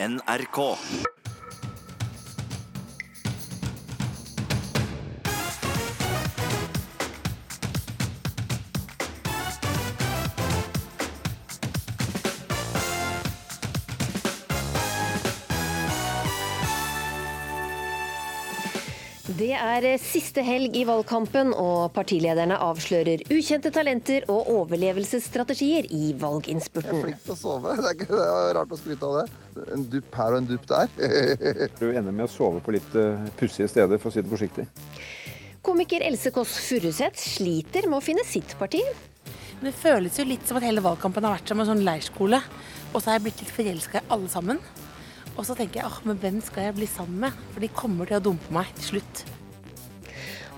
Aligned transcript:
NRK. 0.00 0.78
Det 19.48 19.56
er 19.56 19.94
siste 19.96 20.42
helg 20.44 20.74
i 20.76 20.82
valgkampen, 20.84 21.54
og 21.56 21.94
partilederne 21.94 22.58
avslører 22.60 23.22
ukjente 23.32 23.70
talenter 23.72 24.26
og 24.28 24.50
overlevelsesstrategier 24.52 25.86
i 25.96 26.10
valginnspurten. 26.20 26.98
Jeg 26.98 27.00
er 27.00 27.06
flink 27.06 27.22
til 27.24 27.32
å 27.32 27.36
sove. 27.40 27.72
Det 27.78 27.86
er, 27.86 27.94
ikke, 27.96 28.08
det 28.10 28.26
er 28.26 28.50
rart 28.58 28.74
å 28.76 28.76
skryte 28.76 29.08
av 29.08 29.14
det. 29.16 29.62
En 29.72 29.86
dupp 29.94 30.18
her 30.20 30.36
og 30.36 30.42
en 30.42 30.50
dupp 30.50 30.66
der. 30.68 30.92
Du 31.80 31.86
ender 31.86 32.12
med 32.12 32.26
å 32.26 32.28
sove 32.28 32.60
på 32.60 32.74
litt 32.76 32.98
uh, 32.98 33.24
pussige 33.38 33.70
steder, 33.72 34.02
for 34.02 34.10
å 34.10 34.16
si 34.18 34.20
det 34.26 34.34
forsiktig. 34.34 34.66
Komiker 35.64 36.04
Else 36.04 36.34
Kåss 36.34 36.58
Furuseth 36.66 37.16
sliter 37.16 37.88
med 37.88 38.02
å 38.02 38.04
finne 38.04 38.26
sitt 38.28 38.52
parti. 38.60 38.84
Det 39.62 39.72
føles 39.80 40.20
jo 40.20 40.28
litt 40.28 40.44
som 40.44 40.60
at 40.60 40.68
hele 40.68 40.84
valgkampen 40.84 41.24
har 41.24 41.38
vært 41.38 41.54
som 41.54 41.64
en 41.64 41.70
sånn 41.72 41.86
leirskole. 41.88 42.42
Og 42.92 43.00
så 43.00 43.06
har 43.08 43.16
jeg 43.16 43.30
blitt 43.30 43.40
litt 43.46 43.56
forelska 43.56 44.04
i 44.04 44.12
alle 44.12 44.28
sammen. 44.28 44.60
Og 45.38 45.48
så 45.48 45.56
tenker 45.56 45.80
jeg 45.80 45.88
åh, 45.88 45.98
men 46.04 46.20
hvem 46.20 46.44
skal 46.44 46.68
jeg 46.68 46.78
bli 46.82 46.92
sammen 46.98 47.24
med? 47.24 47.42
For 47.54 47.64
de 47.64 47.72
kommer 47.72 48.12
til 48.12 48.20
å 48.20 48.24
dumpe 48.28 48.52
meg 48.52 48.76
til 48.76 48.90
slutt. 48.98 49.26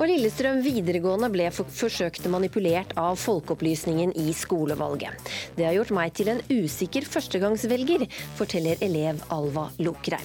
Og 0.00 0.08
Lillestrøm 0.08 0.62
videregående 0.64 1.28
ble 1.28 1.50
for 1.52 1.68
forsøkt 1.76 2.24
manipulert 2.32 2.94
av 2.96 3.18
Folkeopplysningen 3.20 4.14
i 4.16 4.30
skolevalget. 4.32 5.12
Det 5.58 5.66
har 5.66 5.74
gjort 5.76 5.92
meg 5.92 6.14
til 6.16 6.30
en 6.32 6.40
usikker 6.48 7.04
førstegangsvelger, 7.04 8.06
forteller 8.38 8.80
elev 8.86 9.20
Alva 9.28 9.66
Lokreim. 9.76 10.24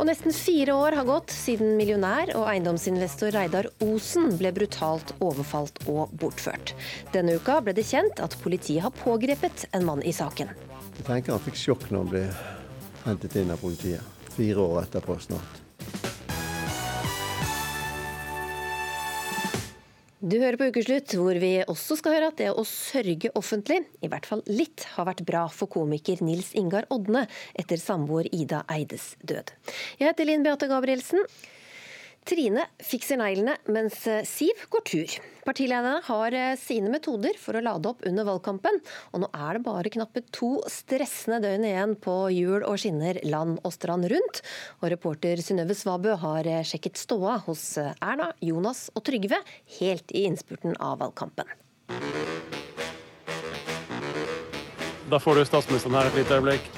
Og 0.00 0.08
nesten 0.08 0.32
fire 0.32 0.72
år 0.80 0.96
har 0.96 1.08
gått 1.10 1.34
siden 1.36 1.76
millionær 1.76 2.32
og 2.38 2.48
eiendomsinvestor 2.54 3.36
Reidar 3.36 3.68
Osen 3.84 4.32
ble 4.40 4.54
brutalt 4.56 5.12
overfalt 5.20 5.84
og 5.92 6.14
bortført. 6.16 6.72
Denne 7.12 7.36
uka 7.36 7.60
ble 7.60 7.76
det 7.76 7.84
kjent 7.92 8.22
at 8.24 8.38
politiet 8.40 8.86
har 8.86 8.96
pågrepet 9.04 9.68
en 9.76 9.84
mann 9.90 10.00
i 10.00 10.16
saken. 10.16 10.56
Jeg 10.96 11.04
tenker 11.04 11.36
han 11.36 11.44
fikk 11.50 11.60
sjokk 11.60 11.90
når 11.90 12.00
han 12.00 12.14
ble 12.16 12.24
hentet 13.04 13.36
inn 13.44 13.52
av 13.52 13.60
politiet. 13.60 14.24
Fire 14.32 14.64
år 14.64 14.86
etterpå 14.86 15.20
snart. 15.20 15.61
Du 20.22 20.36
hører 20.38 20.54
på 20.54 20.68
Ukeslutt, 20.70 21.10
hvor 21.18 21.34
vi 21.42 21.48
også 21.66 21.96
skal 21.98 22.12
høre 22.14 22.28
at 22.30 22.36
det 22.38 22.52
å 22.54 22.62
sørge 22.62 23.32
offentlig, 23.34 23.80
i 24.06 24.10
hvert 24.10 24.28
fall 24.30 24.44
litt, 24.46 24.84
har 24.94 25.08
vært 25.08 25.24
bra 25.26 25.40
for 25.50 25.66
komiker 25.66 26.22
Nils 26.22 26.52
Ingar 26.54 26.86
Odne 26.94 27.24
etter 27.58 27.80
samboer 27.82 28.28
Ida 28.30 28.60
Eides 28.70 29.16
død. 29.26 29.50
Jeg 29.98 30.06
heter 30.12 30.30
Linn 30.30 30.46
Beate 30.46 30.68
Gabrielsen. 30.70 31.26
Trine 32.22 32.68
fikser 32.78 33.18
neglene, 33.18 33.56
mens 33.66 34.04
Siv 34.30 34.66
går 34.70 34.84
tur. 34.86 35.14
Partilederne 35.42 35.96
har 36.06 36.34
eh, 36.38 36.52
sine 36.60 36.90
metoder 36.92 37.34
for 37.40 37.58
å 37.58 37.62
lade 37.64 37.90
opp 37.90 38.04
under 38.06 38.26
valgkampen, 38.28 38.78
og 39.10 39.24
nå 39.24 39.30
er 39.34 39.58
det 39.58 39.64
bare 39.66 39.90
knappe 39.90 40.22
to 40.30 40.52
stressende 40.70 41.40
døgn 41.42 41.66
igjen 41.66 41.96
på 41.98 42.14
hjul 42.30 42.62
og 42.62 42.78
skinner 42.78 43.18
land 43.26 43.58
og 43.66 43.74
strand 43.74 44.06
rundt. 44.12 44.42
Og 44.80 44.92
reporter 44.94 45.42
Synnøve 45.42 45.74
Svabø 45.74 46.14
har 46.22 46.46
eh, 46.46 46.62
sjekket 46.66 47.00
ståa 47.00 47.40
hos 47.48 47.64
eh, 47.82 47.90
Erna, 47.98 48.30
Jonas 48.38 48.86
og 48.94 49.02
Trygve 49.08 49.42
helt 49.80 50.14
i 50.14 50.28
innspurten 50.30 50.78
av 50.78 51.02
valgkampen. 51.02 51.50
Da 55.10 55.18
får 55.20 55.42
du 55.42 55.44
statsministeren 55.50 55.98
her 55.98 56.08
et 56.08 56.22
lite 56.22 56.38
øyeblikk. 56.38 56.70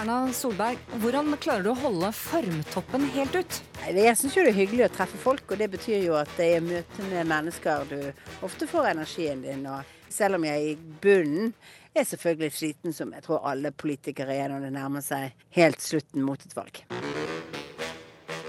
Erna 0.00 0.32
Solberg, 0.32 0.78
hvordan 1.02 1.34
klarer 1.36 1.66
du 1.66 1.74
å 1.74 1.76
holde 1.76 2.08
formtoppen 2.16 3.02
helt 3.12 3.34
ut? 3.36 3.56
Jeg 3.84 4.16
syns 4.16 4.32
jo 4.32 4.44
det 4.46 4.54
er 4.54 4.56
hyggelig 4.56 4.86
å 4.86 4.92
treffe 4.94 5.18
folk, 5.20 5.42
og 5.52 5.60
det 5.60 5.66
betyr 5.74 6.06
jo 6.06 6.14
at 6.16 6.30
det 6.38 6.46
er 6.54 6.62
møte 6.64 7.08
med 7.10 7.28
mennesker 7.28 7.82
du 7.90 7.98
ofte 8.46 8.64
får 8.70 8.94
energien 8.94 9.42
din. 9.44 9.66
Og 9.68 9.84
selv 10.08 10.38
om 10.38 10.46
jeg 10.48 10.56
er 10.56 10.70
i 10.70 11.02
bunnen 11.02 11.50
er 11.92 12.06
selvfølgelig 12.08 12.56
sliten, 12.56 12.94
som 12.96 13.12
jeg 13.12 13.26
tror 13.26 13.44
alle 13.50 13.74
politikere 13.76 14.38
er 14.40 14.48
når 14.48 14.64
det 14.64 14.70
nærmer 14.78 15.04
seg 15.04 15.34
helt 15.58 15.84
slutten 15.84 16.24
mot 16.24 16.40
et 16.48 16.56
valg. 16.56 16.80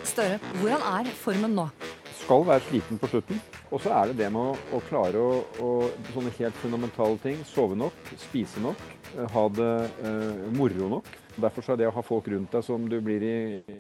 Støre, 0.08 0.38
hvordan 0.62 0.86
er 0.94 1.10
formen 1.20 1.58
nå? 1.60 1.66
Skal 2.22 2.46
være 2.48 2.64
sliten 2.70 3.02
på 3.02 3.10
slutten. 3.12 3.42
Og 3.76 3.84
så 3.84 3.92
er 3.98 4.14
det 4.14 4.22
det 4.22 4.30
med 4.32 4.54
å, 4.54 4.56
å 4.78 4.80
klare 4.88 5.20
å, 5.20 5.44
å 5.60 5.74
Sånne 6.14 6.32
helt 6.38 6.64
fundamentale 6.64 7.20
ting. 7.26 7.44
Sove 7.52 7.76
nok, 7.76 8.16
spise 8.24 8.64
nok, 8.64 8.88
eh, 9.18 9.28
ha 9.36 9.46
det 9.60 9.74
eh, 10.00 10.48
moro 10.56 10.88
nok. 10.96 11.12
Derfor 11.42 11.66
så 11.66 11.74
er 11.74 11.82
det 11.82 11.90
å 11.90 11.96
ha 11.96 12.04
folk 12.06 12.28
rundt 12.32 12.54
deg 12.54 12.66
som 12.66 12.86
du 12.90 12.98
blir 13.04 13.24
i, 13.26 13.36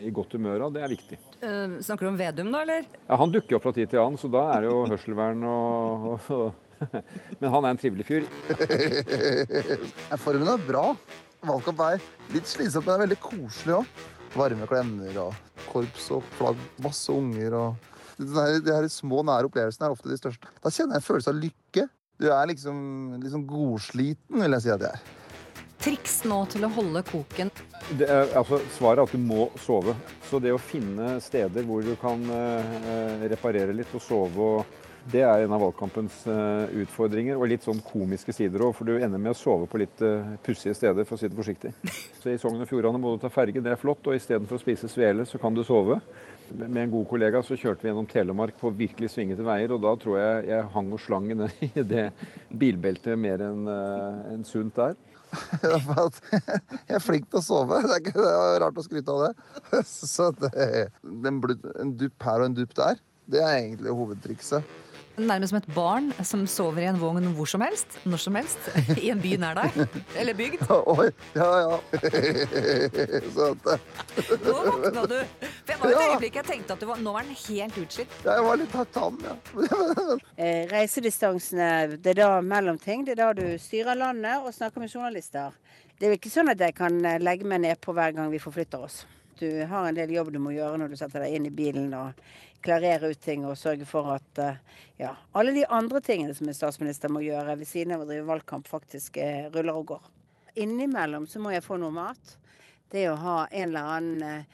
i 0.07 0.11
godt 0.13 0.33
humør 0.37 0.67
av, 0.67 0.73
det 0.75 0.83
er 0.85 0.91
viktig. 0.91 1.19
Uh, 1.43 1.77
snakker 1.83 2.07
du 2.07 2.11
om 2.11 2.19
Vedum 2.19 2.51
da, 2.53 2.63
eller? 2.65 2.87
Ja, 3.05 3.19
Han 3.21 3.33
dukker 3.33 3.57
opp 3.57 3.67
fra 3.67 3.75
tid 3.75 3.91
til 3.91 4.01
annen, 4.01 4.19
så 4.21 4.31
da 4.31 4.47
er 4.55 4.65
det 4.65 4.71
jo 4.71 4.83
hørselvern 4.91 5.45
og, 5.47 6.07
og, 6.11 6.31
og 6.35 6.69
Men 7.41 7.51
han 7.53 7.65
er 7.65 7.75
en 7.75 7.77
trivelig 7.81 8.07
fyr. 8.07 8.25
Formen 10.25 10.49
er 10.49 10.65
bra. 10.65 10.87
Valgkamp 11.45 11.83
er 11.85 12.01
litt 12.33 12.49
slitsomt, 12.49 12.85
men 12.85 12.91
det 12.91 12.97
er 12.97 13.05
veldig 13.05 13.21
koselig 13.21 13.77
òg. 13.79 14.01
Varme 14.37 14.67
klemmer 14.69 15.17
og 15.25 15.63
korps 15.67 16.07
og 16.15 16.25
flagg, 16.37 16.59
masse 16.83 17.11
unger 17.11 17.57
og 17.59 17.87
De 18.21 18.27
de 18.61 18.73
her 18.75 18.85
små, 18.91 19.23
nære 19.25 19.49
opplevelsene 19.49 19.87
er 19.87 19.95
ofte 19.95 20.11
de 20.11 20.17
største. 20.19 20.49
Da 20.61 20.69
kjenner 20.69 20.97
jeg 20.97 21.01
en 21.01 21.07
følelse 21.07 21.31
av 21.31 21.39
lykke. 21.41 21.87
Du 22.21 22.27
er 22.29 22.51
liksom, 22.51 22.77
liksom 23.23 23.47
godsliten, 23.49 24.43
vil 24.43 24.57
jeg 24.57 24.65
si 24.65 24.73
at 24.73 24.85
jeg 24.85 24.93
er. 24.93 25.20
Triks 25.81 26.19
nå 26.29 26.43
til 26.51 26.67
å 26.67 26.69
holde 26.75 27.01
koken. 27.07 27.49
Er, 27.97 28.29
altså, 28.37 28.59
svaret 28.75 29.01
er 29.01 29.07
at 29.07 29.15
du 29.15 29.23
må 29.23 29.47
sove. 29.63 29.95
Så 30.29 30.37
det 30.43 30.53
å 30.53 30.61
finne 30.61 31.15
steder 31.23 31.65
hvor 31.65 31.81
du 31.81 31.95
kan 32.01 32.21
eh, 32.35 33.25
reparere 33.31 33.73
litt 33.73 33.93
og 33.97 34.03
sove, 34.05 34.51
og, 34.59 34.77
det 35.09 35.23
er 35.25 35.41
en 35.41 35.53
av 35.55 35.63
valgkampens 35.63 36.19
eh, 36.29 36.75
utfordringer. 36.83 37.39
Og 37.39 37.49
litt 37.49 37.65
sånn 37.65 37.81
komiske 37.81 38.33
sider 38.35 38.61
òg, 38.67 38.75
for 38.77 38.85
du 38.85 38.99
ender 38.99 39.17
med 39.17 39.33
å 39.33 39.37
sove 39.37 39.65
på 39.69 39.81
litt 39.81 40.03
eh, 40.05 40.35
pussige 40.45 40.75
steder, 40.77 41.07
for 41.09 41.17
å 41.17 41.21
si 41.21 41.29
det 41.31 41.39
forsiktig. 41.39 41.71
Så 42.21 42.29
I 42.29 42.37
Sogn 42.41 42.61
og 42.61 42.69
Fjordane 42.69 43.01
må 43.01 43.15
du 43.15 43.23
ta 43.23 43.31
ferge, 43.33 43.63
det 43.65 43.73
er 43.73 43.81
flott. 43.81 44.05
Og 44.05 44.17
istedenfor 44.19 44.59
å 44.59 44.61
spise 44.61 44.89
svele, 44.91 45.25
så 45.25 45.41
kan 45.41 45.57
du 45.57 45.63
sove. 45.65 45.97
Med 46.51 46.83
en 46.83 46.93
god 46.93 47.07
kollega 47.09 47.41
så 47.47 47.57
kjørte 47.57 47.85
vi 47.85 47.89
gjennom 47.89 48.09
Telemark 48.11 48.57
på 48.59 48.73
virkelig 48.75 49.13
svingete 49.15 49.45
veier, 49.47 49.73
og 49.73 49.81
da 49.81 49.95
tror 49.97 50.19
jeg 50.19 50.49
jeg 50.51 50.69
hang 50.75 50.93
og 50.93 51.01
slang 51.01 51.31
i 51.71 51.71
det- 51.81 52.11
bilbeltet 52.51 53.17
mer 53.17 53.41
enn 53.47 53.65
en 53.71 54.35
enn 54.35 54.45
sunt 54.45 54.75
der. 54.77 54.99
Jeg 56.89 56.97
er 56.97 57.03
flink 57.03 57.29
til 57.31 57.41
å 57.41 57.45
sove. 57.45 57.81
Det 57.85 57.95
er, 57.95 58.03
ikke, 58.03 58.17
det 58.19 58.35
er 58.35 58.61
rart 58.65 58.79
å 58.79 58.85
skryte 58.85 59.15
av 59.15 59.25
det. 59.27 59.33
Så 59.87 60.31
det, 60.37 60.53
en 61.01 61.97
dupp 61.99 62.29
her 62.29 62.43
og 62.43 62.51
en 62.51 62.61
dupp 62.61 62.77
der, 62.77 63.01
det 63.31 63.43
er 63.43 63.59
egentlig 63.61 63.95
hovedtrikset. 63.95 64.79
Nærmest 65.19 65.51
som 65.51 65.57
et 65.59 65.67
barn 65.75 66.05
som 66.23 66.43
sover 66.47 66.85
i 66.85 66.87
en 66.87 66.99
vogn 66.99 67.25
hvor 67.35 67.49
som 67.49 67.61
helst, 67.65 67.97
når 68.07 68.21
som 68.23 68.37
helst, 68.39 68.69
i 68.95 69.09
en 69.11 69.19
by 69.21 69.35
nær 69.41 69.59
deg. 69.59 69.97
Eller 70.17 70.37
bygd. 70.37 70.63
Oi, 70.71 71.09
ja 71.35 71.49
ja. 71.65 71.79
Eh, 71.99 73.27
Nå 74.41 74.55
våkna 74.55 75.03
du. 75.11 75.17
Jeg 75.81 75.95
var 75.97 76.03
et 76.03 76.13
øyeblikk 76.13 76.35
jeg 76.37 76.45
tenkte 76.45 76.75
at 76.75 76.83
var, 76.85 76.99
nå 77.01 77.13
var 77.15 77.25
den 77.25 77.37
helt 77.37 77.77
utslitt. 77.81 78.17
jeg 78.25 78.43
var 78.45 78.59
litt 78.59 78.75
tam, 78.93 79.17
ja. 79.25 79.35
Eh, 80.41 80.67
reisedistansene, 80.69 81.97
det 81.97 82.13
er 82.13 82.19
da 82.21 82.41
mellomting. 82.45 83.05
Det 83.05 83.15
er 83.15 83.21
da 83.23 83.31
du 83.37 83.57
styrer 83.61 83.97
landet 83.97 84.45
og 84.45 84.53
snakker 84.53 84.83
med 84.83 84.93
journalister. 84.93 85.57
Det 85.97 86.05
er 86.05 86.13
jo 86.13 86.19
ikke 86.19 86.33
sånn 86.33 86.53
at 86.53 86.61
jeg 86.61 86.77
kan 86.77 86.99
eh, 87.05 87.17
legge 87.21 87.49
meg 87.49 87.63
ned 87.65 87.81
på 87.81 87.95
hver 87.97 88.13
gang 88.13 88.29
vi 88.29 88.41
forflytter 88.41 88.85
oss. 88.85 89.03
Du 89.41 89.49
har 89.65 89.87
en 89.87 89.97
del 89.97 90.13
jobb 90.13 90.31
du 90.33 90.39
må 90.41 90.53
gjøre 90.53 90.77
når 90.77 90.93
du 90.93 90.99
setter 90.99 91.25
deg 91.25 91.33
inn 91.33 91.49
i 91.49 91.53
bilen 91.53 91.89
og 91.97 92.17
klarerer 92.61 93.09
ut 93.09 93.21
ting 93.21 93.45
og 93.49 93.57
sørger 93.57 93.89
for 93.89 94.13
at 94.13 94.41
eh, 94.41 94.59
ja, 95.01 95.15
alle 95.33 95.53
de 95.55 95.65
andre 95.65 96.01
tingene 96.05 96.35
som 96.37 96.49
en 96.49 96.57
statsminister 96.57 97.09
må 97.09 97.23
gjøre 97.25 97.57
ved 97.57 97.69
siden 97.69 97.95
av 97.95 98.03
å 98.03 98.09
drive 98.09 98.27
valgkamp, 98.29 98.69
faktisk 98.69 99.17
eh, 99.17 99.47
ruller 99.53 99.81
og 99.81 99.95
går. 99.95 100.09
Innimellom 100.61 101.25
så 101.29 101.41
må 101.41 101.55
jeg 101.55 101.65
få 101.65 101.79
noe 101.81 101.95
mat. 101.95 102.35
Det 102.91 103.07
å 103.09 103.17
ha 103.17 103.37
en 103.47 103.69
eller 103.69 103.93
annen 103.95 104.45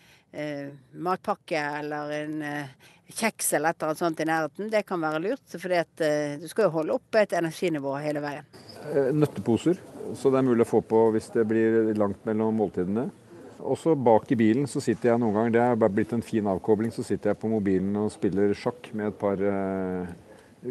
matpakke 0.93 1.61
eller 1.79 2.11
en 2.17 2.41
eh, 2.45 2.87
kjeks 3.07 3.53
eller 3.53 3.69
et 3.69 3.81
eller 3.81 3.91
annet 3.91 4.01
sånt 4.01 4.19
i 4.19 4.27
nærheten, 4.27 4.71
det 4.71 4.83
kan 4.87 5.01
være 5.01 5.21
lurt. 5.23 5.45
For 5.53 5.73
eh, 5.73 6.35
du 6.41 6.47
skal 6.49 6.67
jo 6.67 6.73
holde 6.79 6.97
oppe 6.97 7.23
et 7.23 7.35
energinivå 7.37 7.95
hele 8.03 8.23
veien. 8.23 8.47
Eh, 8.91 9.13
Nøtteposer, 9.15 9.79
så 10.15 10.31
det 10.31 10.41
er 10.41 10.49
mulig 10.49 10.67
å 10.67 10.69
få 10.69 10.83
på 10.85 11.07
hvis 11.15 11.31
det 11.35 11.47
blir 11.49 11.93
langt 11.97 12.23
mellom 12.27 12.59
måltidene. 12.59 13.07
Også 13.67 13.95
bak 13.99 14.29
i 14.31 14.37
bilen 14.39 14.67
så 14.69 14.81
sitter 14.83 15.11
jeg 15.11 15.21
noen 15.21 15.35
ganger, 15.35 15.55
det 15.55 15.63
er 15.63 15.81
bare 15.81 15.95
blitt 15.95 16.13
en 16.15 16.23
fin 16.25 16.45
avkobling, 16.47 16.93
så 16.93 17.03
sitter 17.05 17.33
jeg 17.33 17.41
på 17.41 17.51
mobilen 17.51 17.95
og 18.03 18.13
spiller 18.13 18.53
sjakk 18.55 18.91
med 18.93 19.11
et 19.11 19.19
par 19.19 19.41
eh, 19.41 20.13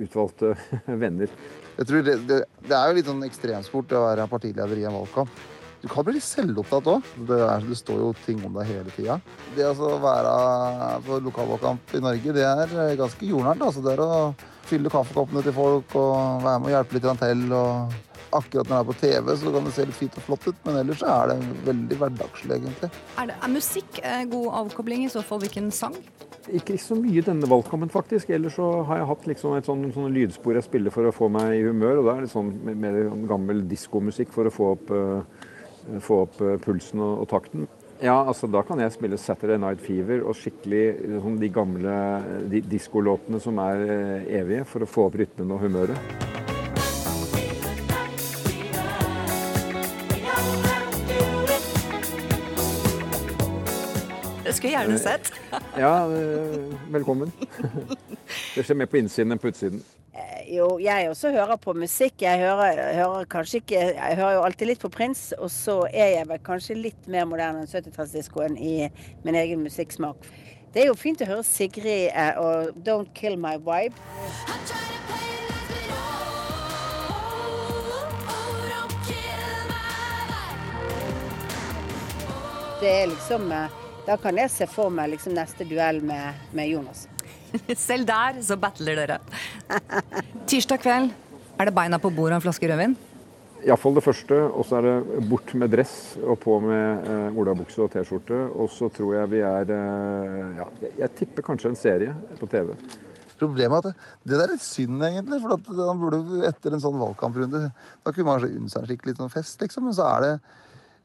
utvalgte 0.07 0.55
venner. 1.03 1.33
Jeg 1.77 1.89
tror 1.91 2.07
det, 2.07 2.21
det, 2.29 2.41
det 2.65 2.79
er 2.79 2.89
jo 2.89 2.97
litt 3.01 3.11
sånn 3.11 3.27
ekstremsport 3.27 3.97
å 3.97 4.07
være 4.07 4.31
partileder 4.31 4.81
i 4.81 4.87
en 4.89 4.97
valgkamp. 5.01 5.45
Du 5.87 5.93
kan 5.93 6.03
bli 6.03 6.17
litt 6.17 6.27
selvopptatt 6.27 6.89
òg. 6.91 7.11
Det, 7.29 7.37
det 7.69 7.77
står 7.79 8.01
jo 8.03 8.09
ting 8.25 8.41
om 8.47 8.57
deg 8.59 8.73
hele 8.73 8.95
tida. 8.97 9.21
Det 9.55 9.69
å 9.71 9.93
være 10.03 10.33
på 11.07 11.21
lokalvalgkamp 11.29 11.95
i 11.95 12.01
Norge, 12.03 12.35
det 12.35 12.43
er 12.43 12.99
ganske 12.99 13.29
jordnært. 13.29 13.63
Altså. 13.69 13.85
Det 13.85 13.95
er 13.95 14.03
å 14.03 14.11
fylle 14.67 14.91
kaffekoppene 14.91 15.45
til 15.47 15.55
folk 15.55 15.95
og 15.95 16.43
være 16.43 16.59
med 16.65 16.73
og 16.73 16.75
hjelpe 16.75 16.99
litt 16.99 17.09
til. 17.23 17.47
Og 17.55 18.03
Akkurat 18.35 18.67
når 18.67 18.75
det 18.75 18.83
er 18.83 18.89
på 18.89 18.95
TV, 19.01 19.29
så 19.39 19.51
kan 19.55 19.67
det 19.67 19.73
se 19.77 19.85
litt 19.87 19.97
fint 19.97 20.17
og 20.19 20.25
flott 20.27 20.47
ut, 20.51 20.57
men 20.67 20.81
ellers 20.81 21.03
er 21.07 21.31
det 21.31 21.37
veldig 21.69 21.99
hverdagslig, 22.01 22.57
egentlig. 22.57 22.89
Er, 23.23 23.29
det, 23.31 23.37
er 23.39 23.53
musikk 23.53 24.01
god 24.33 24.49
avkobling? 24.65 25.05
I 25.07 25.13
så 25.13 25.23
fall 25.25 25.45
hvilken 25.45 25.71
sang? 25.73 25.95
Ikke 26.55 26.77
så 26.79 26.95
mye 26.99 27.23
denne 27.27 27.49
valgkampen, 27.51 27.91
faktisk. 27.91 28.31
Ellers 28.35 28.59
så 28.59 28.67
har 28.87 29.01
jeg 29.01 29.09
hatt 29.11 29.29
liksom 29.31 29.57
et 29.57 29.71
sånn, 29.71 29.87
sånn 29.95 30.15
lydspor 30.15 30.59
jeg 30.59 30.67
spiller 30.67 30.95
for 30.95 31.09
å 31.09 31.15
få 31.15 31.31
meg 31.33 31.55
i 31.57 31.65
humør. 31.67 32.03
Og 32.03 32.09
da 32.11 32.17
er 32.17 32.27
det 32.27 32.33
sånn 32.35 32.53
mer 32.67 32.99
gammel 33.31 33.65
diskomusikk 33.71 34.35
for 34.35 34.51
å 34.51 34.55
få 34.55 34.73
opp, 34.75 34.93
uh, 34.95 35.46
få 36.05 36.23
opp 36.27 36.41
uh, 36.43 36.55
pulsen 36.63 37.03
og, 37.03 37.25
og, 37.25 37.29
takten. 37.33 37.67
Ja, 38.03 38.19
altså 38.21 38.49
da 38.53 38.61
kan 38.67 38.81
jeg 38.83 38.93
spille 38.93 39.17
Saturday 39.21 39.61
Night 39.61 39.81
Fever 39.81 40.27
og 40.29 40.37
skikkelig 40.37 40.85
sånn, 41.23 41.39
de 41.41 41.49
gamle 41.49 41.97
de, 42.53 42.61
diskolåtene 42.69 43.41
som 43.41 43.61
er 43.65 43.87
evige, 44.43 44.67
for 44.69 44.85
å 44.85 44.91
få 44.91 45.09
opp 45.09 45.17
rytmen 45.23 45.57
og 45.57 45.65
humøret. 45.65 46.35
skulle 54.57 54.73
jeg 54.73 54.89
gjerne 54.89 54.99
sett. 54.99 55.33
ja, 55.77 56.07
velkommen. 56.91 57.33
Det 58.55 58.65
skjer 58.65 58.79
mer 58.81 58.89
på 58.91 59.01
innsiden 59.01 59.35
enn 59.35 59.41
på 59.41 59.53
utsiden. 59.53 59.83
Jo, 60.47 60.67
jeg 60.79 61.09
også 61.11 61.33
hører 61.35 61.57
på 61.59 61.73
musikk. 61.75 62.23
Jeg 62.23 62.39
hører, 62.39 62.79
hører, 62.95 63.25
kanskje 63.31 63.59
ikke 63.59 63.81
Jeg 63.81 64.17
hører 64.17 64.35
jo 64.37 64.43
alltid 64.47 64.69
litt 64.71 64.83
på 64.83 64.91
Prins, 64.95 65.33
og 65.39 65.51
så 65.51 65.81
er 65.91 66.13
jeg 66.13 66.29
vel 66.29 66.43
kanskje 66.47 66.77
litt 66.79 67.09
mer 67.11 67.27
moderne 67.27 67.65
enn 67.65 67.71
70-tallsdiskoen 67.71 68.55
i 68.55 68.87
min 69.25 69.35
egen 69.35 69.65
musikksmak. 69.67 70.29
Det 70.71 70.85
er 70.85 70.91
jo 70.93 70.95
fint 70.99 71.25
å 71.25 71.27
høre 71.27 71.43
Sigrid 71.47 72.13
eh, 72.13 72.39
og 72.39 72.77
'Don't 72.79 73.11
Kill 73.15 73.35
My 73.41 73.57
Vibe'. 73.59 73.99
Det 82.81 82.93
er 82.93 83.07
liksom 83.11 83.51
eh, 83.51 83.83
da 84.07 84.15
kan 84.17 84.39
jeg 84.39 84.51
se 84.55 84.67
for 84.71 84.93
meg 84.95 85.11
liksom 85.17 85.35
neste 85.35 85.67
duell 85.67 85.99
med, 86.07 86.47
med 86.55 86.71
Jonas. 86.71 87.09
Selv 87.89 88.07
der 88.09 88.41
så 88.45 88.57
battler 88.61 88.99
dere. 89.03 89.21
Tirsdag 90.49 90.83
kveld 90.83 91.13
er 91.57 91.69
det 91.69 91.77
beina 91.77 92.01
på 92.01 92.11
bordet 92.13 92.37
og 92.37 92.41
en 92.41 92.45
flaske 92.45 92.69
rødvin? 92.69 92.97
Iallfall 93.67 93.97
det 93.97 94.05
første. 94.05 94.37
Og 94.53 94.67
så 94.69 94.79
er 94.79 94.87
det 94.87 95.25
bort 95.31 95.55
med 95.59 95.73
dress 95.73 95.97
og 96.21 96.39
på 96.43 96.59
med 96.63 97.09
eh, 97.09 97.39
olabukse 97.41 97.83
og 97.83 97.91
T-skjorte. 97.95 98.43
Og 98.55 98.71
så 98.73 98.91
tror 98.95 99.17
jeg 99.17 99.33
vi 99.33 99.43
er 99.47 99.73
eh, 99.75 100.61
ja, 100.61 100.69
Jeg 101.03 101.15
tipper 101.19 101.47
kanskje 101.47 101.73
en 101.73 101.81
serie 101.81 102.15
på 102.41 102.49
TV. 102.53 102.75
Problemet 103.41 103.75
er 103.75 103.81
at 103.81 103.89
det, 103.89 104.13
det 104.25 104.37
der 104.37 104.45
er 104.47 104.55
litt 104.55 104.65
synd, 104.65 105.01
egentlig. 105.09 105.41
For 105.43 105.57
at 105.57 105.73
han 105.81 106.05
burde 106.05 106.45
etter 106.49 106.77
en 106.77 106.85
sånn 106.85 107.01
valgkamprunde 107.01 107.65
Da 107.67 108.13
kunne 108.13 108.29
man 108.29 108.39
kanskje 108.39 108.61
unne 108.61 108.73
seg 108.73 108.85
en 108.85 108.93
skikkelig 108.93 109.17
sånn 109.19 109.35
fest, 109.35 109.59
liksom. 109.65 109.89
Men 109.89 109.99
så 109.99 110.09
er 110.13 110.27
det 110.27 110.33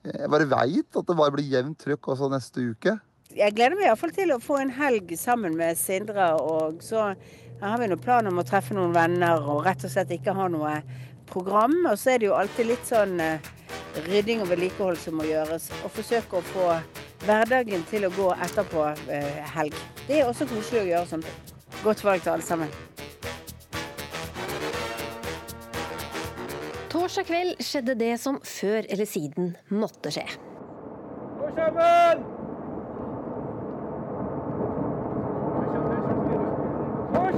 jeg 0.01 0.29
bare 0.33 0.49
veit 0.49 0.97
at 0.97 1.05
det 1.05 1.15
bare 1.17 1.33
blir 1.35 1.45
jevnt 1.45 1.77
trøkk 1.77 2.07
også 2.13 2.29
neste 2.31 2.63
uke. 2.73 2.95
Jeg 3.37 3.55
gleder 3.55 3.77
meg 3.77 3.87
iallfall 3.87 4.11
til 4.15 4.33
å 4.35 4.41
få 4.43 4.57
en 4.59 4.73
helg 4.75 5.13
sammen 5.19 5.55
med 5.59 5.79
Sindre. 5.79 6.33
Og 6.41 6.81
så 6.83 7.11
har 7.61 7.79
vi 7.79 7.87
noen 7.91 8.01
plan 8.01 8.27
om 8.27 8.41
å 8.41 8.45
treffe 8.47 8.75
noen 8.75 8.95
venner 8.95 9.41
og 9.41 9.63
rett 9.67 9.85
og 9.87 9.93
slett 9.93 10.11
ikke 10.15 10.35
ha 10.35 10.47
noe 10.51 10.79
program. 11.31 11.77
Og 11.89 11.97
så 11.99 12.15
er 12.15 12.21
det 12.21 12.29
jo 12.31 12.37
alltid 12.37 12.71
litt 12.73 12.87
sånn 12.89 13.19
eh, 13.23 13.51
rydding 14.09 14.43
og 14.43 14.51
vedlikehold 14.51 14.99
som 14.99 15.19
må 15.19 15.27
gjøres. 15.29 15.69
Og 15.85 15.95
forsøke 15.95 16.41
å 16.41 16.47
få 16.51 16.67
hverdagen 17.25 17.85
til 17.91 18.07
å 18.07 18.13
gå 18.15 18.27
etterpå 18.47 18.87
eh, 19.13 19.41
helg. 19.55 19.77
Det 20.07 20.19
er 20.19 20.27
også 20.27 20.49
koselig 20.51 20.83
å 20.83 20.89
gjøre 20.91 21.11
sånn. 21.13 21.27
Godt 21.81 22.03
valg 22.05 22.25
til 22.25 22.35
alle 22.35 22.45
sammen. 22.45 22.79
Torsdag 26.91 27.25
kveld 27.29 27.63
skjedde 27.63 27.95
det 27.97 28.13
som 28.19 28.37
før 28.43 28.83
eller 28.83 29.07
siden 29.07 29.53
måtte 29.71 30.11
skje. 30.13 30.27
Gå 31.39 31.47
sammen! 31.55 32.25
Gå 37.11 37.21
sammen, 37.23 37.30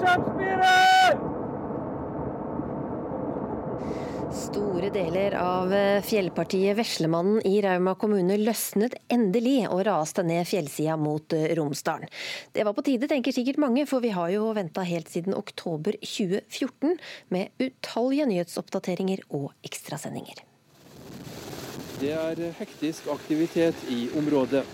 Store 4.34 4.90
deler 4.92 5.36
av 5.40 5.72
eh, 5.74 6.02
fjellpartiet 6.04 6.76
Veslemannen 6.76 7.40
i 7.48 7.62
Rauma 7.64 7.94
kommune 7.96 8.36
løsnet 8.42 8.98
endelig 9.14 9.62
og 9.70 9.86
raste 9.88 10.26
ned 10.28 10.44
fjellsida 10.50 10.98
mot 11.00 11.36
eh, 11.38 11.54
Romsdalen. 11.56 12.12
Det 12.52 12.66
var 12.68 12.76
på 12.76 12.84
tide, 12.84 13.08
tenker 13.08 13.32
sikkert 13.32 13.62
mange, 13.64 13.86
for 13.88 14.04
vi 14.04 14.12
har 14.12 14.34
jo 14.34 14.52
venta 14.58 14.84
helt 14.84 15.08
siden 15.14 15.38
oktober 15.38 15.96
2014 16.02 16.98
med 17.32 17.64
utallige 17.64 18.28
nyhetsoppdateringer 18.34 19.24
og 19.32 19.54
ekstrasendinger. 19.64 20.44
Det 22.02 22.12
er 22.12 22.48
hektisk 22.60 23.08
aktivitet 23.14 23.88
i 23.88 24.10
området. 24.20 24.66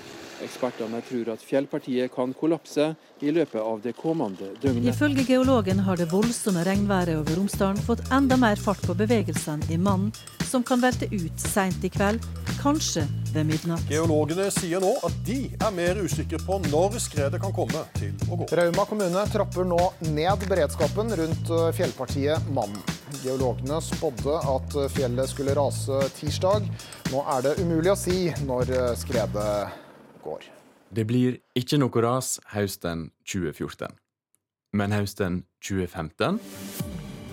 Ekspertene 0.43 1.01
tror 1.03 1.33
at 1.33 1.43
fjellpartiet 1.43 2.11
kan 2.13 2.33
kollapse 2.37 2.93
i 3.19 3.31
løpet 3.35 3.59
av 3.61 3.81
det 3.83 3.93
kommende 3.99 4.53
døgnet. 4.61 4.93
Ifølge 4.93 5.25
geologen 5.27 5.83
har 5.85 5.99
det 5.99 6.09
voldsomme 6.11 6.63
regnværet 6.67 7.19
over 7.19 7.39
Romsdalen 7.39 7.79
fått 7.83 8.05
enda 8.15 8.37
mer 8.39 8.59
fart 8.59 8.81
på 8.87 8.95
bevegelsene 8.97 9.67
i 9.69 9.77
mannen, 9.77 10.13
som 10.49 10.63
kan 10.65 10.81
velte 10.81 11.05
ut 11.11 11.43
seint 11.43 11.83
i 11.85 11.91
kveld, 11.93 12.23
kanskje 12.59 13.03
ved 13.33 13.45
midnatt. 13.51 13.83
Geologene 13.91 14.47
sier 14.51 14.81
nå 14.81 14.95
at 15.05 15.19
de 15.27 15.43
er 15.53 15.75
mer 15.75 15.99
usikre 16.01 16.39
på 16.41 16.57
når 16.65 16.97
skredet 17.03 17.41
kan 17.43 17.53
komme 17.55 17.83
til 17.99 18.15
å 18.29 18.39
gå. 18.39 18.49
Rauma 18.57 18.87
kommune 18.89 19.25
trapper 19.29 19.67
nå 19.67 19.79
ned 20.09 20.47
beredskapen 20.49 21.13
rundt 21.19 21.53
eh, 21.53 21.69
fjellpartiet 21.77 22.49
Mannen. 22.55 22.81
Geologene 23.23 23.79
spådde 23.81 24.35
at 24.55 24.75
fjellet 24.93 25.31
skulle 25.31 25.55
rase 25.57 26.01
tirsdag. 26.17 26.67
Nå 27.09 27.23
er 27.35 27.45
det 27.45 27.55
umulig 27.61 27.89
å 27.93 27.97
si 27.97 28.27
når 28.45 28.69
skredet 29.01 29.09
skredet 29.19 29.88
går. 30.29 30.47
Det 30.89 31.05
blir 31.09 31.41
ikke 31.57 31.77
noe 31.81 32.05
ras 32.05 32.37
høsten 32.53 33.09
2014. 33.29 33.93
Men 34.73 34.93
høsten 34.93 35.43
2015 35.65 36.39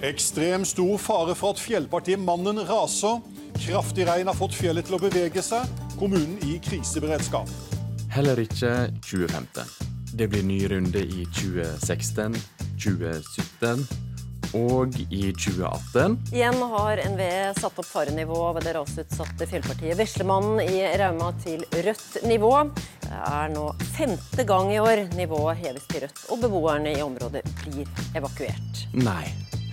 Ekstrem 0.04 0.64
stor 0.68 0.98
fare 1.00 1.34
for 1.34 1.54
at 1.54 1.60
fjellpartiet 1.60 2.20
Mannen 2.20 2.60
raser. 2.68 3.22
Kraftig 3.56 4.04
regn 4.04 4.28
har 4.28 4.36
fått 4.36 4.52
fjellet 4.56 4.84
til 4.84 4.98
å 4.98 5.00
bevege 5.00 5.40
seg. 5.40 5.64
Kommunen 5.96 6.36
i 6.44 6.58
kriseberedskap. 6.60 7.48
Heller 8.12 8.40
ikke 8.44 8.90
2015. 9.00 9.64
Det 10.16 10.28
blir 10.32 10.44
ny 10.44 10.60
runde 10.68 11.00
i 11.00 11.24
2016, 11.32 12.36
2017 12.76 13.88
og 14.56 14.96
i 15.10 15.30
2018. 15.32 16.16
Igjen 16.32 16.60
har 16.72 17.02
NVE 17.12 17.52
satt 17.58 17.80
opp 17.82 17.88
farenivået 17.88 18.58
ved 18.58 18.68
det 18.68 18.74
rasutsatte 18.76 19.48
fjellpartiet 19.50 19.98
Veslemannen 19.98 20.62
i 20.64 20.80
Rauma 21.00 21.32
til 21.44 21.64
rødt 21.74 22.22
nivå. 22.26 22.52
Det 23.06 23.20
er 23.30 23.52
nå 23.54 23.66
femte 23.96 24.46
gang 24.48 24.72
i 24.74 24.80
år 24.82 25.04
nivået 25.18 25.60
heves 25.62 25.86
til 25.90 26.06
rødt, 26.06 26.24
og 26.30 26.42
beboerne 26.42 26.96
i 26.96 27.04
området 27.04 27.44
blir 27.62 27.90
evakuert. 28.18 28.86
Nei, 28.96 29.24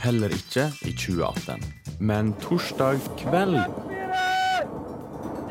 heller 0.03 0.33
ikke 0.35 0.69
i 0.83 0.93
2018. 0.93 1.65
Men 2.03 2.33
torsdag 2.43 2.99
kveld 3.21 3.59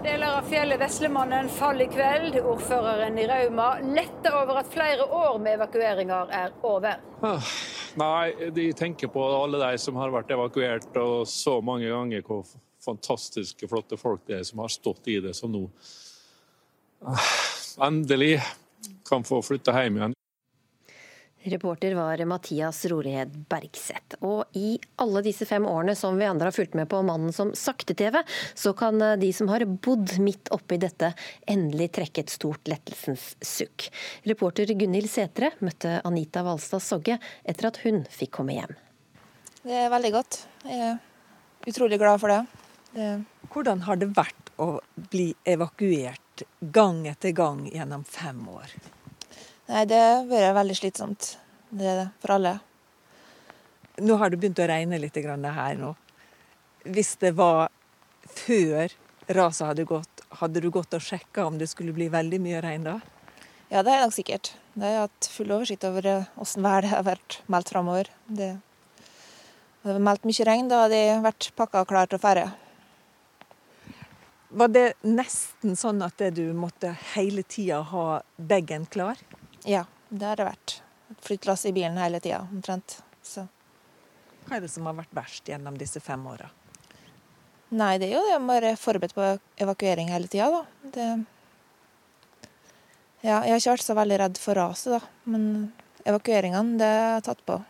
Deler 0.03 0.41
av 0.41 0.49
fjellet 0.51 0.81
Veslemannen 0.81 1.47
faller 1.55 1.87
i 1.87 1.93
kveld. 1.93 2.35
Ordføreren 2.43 3.21
i 3.23 3.27
Rauma 3.31 3.77
letter 3.87 4.35
over 4.35 4.59
at 4.59 4.73
flere 4.73 5.07
år 5.07 5.39
med 5.39 5.61
evakueringer 5.61 6.33
er 6.35 6.57
over. 6.67 6.99
Ah. 7.23 7.53
Nei, 8.01 8.51
de 8.55 8.71
tenker 8.73 9.11
på 9.13 9.23
alle 9.37 9.61
de 9.61 9.79
som 9.81 9.99
har 10.01 10.13
vært 10.15 10.31
evakuert, 10.33 10.95
og 10.97 11.27
så 11.29 11.59
mange 11.65 11.91
ganger 11.91 12.25
hvor 12.25 12.47
fantastiske, 12.83 13.69
flotte 13.69 13.99
folk 14.01 14.25
det 14.27 14.41
er 14.41 14.47
som 14.49 14.63
har 14.65 14.73
stått 14.73 15.11
i 15.13 15.19
det, 15.23 15.35
som 15.37 15.53
nå 15.53 15.67
ah, 17.05 17.29
endelig 17.87 18.39
kan 19.09 19.27
få 19.27 19.43
flytte 19.45 19.75
hjem 19.77 20.01
igjen. 20.01 20.17
Reporter 21.45 21.95
var 21.95 22.25
Mathias 22.25 22.85
Rorehed 22.87 23.35
Bergseth. 23.51 24.19
Og 24.23 24.45
i 24.59 24.77
alle 25.03 25.23
disse 25.27 25.47
fem 25.49 25.67
årene 25.67 25.97
som 25.99 26.15
vi 26.19 26.27
andre 26.29 26.51
har 26.51 26.55
fulgt 26.55 26.77
med 26.79 26.89
på 26.91 27.01
Mannen 27.03 27.35
som 27.35 27.51
sakte-TV, 27.59 28.21
så 28.55 28.73
kan 28.79 29.03
de 29.19 29.33
som 29.35 29.51
har 29.51 29.65
bodd 29.67 30.15
midt 30.23 30.53
oppi 30.55 30.79
dette, 30.83 31.13
endelig 31.51 31.91
trekke 31.99 32.23
et 32.23 32.33
stort 32.33 32.71
lettelsens 32.71 33.33
sukk. 33.43 33.89
Reporter 34.29 34.71
Gunhild 34.79 35.11
Setre 35.11 35.51
møtte 35.65 35.99
Anita 36.07 36.45
Valstad 36.47 36.85
Sogge 36.85 37.19
etter 37.43 37.73
at 37.73 37.83
hun 37.83 38.05
fikk 38.11 38.37
komme 38.39 38.61
hjem. 38.61 38.79
Det 39.63 39.85
er 39.85 39.93
veldig 39.93 40.15
godt. 40.15 40.41
Jeg 40.67 40.95
er 40.95 41.71
utrolig 41.71 41.99
glad 42.03 42.23
for 42.23 42.35
det. 42.35 42.41
det... 42.95 43.13
Hvordan 43.53 43.85
har 43.87 43.99
det 43.99 44.13
vært 44.15 44.55
å 44.63 44.77
bli 45.11 45.33
evakuert 45.49 46.47
gang 46.75 47.03
etter 47.11 47.35
gang 47.37 47.67
gjennom 47.71 48.07
fem 48.07 48.43
år? 48.49 48.75
Nei, 49.73 49.87
det 49.89 49.97
har 49.97 50.27
vært 50.29 50.57
veldig 50.59 50.75
slitsomt. 50.77 51.31
Det 51.73 51.87
er 51.89 52.01
det 52.03 52.09
for 52.21 52.35
alle. 52.35 52.59
Nå 54.05 54.19
har 54.21 54.33
det 54.33 54.41
begynt 54.43 54.61
å 54.61 54.67
regne 54.69 54.99
litt 55.01 55.17
her 55.17 55.79
nå. 55.81 55.95
Hvis 56.85 57.15
det 57.23 57.33
var 57.39 57.71
før 58.29 58.93
raset 59.33 59.67
hadde 59.67 59.87
gått, 59.89 60.25
hadde 60.43 60.61
du 60.61 60.69
gått 60.71 60.93
og 60.93 61.01
sjekka 61.01 61.47
om 61.47 61.57
det 61.57 61.71
skulle 61.71 61.95
bli 61.97 62.11
veldig 62.13 62.41
mye 62.43 62.61
regn 62.61 62.85
da? 62.85 62.99
Ja, 63.73 63.81
det 63.81 63.95
er 63.95 64.05
nok 64.05 64.13
sikkert. 64.13 64.53
Det 64.75 64.85
har 64.85 64.93
jeg 64.93 65.07
hatt 65.07 65.31
full 65.33 65.53
oversikt 65.57 65.85
over 65.89 66.11
åssen 66.37 66.65
været 66.65 66.93
har 66.93 67.07
vært 67.09 67.41
meldt 67.49 67.73
framover. 67.73 68.13
Det 68.29 68.53
Det 69.83 69.91
vært 69.97 70.05
meldt 70.07 70.27
mye 70.29 70.45
regn, 70.47 70.69
da 70.71 70.85
hadde 70.85 70.99
jeg 71.01 71.23
vært 71.25 71.47
pakka 71.59 71.81
klar 71.91 72.07
til 72.07 72.21
å 72.21 72.23
ferde. 72.23 72.45
Var 74.53 74.69
det 74.69 74.85
nesten 75.03 75.75
sånn 75.81 76.05
at 76.07 76.23
du 76.37 76.45
måtte 76.55 76.93
hele 77.17 77.43
tida 77.43 77.81
ha 77.91 78.21
bagen 78.37 78.85
klar? 78.87 79.19
Ja, 79.69 79.85
det 80.09 80.27
har 80.27 80.41
det 80.41 80.49
vært. 80.49 80.79
Flyttelass 81.23 81.67
i 81.69 81.75
bilen 81.75 81.99
hele 82.01 82.21
tida, 82.23 82.43
omtrent. 82.51 82.99
Så. 83.23 83.47
Hva 84.47 84.59
er 84.59 84.65
det 84.65 84.73
som 84.73 84.89
har 84.89 84.97
vært 84.99 85.15
verst 85.15 85.49
gjennom 85.49 85.77
disse 85.79 86.03
fem 86.03 86.25
åra? 86.27 86.49
Nei, 87.73 87.95
det 88.01 88.11
er 88.11 88.19
jo 88.19 88.25
det 88.27 88.37
å 88.37 88.49
være 88.49 88.75
forberedt 88.77 89.15
på 89.17 89.29
evakuering 89.65 90.11
hele 90.13 90.29
tida, 90.29 90.51
da. 90.53 90.91
Det... 90.95 91.07
Ja, 93.23 93.39
jeg 93.47 93.55
har 93.55 93.61
ikke 93.61 93.77
vært 93.77 93.87
så 93.87 93.97
veldig 93.97 94.19
redd 94.25 94.41
for 94.43 94.59
raset, 94.59 94.97
da. 94.97 95.31
Men 95.31 95.45
evakueringene, 96.09 96.75
det 96.81 96.91
har 96.91 97.15
jeg 97.21 97.27
tatt 97.31 97.45
på. 97.49 97.61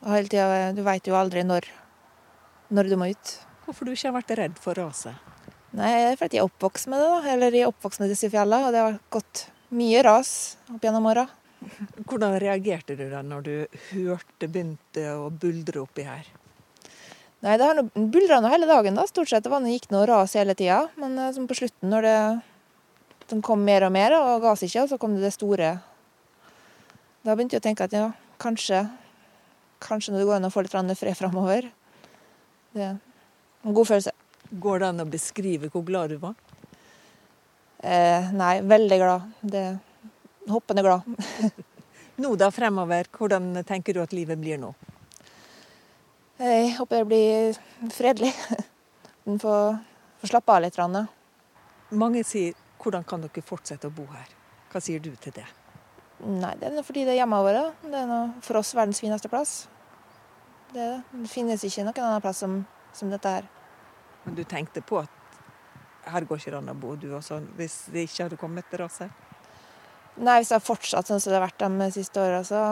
Og 0.00 0.14
hele 0.14 0.30
tida, 0.32 0.70
du 0.76 0.80
veit 0.86 1.10
jo 1.10 1.18
aldri 1.18 1.42
når, 1.44 1.66
når 2.70 2.88
du 2.88 2.96
må 3.00 3.10
ut. 3.10 3.34
Hvorfor 3.66 3.88
du 3.88 3.92
ikke 3.92 4.08
har 4.08 4.16
vært 4.20 4.32
redd 4.38 4.62
for 4.62 4.78
raset? 4.78 5.18
Nei, 5.76 5.90
det 5.90 6.06
er 6.14 6.16
fordi 6.18 6.38
jeg 6.38 6.44
er 6.44 6.48
oppvokst 6.48 6.88
med 6.90 7.02
det, 7.02 7.10
da. 7.10 7.20
Eller 7.34 7.58
jeg 7.58 7.66
er 7.66 7.74
oppvokst 7.74 8.02
med 8.02 8.14
disse 8.14 8.30
fjellene, 8.32 8.70
og 8.70 8.74
det 8.74 8.86
har 8.86 8.96
gått 9.12 9.44
mye 9.76 10.00
ras 10.06 10.32
opp 10.72 10.86
gjennom 10.86 11.10
åra. 11.10 11.26
Hvordan 12.08 12.38
reagerte 12.40 12.96
du 12.96 13.06
da 13.10 13.22
når 13.24 13.44
du 13.46 13.54
hørte 13.90 14.48
begynte 14.48 15.04
å 15.14 15.28
buldre 15.30 15.82
oppi 15.84 16.06
her? 16.06 16.28
Nei, 17.40 17.56
det 17.56 17.66
har 17.66 17.80
buldra 17.96 18.40
hele 18.52 18.68
dagen, 18.68 18.96
da. 18.98 19.06
Stort 19.08 19.30
sett. 19.30 19.44
Det 19.44 19.52
var, 19.52 19.64
det 19.64 19.72
gikk 19.72 19.90
noe 19.94 20.06
ras 20.08 20.36
hele 20.36 20.56
tida. 20.56 20.82
Men 21.00 21.16
som 21.36 21.46
på 21.48 21.56
slutten, 21.56 21.88
når 21.92 22.06
det, 22.06 22.16
de 23.32 23.40
kom 23.44 23.62
mer 23.64 23.86
og 23.86 23.94
mer, 23.96 24.16
og 24.16 24.44
ga 24.44 24.54
seg 24.58 24.68
ikke, 24.68 24.84
og 24.84 24.92
så 24.92 25.00
kom 25.00 25.16
det 25.16 25.24
det 25.24 25.36
store 25.36 25.78
Da 27.24 27.36
begynte 27.36 27.56
jeg 27.56 27.62
å 27.62 27.68
tenke 27.68 27.86
at 27.88 27.96
ja, 27.96 28.10
kanskje 28.40 28.84
Kanskje 29.80 30.12
når 30.12 30.20
det 30.20 30.28
går 30.28 30.36
an 30.36 30.48
å 30.48 30.52
få 30.52 30.60
litt 30.60 30.98
fred 31.00 31.16
framover. 31.16 31.70
Det 32.76 32.82
er 32.84 32.98
en 33.64 33.76
god 33.76 33.88
følelse. 33.88 34.12
Går 34.60 34.82
det 34.82 34.88
an 34.90 35.00
å 35.00 35.06
beskrive 35.08 35.70
hvor 35.72 35.84
glad 35.88 36.12
du 36.12 36.18
var? 36.20 36.34
Eh, 37.80 38.28
nei, 38.36 38.58
veldig 38.60 38.98
glad. 39.00 39.30
Det 39.40 39.62
Hoppende 40.50 40.82
glad. 40.82 41.06
nå 42.22 42.34
da 42.36 42.50
fremover, 42.50 43.08
hvordan 43.16 43.62
tenker 43.66 43.94
du 43.94 44.02
at 44.02 44.12
livet 44.16 44.40
blir 44.40 44.58
nå? 44.60 44.72
Jeg 46.40 46.74
håper 46.78 47.02
det 47.02 47.08
blir 47.10 47.92
fredelig. 47.94 48.34
En 49.28 49.36
får, 49.38 49.76
får 50.18 50.30
slappe 50.32 50.52
av 50.54 50.62
litt. 50.64 50.78
Ja. 50.80 51.04
Mange 51.92 52.22
sier 52.24 52.54
'hvordan 52.80 53.04
kan 53.04 53.20
dere 53.20 53.42
fortsette 53.44 53.86
å 53.86 53.92
bo 53.94 54.06
her'? 54.08 54.32
Hva 54.72 54.80
sier 54.80 54.98
du 54.98 55.12
til 55.16 55.32
det? 55.36 55.44
Nei, 56.24 56.54
det 56.56 56.70
er 56.72 56.82
fordi 56.82 57.04
det 57.04 57.12
er 57.14 57.20
hjemmet 57.20 57.44
vårt. 57.44 57.76
Det 57.84 58.00
er 58.00 58.08
noe, 58.08 58.32
for 58.40 58.60
oss 58.60 58.74
verdens 58.74 59.00
fineste 59.00 59.28
plass. 59.28 59.68
Det, 60.72 61.02
det, 61.12 61.28
finnes 61.28 61.64
ikke 61.64 61.84
noen 61.84 62.04
annen 62.04 62.22
plass 62.24 62.42
som, 62.44 62.60
som, 62.92 63.10
dette 63.10 63.28
her. 63.28 63.48
Men 64.24 64.36
du 64.36 64.44
tenkte 64.44 64.82
på 64.82 65.00
at 65.00 66.10
her 66.10 66.24
går 66.24 66.40
ikke 66.40 66.56
an 66.58 66.72
å 66.72 66.76
bo, 66.78 66.94
du 66.96 67.10
også, 67.16 67.40
hvis 67.58 67.82
det 67.92 68.06
ikke 68.06 68.28
hadde 68.28 68.40
kommet 68.40 68.68
til 68.70 68.84
raset? 68.84 69.10
Nei, 70.20 70.36
hvis 70.40 70.50
det 70.52 70.58
har 70.58 70.64
fortsatt 70.64 71.08
sånn 71.08 71.20
som 71.22 71.32
det 71.32 71.38
har 71.38 71.46
vært 71.46 71.62
de 71.64 71.90
siste 71.94 72.20
åra, 72.20 72.42
så 72.44 72.64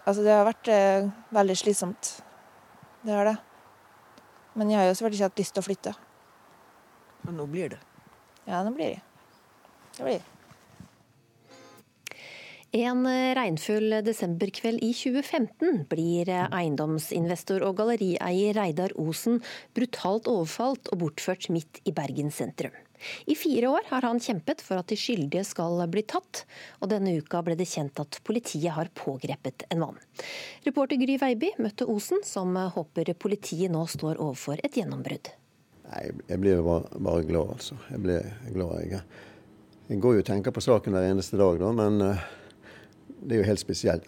Altså, 0.00 0.24
det 0.24 0.32
har 0.32 0.46
vært 0.48 0.68
eh, 0.72 1.08
veldig 1.34 1.54
slitsomt. 1.60 2.10
Det 3.04 3.12
har 3.14 3.28
det. 3.28 3.36
Men 4.58 4.72
jeg 4.72 4.80
har 4.80 4.88
jo 4.88 4.96
selvfølgelig 4.96 5.18
ikke 5.18 5.28
hatt 5.28 5.40
lyst 5.40 5.54
til 5.54 5.62
å 5.62 5.66
flytte. 5.66 5.94
Men 7.26 7.38
nå 7.38 7.46
blir 7.52 7.72
det? 7.74 7.80
Ja, 8.48 8.62
nå 8.64 8.72
blir 8.74 8.96
det. 8.96 9.00
Det 9.96 10.06
blir 10.06 10.20
det. 10.20 10.36
En 12.80 13.02
regnfull 13.34 13.96
desemberkveld 14.06 14.82
i 14.86 14.92
2015 14.94 15.84
blir 15.90 16.28
eiendomsinvestor 16.30 17.64
og 17.66 17.80
gallerieier 17.80 18.54
Reidar 18.54 18.94
Osen 19.00 19.40
brutalt 19.74 20.30
overfalt 20.30 20.92
og 20.94 21.02
bortført 21.02 21.48
midt 21.50 21.82
i 21.82 21.94
Bergen 21.96 22.30
sentrum. 22.30 22.76
I 23.26 23.36
fire 23.38 23.70
år 23.72 23.88
har 23.88 24.06
han 24.06 24.20
kjempet 24.20 24.62
for 24.64 24.80
at 24.80 24.90
de 24.90 24.98
skyldige 24.98 25.44
skal 25.48 25.80
bli 25.90 26.02
tatt, 26.08 26.44
og 26.80 26.92
denne 26.92 27.16
uka 27.18 27.42
ble 27.46 27.56
det 27.58 27.68
kjent 27.70 28.00
at 28.02 28.20
politiet 28.26 28.74
har 28.76 28.92
pågrepet 28.94 29.66
en 29.70 29.82
mann. 29.84 30.00
Reporter 30.66 31.00
Gry 31.00 31.16
Veiby 31.20 31.54
møtte 31.62 31.88
Osen, 31.88 32.24
som 32.26 32.56
håper 32.56 33.12
politiet 33.18 33.72
nå 33.72 33.86
står 33.88 34.20
overfor 34.20 34.60
et 34.64 34.76
gjennombrudd. 34.76 35.32
Nei, 35.90 36.04
Jeg 36.28 36.38
blir 36.42 36.62
bare, 36.62 37.00
bare 37.02 37.24
glad, 37.26 37.56
altså. 37.56 37.78
Jeg 37.90 38.02
blir 38.04 38.28
glad. 38.54 38.76
Jeg, 38.84 39.00
jeg 39.90 40.02
går 40.02 40.18
jo 40.18 40.22
og 40.22 40.28
tenker 40.28 40.54
på 40.54 40.62
saken 40.62 40.94
hver 40.94 41.08
eneste 41.08 41.40
dag, 41.40 41.58
da, 41.58 41.72
men 41.74 42.04
uh, 42.04 42.28
det 43.20 43.36
er 43.36 43.42
jo 43.42 43.48
helt 43.48 43.62
spesielt. 43.62 44.06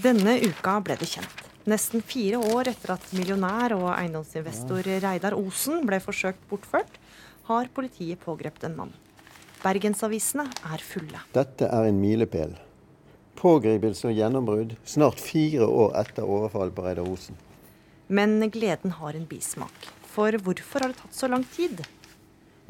Denne 0.00 0.38
uka 0.42 0.80
ble 0.84 0.96
det 0.98 1.08
kjent. 1.10 1.46
Nesten 1.68 2.02
fire 2.02 2.40
år 2.54 2.70
etter 2.72 2.94
at 2.94 3.10
millionær 3.12 3.74
og 3.76 3.90
eiendomsinvestor 3.92 4.86
Reidar 5.04 5.36
Osen 5.36 5.84
ble 5.86 5.98
forsøkt 6.02 6.40
bortført, 6.50 6.96
har 7.50 7.70
politiet 7.74 8.20
pågrepet 8.22 8.64
en 8.68 8.76
mann. 8.78 8.92
Bergensavisene 9.60 10.46
er 10.70 10.82
fulle. 10.86 11.20
Dette 11.34 11.66
er 11.66 11.88
en 11.90 11.98
milepæl. 12.00 12.54
Pågripelse 13.40 14.08
og 14.08 14.16
gjennombrudd 14.16 14.76
snart 14.88 15.20
fire 15.20 15.66
år 15.66 15.96
etter 16.00 16.28
overfallet 16.28 16.76
på 16.76 16.84
Reidar 16.86 17.08
Osen. 17.10 17.38
Men 18.06 18.38
gleden 18.50 18.94
har 19.00 19.16
en 19.18 19.26
bismak. 19.26 19.88
For 20.10 20.34
hvorfor 20.44 20.84
har 20.84 20.92
det 20.92 21.00
tatt 21.02 21.16
så 21.16 21.30
lang 21.30 21.44
tid? 21.56 21.82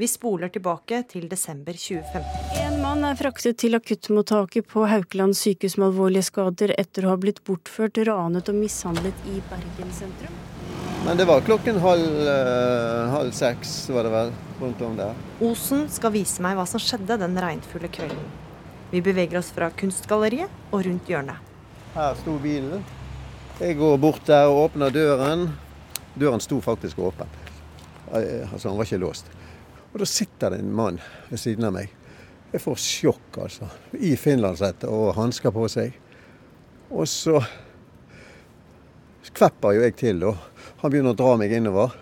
Vi 0.00 0.08
spoler 0.08 0.48
tilbake 0.48 1.02
til 1.10 1.28
desember 1.28 1.76
2015. 1.76 2.24
En 2.64 2.78
mann 2.80 3.04
er 3.04 3.18
fraktet 3.20 3.58
til 3.60 3.76
akuttmottaket 3.76 4.68
på 4.70 4.86
Haukeland 4.88 5.36
sykehus 5.36 5.76
med 5.76 5.90
alvorlige 5.90 6.28
skader 6.30 6.72
etter 6.80 7.04
å 7.04 7.12
ha 7.12 7.20
blitt 7.20 7.42
bortført, 7.44 8.00
ranet 8.08 8.48
og 8.48 8.56
mishandlet 8.62 9.28
i 9.28 9.42
Bergen 9.52 9.92
sentrum. 9.92 10.40
Men 11.06 11.16
det 11.16 11.24
var 11.24 11.40
klokken 11.40 11.78
halv, 11.80 12.06
uh, 12.28 13.08
halv 13.10 13.32
seks, 13.32 13.88
var 13.88 14.04
det 14.04 14.10
vel, 14.12 14.32
rundt 14.60 14.82
om 14.84 14.96
der. 14.98 15.16
Osen 15.40 15.86
skal 15.88 16.12
vise 16.12 16.44
meg 16.44 16.58
hva 16.58 16.66
som 16.68 16.82
skjedde 16.82 17.16
den 17.22 17.38
regnfulle 17.40 17.88
kvelden. 17.88 18.26
Vi 18.90 19.00
beveger 19.02 19.38
oss 19.40 19.48
fra 19.54 19.70
Kunstgalleriet 19.70 20.52
og 20.70 20.84
rundt 20.84 21.08
hjørnet. 21.08 21.40
Her 21.94 22.18
sto 22.20 22.36
bilen. 22.42 22.84
Jeg 23.60 23.78
går 23.80 23.96
bort 24.02 24.26
der 24.28 24.48
og 24.50 24.66
åpner 24.66 24.92
døren. 24.92 25.48
Døren 26.20 26.42
sto 26.44 26.60
faktisk 26.64 26.98
åpen. 26.98 27.28
Altså, 28.12 28.68
han 28.68 28.76
var 28.76 28.88
ikke 28.88 29.00
låst. 29.00 29.30
Og 29.92 29.98
da 30.02 30.06
sitter 30.08 30.54
det 30.54 30.60
en 30.60 30.72
mann 30.74 31.00
ved 31.30 31.40
siden 31.40 31.66
av 31.66 31.74
meg. 31.74 31.90
Jeg 32.50 32.62
får 32.64 32.78
sjokk, 32.82 33.40
altså. 33.46 33.70
I 33.94 34.16
finlandshette 34.18 34.90
og 34.90 35.14
hansker 35.16 35.54
på 35.54 35.66
seg. 35.70 35.94
Og 36.90 37.06
så 37.08 37.38
kvepper 39.36 39.76
jo 39.76 39.84
jeg 39.84 39.96
til, 40.00 40.24
og 40.30 40.38
han 40.80 40.92
begynner 40.92 41.14
å 41.14 41.18
dra 41.18 41.34
meg 41.40 41.52
innover. 41.52 41.92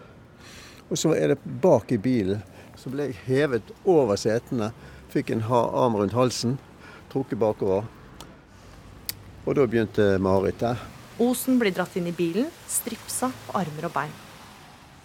Og 0.88 0.98
så 0.98 1.12
er 1.16 1.34
det 1.34 1.58
bak 1.62 1.90
i 1.92 1.98
bilen. 2.00 2.42
Så 2.78 2.92
ble 2.92 3.08
jeg 3.08 3.18
hevet 3.26 3.72
over 3.84 4.16
setene. 4.16 4.70
Fikk 5.12 5.32
en 5.34 5.42
arm 5.42 5.98
rundt 5.98 6.16
halsen. 6.16 6.56
Trukket 7.12 7.40
bakover. 7.40 7.84
Og 9.44 9.56
da 9.56 9.66
begynte 9.66 10.14
marerittet. 10.22 10.78
Osen 11.18 11.58
blir 11.58 11.74
dratt 11.74 11.96
inn 11.98 12.06
i 12.06 12.14
bilen, 12.14 12.46
stripsa 12.70 13.32
på 13.46 13.56
armer 13.58 13.88
og 13.88 13.94
bein. 13.96 14.14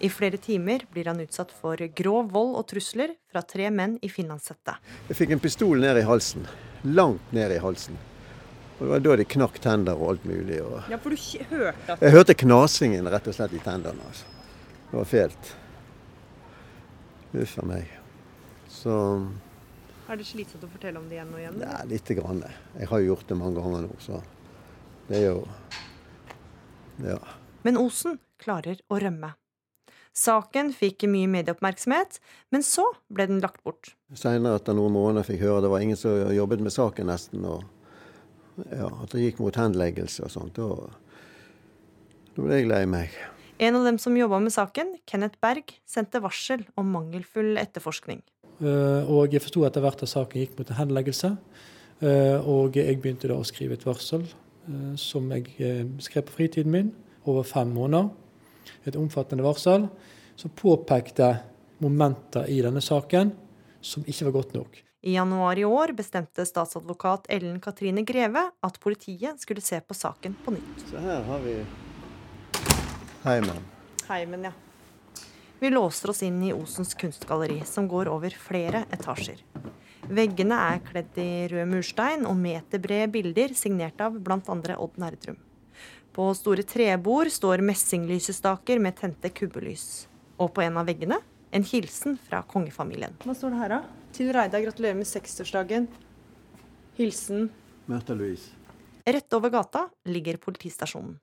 I 0.03 0.09
flere 0.11 0.37
timer 0.37 0.83
blir 0.91 1.07
han 1.09 1.21
utsatt 1.23 1.53
for 1.55 1.79
grov 1.95 2.29
vold 2.33 2.57
og 2.59 2.67
trusler 2.69 3.15
fra 3.31 3.41
tre 3.47 3.69
menn 3.71 3.95
i 4.03 4.11
finlandshette. 4.11 4.75
Jeg 5.09 5.17
fikk 5.17 5.33
en 5.33 5.41
pistol 5.41 5.79
ned 5.81 6.01
i 6.01 6.05
halsen. 6.05 6.45
Langt 6.83 7.31
ned 7.33 7.55
i 7.55 7.61
halsen. 7.63 7.97
Og 8.83 8.89
Det 8.89 8.91
var 8.91 8.99
da 8.99 9.15
det 9.15 9.25
knakk 9.31 9.59
tenner 9.63 9.95
og 9.95 10.09
alt 10.11 10.23
mulig. 10.27 10.57
Og 10.59 10.89
ja, 10.91 10.97
for 10.99 11.13
du 11.13 11.53
hørte 11.55 11.93
at... 11.93 12.01
Jeg 12.03 12.11
hørte 12.11 12.33
knasingen 12.35 13.05
rett 13.07 13.27
og 13.31 13.35
slett 13.37 13.53
i 13.55 13.61
tennene. 13.63 14.07
Altså. 14.09 14.25
Det 14.89 14.97
var 14.97 15.05
fælt. 15.07 15.51
Uff 17.39 17.53
a 17.61 17.63
meg. 17.69 17.93
Så 18.67 18.95
Er 20.11 20.19
det 20.19 20.25
slitsomt 20.27 20.65
å 20.67 20.71
fortelle 20.73 20.99
om 20.99 21.05
det 21.07 21.15
igjen 21.15 21.31
og 21.31 21.39
igjen? 21.39 21.61
Ja, 21.63 21.77
lite 21.87 22.17
grann. 22.17 22.41
Jeg 22.75 22.89
har 22.91 22.99
jo 22.99 23.13
gjort 23.13 23.31
det 23.31 23.37
mange 23.39 23.61
ganger 23.61 23.85
nå, 23.85 23.95
så 24.03 24.19
det 25.07 25.21
er 25.21 25.29
jo 25.29 25.45
Ja. 27.07 27.21
Men 27.63 27.79
Osen 27.79 28.19
klarer 28.43 28.83
å 28.91 28.99
rømme. 28.99 29.31
Saken 30.13 30.73
fikk 30.75 31.07
mye 31.09 31.29
medieoppmerksomhet, 31.31 32.19
men 32.51 32.67
så 32.67 32.83
ble 33.07 33.29
den 33.31 33.39
lagt 33.41 33.63
bort. 33.63 33.95
Seinere 34.13 34.59
etter 34.59 34.75
noen 34.75 34.93
måneder 34.93 35.25
fikk 35.25 35.39
høre 35.39 35.55
høre 35.55 35.63
det 35.65 35.71
var 35.71 35.85
ingen 35.87 35.97
som 35.97 36.35
jobbet 36.35 36.61
med 36.67 36.75
saken 36.75 37.07
nesten. 37.09 37.47
og 37.47 37.63
ja, 38.69 38.89
At 38.89 39.13
det 39.13 39.23
gikk 39.23 39.41
mot 39.43 39.57
henleggelse 39.57 40.25
og 40.27 40.33
sånt. 40.33 40.57
Da, 40.57 40.89
da 42.35 42.45
ble 42.45 42.61
jeg 42.61 42.69
lei 42.69 42.83
meg. 42.89 43.15
En 43.63 43.77
av 43.79 43.85
dem 43.87 43.99
som 44.01 44.15
jobba 44.17 44.39
med 44.43 44.53
saken, 44.53 44.95
Kenneth 45.09 45.39
Berg, 45.43 45.75
sendte 45.87 46.21
varsel 46.23 46.65
om 46.79 46.89
mangelfull 46.91 47.55
etterforskning. 47.61 48.23
Og 48.63 49.33
jeg 49.33 49.43
forsto 49.43 49.63
etter 49.67 49.83
hvert 49.83 50.03
at 50.05 50.11
saken 50.11 50.41
gikk 50.41 50.57
mot 50.57 50.69
en 50.69 50.79
henleggelse. 50.79 51.31
Og 52.49 52.75
jeg 52.77 52.97
begynte 53.01 53.29
da 53.31 53.37
å 53.39 53.47
skrive 53.47 53.77
et 53.77 53.85
varsel 53.87 54.25
som 54.99 55.29
jeg 55.31 55.87
skrev 56.03 56.25
på 56.27 56.35
fritiden 56.37 56.73
min 56.73 56.91
over 57.29 57.45
fem 57.47 57.71
måneder 57.71 58.11
et 58.87 58.97
omfattende 58.99 59.45
varsel 59.45 59.87
som 60.39 60.53
påpekte 60.57 61.29
momenter 61.83 62.47
i 62.51 62.59
denne 62.63 62.81
saken 62.83 63.33
som 63.83 64.05
ikke 64.07 64.29
var 64.29 64.37
godt 64.39 64.57
nok. 64.57 64.79
I 65.05 65.13
januar 65.13 65.59
i 65.59 65.65
år 65.65 65.91
bestemte 65.91 66.45
statsadvokat 66.45 67.25
Ellen 67.29 67.59
Katrine 67.59 68.01
Greve 68.01 68.45
at 68.63 68.77
politiet 68.79 69.41
skulle 69.41 69.61
se 69.61 69.81
på 69.83 69.93
saken 69.93 70.35
på 70.45 70.53
nytt. 70.55 70.85
Så 70.87 71.01
her 71.03 71.25
har 71.27 71.41
vi 71.43 71.57
Heimen. 73.23 73.59
Heimen, 74.07 74.43
ja. 74.47 74.51
Vi 75.59 75.69
låser 75.69 76.09
oss 76.09 76.23
inn 76.23 76.39
i 76.43 76.53
Osens 76.53 76.93
kunstgalleri, 76.93 77.59
som 77.65 77.87
går 77.91 78.07
over 78.07 78.31
flere 78.31 78.85
etasjer. 78.95 79.43
Veggene 80.07 80.61
er 80.69 80.79
kledd 80.87 81.19
i 81.19 81.27
rød 81.51 81.67
murstein 81.73 82.23
og 82.23 82.39
meterbrede 82.39 83.11
bilder 83.11 83.51
signert 83.59 83.99
av 83.99 84.15
bl.a. 84.23 84.39
Odd 84.55 85.03
Nerdrum. 85.03 85.41
På 86.15 86.29
store 86.31 86.63
trebord 86.63 87.27
står 87.27 87.59
messinglysestaker 87.59 88.79
med 88.79 88.95
tente 89.03 89.35
kubbelys. 89.35 90.07
Og 90.39 90.55
på 90.55 90.63
en 90.63 90.79
av 90.79 90.87
veggene 90.87 91.19
en 91.53 91.65
hilsen 91.69 92.17
fra 92.27 92.41
kongefamilien. 92.49 93.13
Hva 93.23 93.35
står 93.37 93.53
det 93.53 93.61
her, 93.61 93.75
da? 93.75 94.07
Til 94.13 94.31
Reidar, 94.33 94.63
gratulerer 94.65 94.97
med 94.97 95.09
60-årsdagen. 95.09 95.87
Hilsen 96.97 97.49
Märtha 97.89 98.15
Louise. 98.17 98.53
Rett 99.05 99.35
over 99.35 99.51
gata 99.53 99.87
ligger 100.09 100.39
politistasjonen. 100.41 101.17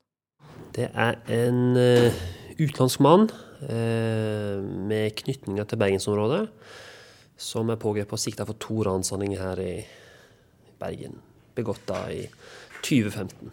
Det 0.76 0.90
er 0.92 1.16
en 1.34 1.72
uh, 1.74 2.20
utenlandsk 2.60 3.00
mann 3.02 3.26
uh, 3.30 4.60
med 4.60 5.16
knytninger 5.18 5.66
til 5.66 5.80
bergensområdet, 5.80 6.44
som 7.40 7.72
er 7.72 7.80
pågrepet 7.80 8.14
og 8.14 8.22
sikta 8.22 8.46
for 8.46 8.58
to 8.60 8.84
ranshandlinger 8.86 9.42
her 9.42 9.64
i 9.64 9.74
Bergen. 10.80 11.18
Begått 11.56 11.82
da 11.88 12.04
i 12.12 12.22
2015. 12.84 13.50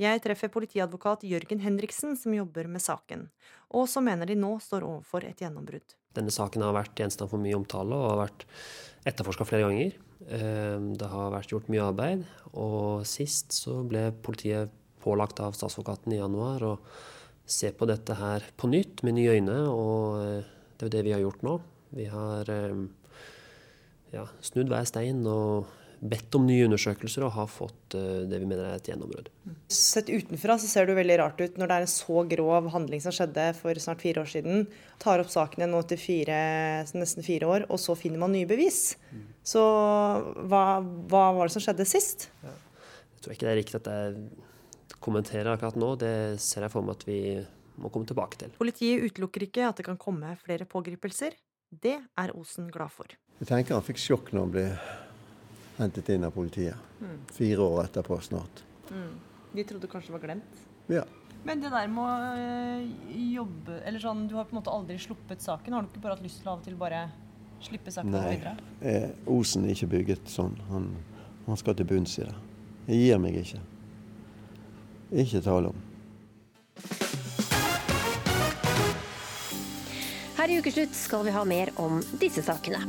Jeg 0.00 0.22
treffer 0.24 0.48
politiadvokat 0.48 1.26
Jørgen 1.28 1.60
Henriksen, 1.60 2.14
som 2.16 2.32
jobber 2.32 2.68
med 2.72 2.80
saken, 2.80 3.26
og 3.76 3.88
som 3.90 4.06
mener 4.08 4.30
de 4.30 4.36
nå 4.38 4.54
står 4.64 4.86
overfor 4.86 5.26
et 5.28 5.42
gjennombrudd. 5.42 5.92
Denne 6.16 6.32
saken 6.32 6.64
har 6.64 6.72
vært 6.72 6.96
gjenstand 6.96 7.28
for 7.28 7.42
mye 7.42 7.58
omtale 7.58 7.98
og 7.98 8.06
har 8.14 8.20
vært 8.22 8.46
etterforska 9.10 9.44
flere 9.48 9.66
ganger. 9.68 9.98
Uh, 10.24 10.96
det 10.96 11.08
har 11.12 11.34
vært 11.34 11.52
gjort 11.52 11.68
mye 11.72 11.84
arbeid, 11.84 12.24
og 12.56 13.04
sist 13.08 13.52
så 13.56 13.82
ble 13.84 14.08
politiet 14.24 14.72
pålagt 15.04 15.42
av 15.44 15.52
statsadvokaten 15.56 16.16
i 16.16 16.20
januar 16.20 16.64
å 16.64 16.72
se 17.50 17.68
på 17.74 17.88
dette 17.88 18.16
her 18.16 18.46
på 18.56 18.70
nytt 18.72 19.02
med 19.04 19.18
nye 19.18 19.36
øyne, 19.36 19.58
og 19.68 20.16
det 20.78 20.86
er 20.86 20.88
jo 20.88 20.94
det 20.96 21.04
vi 21.04 21.14
har 21.16 21.22
gjort 21.24 21.44
nå. 21.44 21.54
Vi 21.96 22.06
har 22.08 22.52
ja, 24.14 24.24
snudd 24.44 24.70
hver 24.70 24.86
stein 24.88 25.24
og 25.28 25.68
bedt 26.00 26.34
om 26.38 26.46
nye 26.48 26.64
undersøkelser 26.64 27.24
og 27.26 27.34
har 27.34 27.48
fått 27.50 27.92
det 27.92 28.38
vi 28.40 28.46
mener 28.48 28.64
er 28.64 28.78
et 28.78 28.88
gjennombrudd. 28.88 29.28
Sett 29.70 30.08
utenfra 30.08 30.56
så 30.60 30.68
ser 30.70 30.88
det 30.88 30.96
veldig 30.96 31.18
rart 31.20 31.40
ut 31.42 31.58
når 31.60 31.68
det 31.68 31.76
er 31.76 31.84
en 31.84 31.92
så 31.92 32.22
grov 32.30 32.70
handling 32.72 33.02
som 33.04 33.12
skjedde 33.14 33.44
for 33.58 33.80
snart 33.84 34.00
fire 34.00 34.22
år 34.24 34.30
siden. 34.32 34.64
Tar 35.02 35.20
opp 35.20 35.32
saken 35.32 35.60
igjen 35.60 35.74
nå 35.76 35.82
til 35.90 36.00
fire, 36.00 36.38
nesten 36.96 37.26
fire 37.26 37.50
år, 37.52 37.66
og 37.68 37.82
så 37.82 37.96
finner 37.98 38.22
man 38.22 38.32
nye 38.32 38.48
bevis. 38.48 38.94
Så 39.44 39.60
hva, 39.60 40.64
hva 40.80 41.24
var 41.36 41.50
det 41.50 41.56
som 41.56 41.64
skjedde 41.66 41.88
sist? 41.88 42.30
Jeg 42.40 43.24
tror 43.24 43.36
ikke 43.36 43.48
det 43.48 43.52
er 43.52 43.60
riktig 43.60 43.80
at 43.82 43.92
jeg 43.92 44.96
kommenterer 45.04 45.52
akkurat 45.52 45.76
nå. 45.80 45.92
Det 46.00 46.14
ser 46.40 46.64
jeg 46.64 46.72
for 46.72 46.86
meg 46.86 46.96
at 46.96 47.06
vi 47.08 47.20
må 47.80 47.92
komme 47.92 48.08
tilbake 48.08 48.40
til. 48.40 48.56
Politiet 48.56 49.04
utelukker 49.04 49.44
ikke 49.50 49.68
at 49.68 49.80
det 49.80 49.88
kan 49.88 50.00
komme 50.00 50.32
flere 50.40 50.64
pågripelser. 50.68 51.36
Det 51.70 51.98
er 52.00 52.32
Osen 52.34 52.72
glad 52.72 52.92
for. 52.92 53.12
Jeg 53.40 53.48
tenker 53.48 53.76
han 53.76 53.84
fikk 53.84 54.00
sjokk 54.00 54.32
når 54.34 54.46
han 54.46 54.56
ble 54.56 54.66
hentet 55.80 56.08
inn 56.12 56.26
av 56.26 56.34
politiet. 56.34 56.76
Mm. 57.00 57.16
Fire 57.32 57.66
år 57.66 57.84
etterpå 57.84 58.20
snart. 58.24 58.62
Mm. 58.90 59.14
De 59.52 59.64
trodde 59.64 59.90
kanskje 59.90 60.12
det 60.12 60.16
var 60.18 60.26
glemt? 60.26 60.62
Ja. 60.90 61.04
Men 61.44 61.62
det 61.62 61.70
der 61.72 61.88
med 61.88 62.04
å 62.04 62.14
øh, 62.36 63.20
jobbe 63.32 63.78
Eller 63.88 64.02
sånn, 64.02 64.26
du 64.28 64.34
har 64.36 64.44
på 64.44 64.52
en 64.52 64.60
måte 64.60 64.72
aldri 64.74 64.98
sluppet 65.00 65.40
saken. 65.40 65.72
Har 65.72 65.86
du 65.86 65.88
ikke 65.88 66.02
bare 66.04 66.18
hatt 66.18 66.24
lyst 66.24 66.42
til 66.42 66.50
av 66.52 66.60
og 66.60 66.66
til 66.66 66.76
bare 66.80 67.04
slippe 67.64 67.92
saken 67.92 68.12
Nei. 68.12 68.26
videre? 68.34 68.56
Eh, 68.80 69.08
Osen 69.30 69.64
er 69.64 69.74
ikke 69.74 69.92
bygget 69.96 70.32
sånn. 70.32 70.56
Han, 70.70 70.90
han 71.46 71.60
skal 71.60 71.78
til 71.78 71.88
bunns 71.88 72.18
i 72.20 72.26
det. 72.26 72.36
Jeg 72.90 73.06
gir 73.06 73.22
meg 73.22 73.40
ikke. 73.40 73.62
Ikke 75.24 75.42
tale 75.44 75.72
om. 75.72 75.86
Her 80.40 80.48
i 80.48 80.56
Ukeslutt 80.56 80.94
skal 80.96 81.26
vi 81.26 81.32
ha 81.34 81.42
mer 81.44 81.68
om 81.82 81.98
disse 82.20 82.40
sakene. 82.46 82.80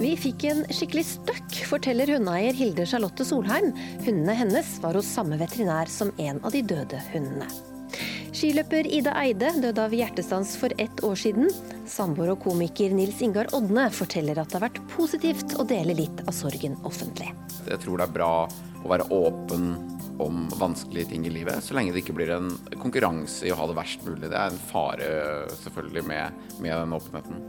Vi 0.00 0.14
fikk 0.16 0.46
en 0.48 0.62
skikkelig 0.72 1.02
støkk, 1.04 1.47
forteller 1.68 2.10
hundeeier 2.16 2.56
Hilde 2.56 2.86
Charlotte 2.88 3.26
Solheim. 3.28 3.72
Hundene 4.04 4.36
hennes 4.38 4.76
var 4.82 4.96
hos 4.98 5.10
samme 5.12 5.38
veterinær 5.40 5.90
som 5.92 6.12
en 6.16 6.40
av 6.42 6.54
de 6.54 6.62
døde 6.64 7.00
hundene. 7.12 7.48
Skiløper 8.38 8.86
Ida 8.92 9.14
Eide 9.18 9.50
døde 9.62 9.82
av 9.82 9.94
hjertestans 9.96 10.52
for 10.60 10.72
ett 10.78 11.00
år 11.04 11.16
siden. 11.18 11.48
Samboer 11.88 12.34
og 12.34 12.42
komiker 12.44 12.92
Nils 12.94 13.22
Ingar 13.24 13.48
Odne 13.56 13.88
forteller 13.94 14.38
at 14.38 14.52
det 14.52 14.58
har 14.58 14.66
vært 14.68 14.82
positivt 14.92 15.56
å 15.58 15.66
dele 15.66 15.96
litt 15.96 16.22
av 16.26 16.36
sorgen 16.36 16.76
offentlig. 16.88 17.32
Jeg 17.66 17.80
tror 17.82 17.98
det 17.98 18.08
er 18.08 18.16
bra 18.18 18.32
å 18.84 18.92
være 18.92 19.08
åpen 19.16 19.72
om 20.18 20.48
vanskelige 20.58 21.12
ting 21.12 21.26
i 21.26 21.32
livet, 21.32 21.62
så 21.64 21.76
lenge 21.76 21.94
det 21.94 22.02
ikke 22.02 22.16
blir 22.18 22.32
en 22.34 22.50
konkurranse 22.82 23.46
i 23.46 23.52
å 23.54 23.58
ha 23.58 23.68
det 23.70 23.76
verst 23.78 24.04
mulig. 24.06 24.28
Det 24.28 24.36
er 24.38 24.52
en 24.52 24.60
fare 24.70 25.10
selvfølgelig 25.52 26.04
med, 26.08 26.42
med 26.62 26.74
den 26.74 26.96
åpenheten. 26.96 27.42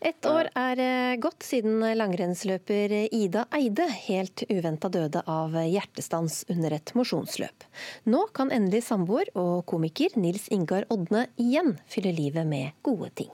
Ett 0.00 0.26
år 0.28 0.48
er 0.56 0.80
eh, 0.84 1.16
gått 1.20 1.44
siden 1.44 1.82
langrennsløper 1.96 2.94
Ida 3.12 3.44
Eide 3.56 3.88
helt 4.06 4.44
uventa 4.48 4.88
døde 4.92 5.24
av 5.28 5.56
hjertestans 5.60 6.42
under 6.52 6.76
et 6.78 6.94
mosjonsløp. 6.96 7.66
Nå 8.08 8.26
kan 8.36 8.52
endelig 8.54 8.86
samboer 8.88 9.32
og 9.38 9.66
komiker 9.70 10.16
Nils 10.20 10.48
Ingar 10.52 10.88
Odne 10.92 11.26
igjen 11.40 11.76
fylle 11.90 12.14
livet 12.16 12.48
med 12.48 12.76
gode 12.86 13.12
ting. 13.22 13.32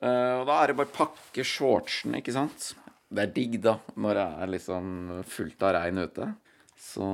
Uh, 0.00 0.40
og 0.40 0.46
da 0.48 0.62
er 0.62 0.70
det 0.70 0.78
bare 0.78 0.94
pakke 0.94 1.44
shortsen, 1.44 2.14
ikke 2.16 2.32
sant. 2.32 2.70
Det 3.10 3.24
er 3.24 3.32
digg, 3.34 3.58
da, 3.64 3.74
når 3.98 4.16
det 4.16 4.26
er 4.42 4.52
liksom 4.54 4.86
fullt 5.28 5.66
av 5.66 5.74
regn 5.76 6.04
ute. 6.06 6.28
Så 6.80 7.06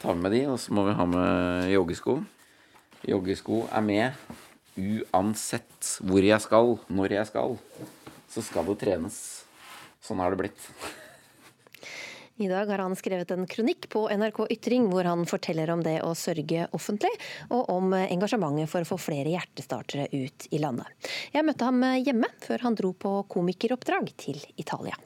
tar 0.00 0.16
vi 0.16 0.24
med 0.24 0.32
de, 0.34 0.44
og 0.50 0.56
så 0.58 0.72
må 0.74 0.86
vi 0.88 0.96
ha 0.96 1.06
med 1.06 1.68
joggesko. 1.70 2.16
Joggesko 3.06 3.66
er 3.68 3.84
med 3.84 4.30
uansett 4.80 5.92
hvor 6.06 6.24
jeg 6.24 6.40
skal, 6.42 6.74
når 6.88 7.18
jeg 7.18 7.28
skal. 7.28 7.54
Så 8.30 8.42
skal 8.46 8.66
det 8.70 8.80
trenes. 8.80 9.20
Sånn 10.00 10.22
har 10.22 10.32
det 10.32 10.40
blitt. 10.40 10.66
I 12.40 12.48
dag 12.48 12.70
har 12.72 12.80
han 12.80 12.96
skrevet 12.96 13.34
en 13.34 13.44
kronikk 13.44 13.90
på 13.92 14.06
NRK 14.08 14.46
Ytring 14.54 14.86
hvor 14.88 15.04
han 15.04 15.26
forteller 15.28 15.68
om 15.74 15.82
det 15.84 15.98
å 16.00 16.14
sørge 16.16 16.70
offentlig, 16.76 17.10
og 17.52 17.68
om 17.68 17.92
engasjementet 17.98 18.70
for 18.72 18.80
å 18.80 18.88
få 18.88 18.96
flere 19.10 19.34
hjertestartere 19.34 20.06
ut 20.14 20.48
i 20.48 20.62
landet. 20.62 20.88
Jeg 21.34 21.44
møtte 21.44 21.68
ham 21.68 21.84
hjemme 22.00 22.30
før 22.40 22.64
han 22.64 22.78
dro 22.80 22.94
på 22.96 23.18
komikeroppdrag 23.36 24.14
til 24.24 24.40
Italia. 24.56 24.96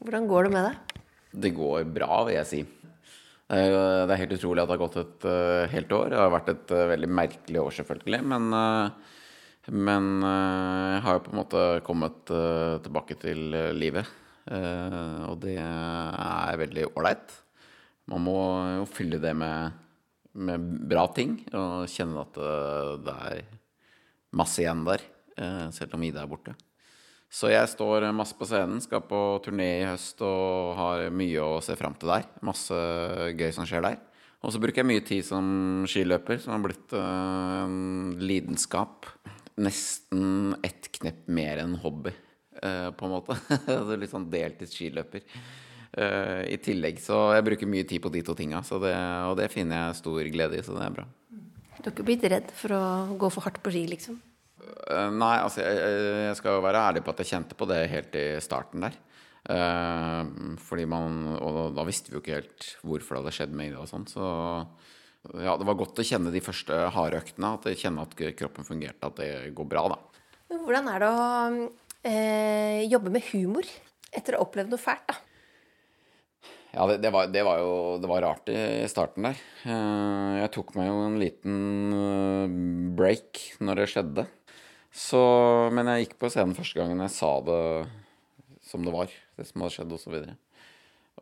Hvordan 0.00 0.30
går 0.30 0.48
det 0.48 0.54
med 0.56 0.70
deg? 0.70 1.02
Det 1.44 1.52
går 1.56 1.92
bra, 1.92 2.22
vil 2.28 2.38
jeg 2.40 2.48
si. 2.48 2.62
Det 3.52 4.08
er 4.08 4.20
helt 4.22 4.32
utrolig 4.38 4.62
at 4.62 4.70
det 4.70 4.76
har 4.78 4.80
gått 4.80 4.94
et 5.02 5.24
uh, 5.28 5.64
helt 5.68 5.90
år. 5.92 6.06
Det 6.08 6.20
har 6.20 6.30
vært 6.32 6.50
et 6.54 6.72
uh, 6.72 6.86
veldig 6.88 7.08
merkelig 7.12 7.60
år, 7.60 7.74
selvfølgelig. 7.76 8.20
Men, 8.32 8.46
uh, 8.56 9.18
men 9.76 10.08
jeg 10.24 11.02
har 11.04 11.18
jo 11.18 11.22
på 11.26 11.34
en 11.34 11.38
måte 11.38 11.66
kommet 11.86 12.32
tilbake 12.82 13.14
til 13.22 13.52
livet. 13.78 14.08
og 15.30 15.36
det 15.44 15.54
er 15.54 16.58
veldig 16.58 16.88
ålreit. 16.98 17.36
Man 18.10 18.24
må 18.26 18.40
jo 18.80 18.88
fylle 18.90 19.20
det 19.22 19.36
med, 19.38 19.78
med 20.34 20.66
bra 20.90 21.06
ting 21.14 21.36
og 21.54 21.86
kjenne 21.86 22.26
at 22.26 22.42
det 23.06 23.14
er 23.28 23.46
masse 24.34 24.64
igjen 24.64 24.82
der, 24.88 25.06
selv 25.70 25.94
om 25.94 26.10
Ida 26.10 26.24
er 26.24 26.34
borte. 26.34 26.56
Så 27.32 27.48
jeg 27.48 27.68
står 27.72 28.04
masse 28.12 28.36
på 28.36 28.44
scenen, 28.44 28.82
skal 28.84 29.00
på 29.08 29.18
turné 29.44 29.68
i 29.80 29.86
høst 29.88 30.20
og 30.26 30.74
har 30.76 31.06
mye 31.16 31.40
å 31.40 31.62
se 31.64 31.72
fram 31.80 31.94
til 31.96 32.12
der. 32.12 32.26
Masse 32.44 32.76
gøy 33.32 33.48
som 33.56 33.68
skjer 33.68 33.86
der. 33.86 34.00
Og 34.42 34.52
så 34.52 34.60
bruker 34.60 34.82
jeg 34.82 34.88
mye 34.90 35.04
tid 35.06 35.24
som 35.24 35.46
skiløper, 35.88 36.40
som 36.42 36.52
har 36.52 36.64
blitt 36.64 36.92
uh, 36.92 37.62
en 37.62 38.18
lidenskap. 38.20 39.08
Nesten 39.62 40.56
ett 40.66 40.90
knepp 40.98 41.24
mer 41.32 41.62
enn 41.62 41.78
hobby, 41.80 42.12
uh, 42.58 42.90
på 42.90 43.06
en 43.06 43.14
måte. 43.14 43.38
altså 43.78 43.96
litt 43.96 44.12
sånn 44.12 44.26
deltids 44.32 44.74
skiløper. 44.76 45.24
Uh, 45.92 46.42
I 46.50 46.58
tillegg 46.60 47.00
så 47.00 47.20
jeg 47.36 47.46
bruker 47.46 47.70
mye 47.70 47.86
tid 47.88 48.02
på 48.04 48.12
de 48.12 48.24
to 48.26 48.34
tinga, 48.36 48.60
og 48.60 49.38
det 49.38 49.48
finner 49.52 49.86
jeg 49.86 50.02
stor 50.02 50.28
glede 50.34 50.58
i, 50.58 50.66
så 50.66 50.76
det 50.76 50.84
er 50.84 50.98
bra. 50.98 51.06
Du 51.78 51.86
har 51.86 51.94
ikke 51.94 52.06
blitt 52.10 52.28
redd 52.28 52.52
for 52.56 52.76
å 52.76 52.82
gå 53.18 53.32
for 53.32 53.46
hardt 53.46 53.62
på 53.64 53.72
ski, 53.72 53.86
liksom? 53.88 54.20
Uh, 54.72 55.08
nei, 55.14 55.36
altså 55.42 55.62
jeg, 55.62 55.80
jeg, 56.28 56.36
skal 56.38 56.56
jo 56.56 56.64
være 56.64 56.84
ærlig 56.90 57.02
på 57.04 57.12
at 57.12 57.22
jeg 57.22 57.32
kjente 57.34 57.58
på 57.58 57.68
det 57.70 57.80
helt 57.92 58.16
i 58.18 58.26
starten 58.44 58.86
der. 58.86 58.96
Uh, 59.42 60.54
fordi 60.62 60.84
man 60.86 61.32
Og 61.34 61.72
da 61.74 61.82
visste 61.82 62.12
vi 62.12 62.14
jo 62.14 62.20
ikke 62.22 62.36
helt 62.36 62.66
hvorfor 62.86 63.16
det 63.16 63.24
hadde 63.24 63.36
skjedd 63.40 63.56
med 63.58 63.72
Ida 63.72 63.82
og 63.82 63.90
sånn. 63.90 64.06
Så 64.10 64.22
ja, 65.42 65.54
det 65.58 65.66
var 65.66 65.78
godt 65.78 65.98
å 66.02 66.06
kjenne 66.06 66.32
de 66.34 66.42
første 66.42 66.78
harde 66.94 67.20
øktene. 67.22 67.54
At 67.58 67.68
kjenner 67.78 68.08
at 68.08 68.16
kroppen 68.38 68.66
fungerte, 68.66 69.10
at 69.10 69.18
det 69.20 69.52
går 69.56 69.68
bra, 69.70 69.84
da. 69.94 69.98
Men 70.50 70.64
Hvordan 70.66 70.88
er 70.92 71.02
det 71.02 71.10
å 71.10 71.26
eh, 72.10 72.80
jobbe 72.90 73.12
med 73.14 73.28
humor 73.30 73.68
etter 74.12 74.34
å 74.34 74.42
ha 74.42 74.46
opplevd 74.46 74.74
noe 74.74 74.82
fælt, 74.82 75.06
da? 75.08 75.20
Ja, 76.72 76.86
det, 76.88 76.98
det, 77.04 77.10
var, 77.12 77.28
det, 77.28 77.42
var, 77.44 77.58
jo 77.60 77.72
det 78.00 78.08
var 78.08 78.22
rart 78.24 78.46
i 78.48 78.88
starten 78.88 79.26
der. 79.28 79.40
Jeg 79.62 80.52
tok 80.54 80.72
meg 80.78 80.88
jo 80.88 81.00
en 81.04 81.18
liten 81.20 81.56
break 82.96 83.42
når 83.60 83.82
det 83.82 83.88
skjedde. 83.92 84.24
Så, 84.92 85.20
men 85.72 85.88
jeg 85.88 86.06
gikk 86.06 86.18
på 86.20 86.30
scenen 86.32 86.56
første 86.56 86.78
gangen 86.78 87.00
jeg 87.00 87.14
sa 87.14 87.34
det 87.46 87.60
som 88.68 88.84
det 88.84 88.92
var. 88.94 89.12
Det 89.38 89.46
som 89.48 89.64
hadde 89.64 89.76
skjedd, 89.76 89.94
osv. 89.96 90.18
Og, 90.18 90.58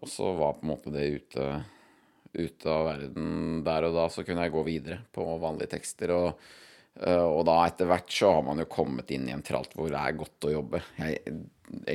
og 0.01 0.11
så 0.11 0.33
var 0.39 0.57
på 0.59 0.67
en 0.67 0.73
måte 0.73 0.95
det 0.95 1.07
ute, 1.15 1.47
ute 2.35 2.73
av 2.73 2.89
verden 2.91 3.63
der 3.67 3.87
og 3.87 3.95
da. 3.97 4.09
Så 4.11 4.27
kunne 4.27 4.47
jeg 4.47 4.57
gå 4.57 4.65
videre 4.67 5.01
på 5.15 5.27
vanlige 5.43 5.77
tekster. 5.77 6.15
Og 6.17 6.51
Eh, 6.99 7.23
og 7.23 7.45
da 7.49 7.57
etter 7.65 7.89
hvert 7.89 8.11
så 8.13 8.33
har 8.35 8.45
man 8.45 8.61
jo 8.61 8.69
kommet 8.71 9.11
inn 9.15 9.29
i 9.29 9.35
en 9.35 9.45
tralt 9.47 9.75
hvor 9.79 9.91
det 9.93 10.01
er 10.01 10.19
godt 10.19 10.49
å 10.49 10.53
jobbe. 10.53 10.83
Jeg 10.99 11.37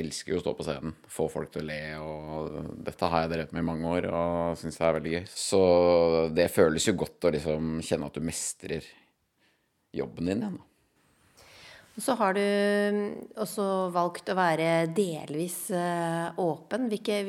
elsker 0.00 0.32
jo 0.32 0.38
å 0.40 0.44
stå 0.44 0.54
på 0.56 0.66
scenen, 0.66 0.94
få 1.12 1.28
folk 1.30 1.52
til 1.52 1.66
å 1.66 1.68
le, 1.68 1.80
og 2.00 2.70
dette 2.86 3.10
har 3.12 3.26
jeg 3.26 3.34
drevet 3.34 3.52
med 3.52 3.62
i 3.62 3.66
mange 3.68 3.90
år 3.98 4.08
og 4.08 4.56
syns 4.58 4.80
det 4.80 4.86
er 4.88 4.96
veldig 4.96 5.12
gøy. 5.12 5.26
Så 5.30 5.60
det 6.36 6.48
føles 6.54 6.88
jo 6.88 6.96
godt 7.04 7.28
å 7.28 7.34
liksom 7.36 7.76
kjenne 7.84 8.08
at 8.08 8.16
du 8.16 8.24
mestrer 8.24 8.88
jobben 9.96 10.32
din 10.32 10.42
igjen. 10.46 10.58
Så 11.96 12.16
har 12.20 12.36
du 12.36 12.42
også 13.40 13.88
valgt 13.94 14.28
å 14.28 14.36
være 14.36 14.86
delvis 14.92 15.70
eh, 15.72 16.28
åpen. 16.42 16.90
Hvilke, 16.92 17.22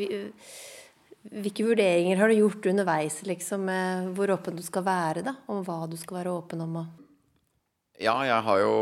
hvilke 1.31 1.67
vurderinger 1.69 2.19
har 2.19 2.31
du 2.31 2.41
gjort 2.41 2.67
underveis, 2.73 3.21
liksom, 3.27 3.71
hvor 4.17 4.35
åpen 4.35 4.59
du 4.59 4.63
skal 4.65 4.83
være, 4.87 5.23
da? 5.29 5.37
Om 5.47 5.63
hva 5.63 5.85
du 5.87 5.95
skal 5.99 6.19
være 6.21 6.35
åpen 6.35 6.65
om? 6.67 6.81
Ja, 7.97 8.13
jeg 8.27 8.43
har 8.45 8.59
jo 8.61 8.73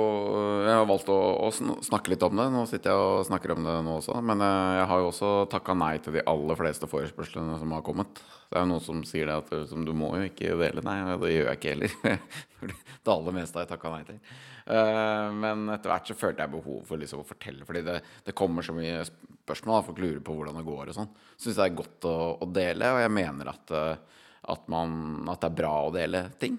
jeg 0.65 0.73
har 0.75 0.87
valgt 0.89 1.07
å, 1.07 1.15
å, 1.47 1.51
snakke 1.85 2.11
litt 2.11 2.23
om 2.25 2.35
det. 2.35 2.49
Nå 2.51 2.65
sitter 2.67 2.91
jeg 2.91 3.03
og 3.03 3.27
snakker 3.29 3.53
om 3.53 3.61
det 3.63 3.75
nå 3.85 3.93
også. 4.01 4.17
Men 4.25 4.43
eh, 4.43 4.71
jeg 4.81 4.89
har 4.89 5.01
jo 5.01 5.11
også 5.11 5.29
takka 5.53 5.75
nei 5.77 5.93
til 6.03 6.17
de 6.17 6.25
aller 6.27 6.59
fleste 6.59 6.89
forespørslene 6.91 7.55
som 7.61 7.71
har 7.77 7.85
kommet. 7.85 8.19
Det 8.49 8.59
er 8.59 8.65
jo 8.65 8.71
noen 8.73 8.83
som 8.83 9.05
sier 9.07 9.31
det 9.31 9.37
at 9.39 9.71
du 9.71 9.93
må 9.95 10.11
jo 10.19 10.27
ikke 10.27 10.57
dele. 10.59 10.83
Nei, 10.83 10.97
det 11.21 11.31
gjør 11.31 11.47
jeg 11.47 11.61
ikke 11.61 11.73
heller. 11.75 12.19
det 13.05 13.15
aller 13.15 13.37
meste 13.39 13.61
har 13.61 13.67
jeg 13.67 13.71
takka 13.71 13.93
nei 13.93 14.03
til. 14.09 14.19
Eh, 14.65 15.31
men 15.37 15.67
etter 15.69 15.91
hvert 15.91 16.09
så 16.09 16.17
følte 16.17 16.45
jeg 16.45 16.53
behov 16.55 16.85
for 16.87 17.01
liksom 17.01 17.21
å 17.21 17.27
fortelle. 17.27 17.65
Fordi 17.67 17.83
det, 17.85 17.99
det 18.25 18.37
kommer 18.37 18.65
så 18.65 18.75
mye 18.75 19.03
spørsmål. 19.05 19.83
Folk 19.89 20.01
lurer 20.01 20.21
på 20.25 20.37
hvordan 20.37 20.59
det 20.59 20.67
går 20.67 20.91
og 20.91 20.99
sånn. 20.99 21.11
Syns 21.37 21.59
det 21.59 21.67
er 21.67 21.81
godt 21.81 22.07
å, 22.09 22.15
å, 22.41 22.47
dele, 22.49 22.93
og 22.95 23.03
jeg 23.03 23.17
mener 23.17 23.51
at, 23.53 23.75
eh, 23.75 24.23
at, 24.55 24.71
man, 24.71 24.95
at 25.31 25.43
det 25.43 25.51
er 25.51 25.59
bra 25.61 25.75
å 25.85 25.93
dele 25.93 26.25
ting. 26.41 26.57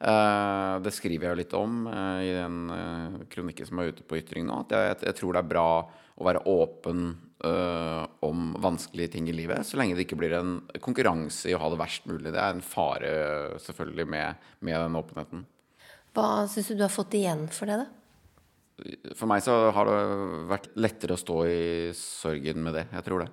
Eh, 0.00 0.76
det 0.84 0.94
skriver 0.96 1.26
jeg 1.26 1.34
jo 1.34 1.40
litt 1.42 1.56
om 1.58 1.82
i 1.90 2.30
den 2.32 2.60
kronikken 3.32 3.68
som 3.68 3.82
er 3.82 3.90
ute 3.90 4.06
på 4.06 4.20
Ytring 4.20 4.46
nå. 4.48 4.62
At 4.66 4.76
jeg, 4.76 5.00
jeg, 5.10 5.18
tror 5.18 5.34
det 5.34 5.42
er 5.42 5.50
bra 5.56 5.66
å 6.20 6.26
være 6.26 6.42
åpen 6.52 7.14
uh, 7.46 8.02
om 8.26 8.50
vanskelige 8.60 9.14
ting 9.14 9.30
i 9.30 9.32
livet, 9.32 9.64
så 9.64 9.78
lenge 9.80 9.94
det 9.96 10.04
ikke 10.04 10.18
blir 10.20 10.34
en 10.36 10.58
konkurranse 10.84 11.48
i 11.48 11.54
å 11.56 11.60
ha 11.62 11.70
det 11.72 11.78
verst 11.80 12.04
mulig. 12.10 12.28
Det 12.28 12.42
er 12.42 12.52
en 12.52 12.60
fare 12.60 13.12
selvfølgelig 13.64 14.04
med, 14.12 14.50
med 14.60 14.76
den 14.76 14.98
åpenheten. 15.00 15.46
Hva 16.16 16.46
syns 16.50 16.70
du 16.70 16.78
du 16.78 16.84
har 16.86 16.92
fått 16.92 17.16
igjen 17.18 17.46
for 17.54 17.70
det, 17.70 17.82
da? 17.84 17.88
For 19.16 19.28
meg 19.28 19.44
så 19.44 19.54
har 19.76 19.90
det 19.90 19.98
vært 20.48 20.70
lettere 20.80 21.14
å 21.14 21.20
stå 21.20 21.36
i 21.46 21.62
sorgen 21.96 22.64
med 22.64 22.78
det. 22.78 22.86
Jeg 22.96 23.06
tror 23.06 23.24
det. 23.26 23.30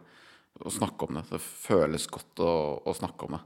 Å 0.57 0.73
snakke 0.73 1.07
om 1.07 1.19
det. 1.19 1.27
Det 1.29 1.39
føles 1.41 2.07
godt 2.11 2.43
å, 2.43 2.51
å 2.83 2.95
snakke 2.97 3.27
om 3.27 3.37
det. 3.37 3.43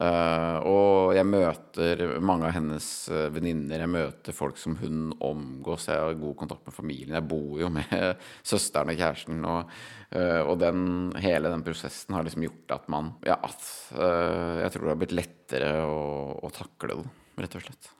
Uh, 0.00 0.56
og 0.64 1.10
jeg 1.12 1.26
møter 1.28 2.02
mange 2.24 2.46
av 2.48 2.54
hennes 2.56 2.86
uh, 3.12 3.26
venninner. 3.34 3.82
Jeg 3.82 3.92
møter 3.92 4.36
folk 4.36 4.56
som 4.60 4.78
hun 4.80 5.10
omgås. 5.18 5.90
Jeg 5.90 6.00
har 6.00 6.16
god 6.16 6.38
kontakt 6.40 6.64
med 6.68 6.76
familien. 6.76 7.18
Jeg 7.18 7.28
bor 7.28 7.60
jo 7.60 7.68
med 7.74 7.90
søsteren 8.52 8.94
og 8.94 9.00
kjæresten. 9.00 9.44
Og, 9.44 9.74
uh, 10.14 10.42
og 10.46 10.54
den, 10.62 10.82
hele 11.20 11.52
den 11.52 11.64
prosessen 11.66 12.16
har 12.16 12.24
liksom 12.24 12.48
gjort 12.48 12.76
at 12.78 12.88
man 12.92 13.12
Ja, 13.26 13.36
at 13.44 13.66
jeg 13.90 14.72
tror 14.72 14.86
det 14.86 14.92
har 14.94 15.00
blitt 15.02 15.16
lettere 15.16 15.72
å, 15.84 16.00
å, 16.46 16.52
takle 16.54 16.94
det, 16.94 17.08
rett 17.44 17.58
og 17.58 17.66
slett. 17.66 17.90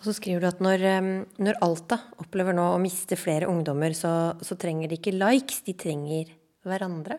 Og 0.00 0.06
så 0.08 0.14
skriver 0.16 0.40
du 0.40 0.48
at 0.48 0.62
når, 0.64 0.82
når 1.36 1.58
Alta 1.60 1.98
opplever 2.22 2.56
nå 2.56 2.70
å 2.72 2.80
miste 2.80 3.18
flere 3.20 3.50
ungdommer, 3.52 3.92
så, 3.92 4.32
så 4.40 4.56
trenger 4.56 4.88
de 4.88 4.96
ikke 4.96 5.12
likes, 5.12 5.60
de 5.66 5.76
trenger 5.76 6.30
hverandre. 6.64 7.18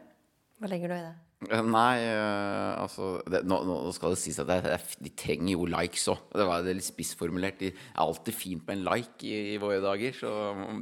Hva 0.58 0.70
legger 0.72 0.90
du 0.90 0.96
i 0.98 1.04
det? 1.04 1.18
Nei, 1.42 2.04
uh, 2.06 2.84
altså 2.84 3.16
det, 3.26 3.40
nå, 3.50 3.64
nå, 3.66 3.76
skal 3.96 4.14
det 4.14 4.20
sies 4.22 4.38
at 4.44 4.50
det, 4.50 4.76
de 5.02 5.12
trenger 5.18 5.56
jo 5.56 5.66
likes 5.70 6.04
òg. 6.14 6.28
Det 6.38 6.46
var 6.46 6.68
litt 6.68 6.86
spissformulert. 6.86 7.58
Det 7.58 7.72
er 7.72 8.02
alltid 8.04 8.38
fint 8.38 8.68
med 8.68 8.78
en 8.78 8.84
like 8.86 9.26
i, 9.26 9.56
i, 9.56 9.62
våre 9.62 9.80
dager, 9.82 10.14
så 10.14 10.34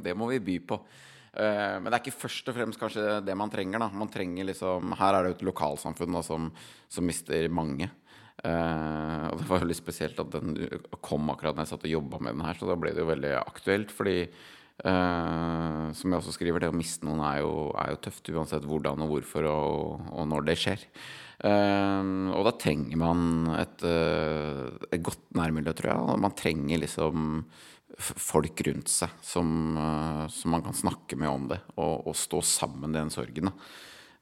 det 0.04 0.12
må 0.16 0.28
vi 0.34 0.42
by 0.44 0.58
på. 0.68 0.80
Uh, 1.30 1.78
men 1.80 1.88
det 1.88 1.94
er 1.94 2.02
ikke 2.02 2.20
først 2.26 2.52
og 2.52 2.58
fremst 2.58 2.80
kanskje 2.80 3.06
det 3.24 3.36
man 3.40 3.52
trenger. 3.52 3.80
da 3.80 3.88
Man 3.96 4.12
trenger 4.12 4.50
liksom 4.50 4.92
Her 5.00 5.16
er 5.16 5.24
det 5.24 5.32
jo 5.32 5.38
et 5.38 5.48
lokalsamfunn 5.48 6.16
da, 6.18 6.24
som, 6.28 6.50
som 6.92 7.08
mister 7.08 7.48
mange. 7.48 7.88
Uh, 8.40 9.26
og 9.28 9.42
det 9.42 9.48
var 9.50 9.60
jo 9.60 9.68
litt 9.68 9.76
spesielt 9.76 10.20
at 10.22 10.32
den 10.32 10.54
kom 11.04 11.28
akkurat 11.28 11.58
når 11.58 11.66
jeg 11.66 11.72
satt 11.74 11.84
og 11.84 11.92
jobba 11.92 12.20
med 12.24 12.38
den 12.38 12.46
her, 12.46 12.56
så 12.56 12.70
da 12.70 12.76
ble 12.80 12.94
det 12.96 13.04
jo 13.04 13.12
veldig 13.12 13.36
aktuelt. 13.42 13.94
Fordi 13.94 14.16
Uh, 14.80 15.90
som 15.92 16.08
jeg 16.08 16.16
også 16.22 16.32
skriver, 16.32 16.62
det 16.62 16.70
å 16.72 16.72
miste 16.72 17.04
noen 17.04 17.20
er 17.20 17.42
jo, 17.42 17.50
er 17.76 17.90
jo 17.92 17.98
tøft 18.00 18.30
uansett 18.32 18.64
hvordan 18.64 19.02
og 19.04 19.10
hvorfor 19.10 19.44
og, 19.44 20.06
og 20.08 20.24
når 20.30 20.46
det 20.46 20.54
skjer. 20.56 20.86
Uh, 21.44 22.32
og 22.32 22.46
da 22.46 22.54
trenger 22.56 22.96
man 23.02 23.50
et, 23.58 23.84
et 23.84 25.04
godt 25.04 25.26
nærmiljø, 25.36 25.76
tror 25.76 25.90
jeg. 25.92 26.22
Man 26.24 26.36
trenger 26.38 26.80
liksom 26.80 27.44
folk 28.00 28.64
rundt 28.70 28.88
seg 28.88 29.20
som, 29.20 29.76
som, 30.32 30.54
man 30.56 30.64
kan 30.64 30.80
snakke 30.80 31.20
med 31.20 31.28
om 31.28 31.44
det, 31.52 31.60
og, 31.76 32.08
og 32.08 32.16
stå 32.16 32.40
sammen 32.40 32.94
i 32.94 33.02
den 33.02 33.12
sorgen. 33.12 33.52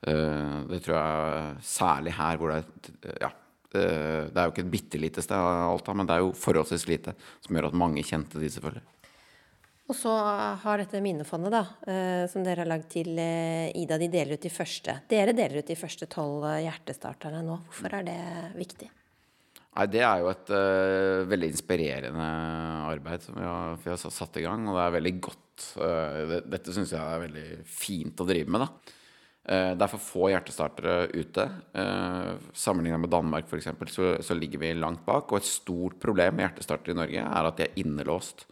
det 0.02 0.80
tror 0.82 0.96
jeg 0.96 1.68
særlig 1.68 2.16
her 2.18 2.40
hvor 2.40 2.56
det 2.56 2.64
er 3.12 3.22
ja, 3.28 3.30
det 3.74 4.36
er 4.38 4.46
jo 4.46 4.52
ikke 4.54 4.64
et 4.64 4.70
bitte 4.72 5.00
lite 5.00 5.24
sted, 5.24 5.36
Alta, 5.36 5.94
men 5.96 6.08
det 6.08 6.16
er 6.16 6.24
jo 6.24 6.30
forholdsvis 6.36 6.86
lite, 6.88 7.16
som 7.44 7.58
gjør 7.58 7.68
at 7.68 7.76
mange 7.78 8.04
kjente 8.06 8.40
de, 8.40 8.48
selvfølgelig. 8.54 8.86
Og 9.88 9.96
så 9.96 10.12
har 10.60 10.82
dette 10.82 11.00
minnefondet, 11.00 11.54
da, 11.54 11.62
eh, 11.88 12.24
som 12.28 12.44
dere 12.44 12.60
har 12.60 12.68
lagd 12.68 12.90
til 12.92 13.08
eh, 13.16 13.72
Ida, 13.80 13.96
de 13.96 14.10
deler 14.12 14.36
ut 14.36 14.44
de 14.44 14.52
første. 14.52 14.98
Dere 15.08 15.32
deler 15.32 15.62
ut 15.62 15.70
de 15.70 15.76
første 15.80 16.08
tolv 16.12 16.44
eh, 16.44 16.64
hjertestarterne 16.66 17.40
nå. 17.46 17.56
Hvorfor 17.70 17.96
er 17.96 18.04
det 18.04 18.18
viktig? 18.58 18.90
Nei, 19.78 19.86
Det 19.88 20.02
er 20.04 20.20
jo 20.20 20.28
et 20.32 20.52
uh, 20.52 21.24
veldig 21.30 21.48
inspirerende 21.52 22.28
arbeid 22.88 23.24
som 23.24 23.36
vi 23.38 23.46
har, 23.46 23.76
vi 23.80 23.92
har, 23.92 24.00
satt 24.00 24.38
i 24.40 24.44
gang. 24.44 24.66
Og 24.68 24.76
det 24.76 24.84
er 24.84 24.94
veldig 24.98 25.14
godt. 25.24 25.66
Uh, 25.78 26.20
det, 26.32 26.40
dette 26.52 26.74
syns 26.74 26.92
jeg 26.92 27.00
er 27.00 27.24
veldig 27.24 27.46
fint 27.64 28.20
å 28.20 28.28
drive 28.28 28.52
med. 28.52 28.66
da. 28.66 28.96
Uh, 29.48 29.72
det 29.72 29.84
er 29.84 29.92
for 29.94 30.04
få 30.04 30.30
hjertestartere 30.32 30.96
ute. 31.14 31.44
Sammenligna 31.72 32.52
Sammenlignet 32.52 33.04
med 33.04 33.14
Danmark 33.14 33.48
f.eks. 33.48 33.70
Så, 33.94 34.10
så 34.22 34.36
ligger 34.36 34.60
vi 34.60 34.74
langt 34.76 35.06
bak. 35.08 35.32
Og 35.32 35.40
et 35.40 35.48
stort 35.48 35.96
problem 36.02 36.36
med 36.36 36.48
hjertestartere 36.48 36.92
i 36.96 37.00
Norge 37.00 37.24
er 37.24 37.48
at 37.48 37.60
de 37.60 37.68
er 37.68 37.80
innelåst. 37.80 38.48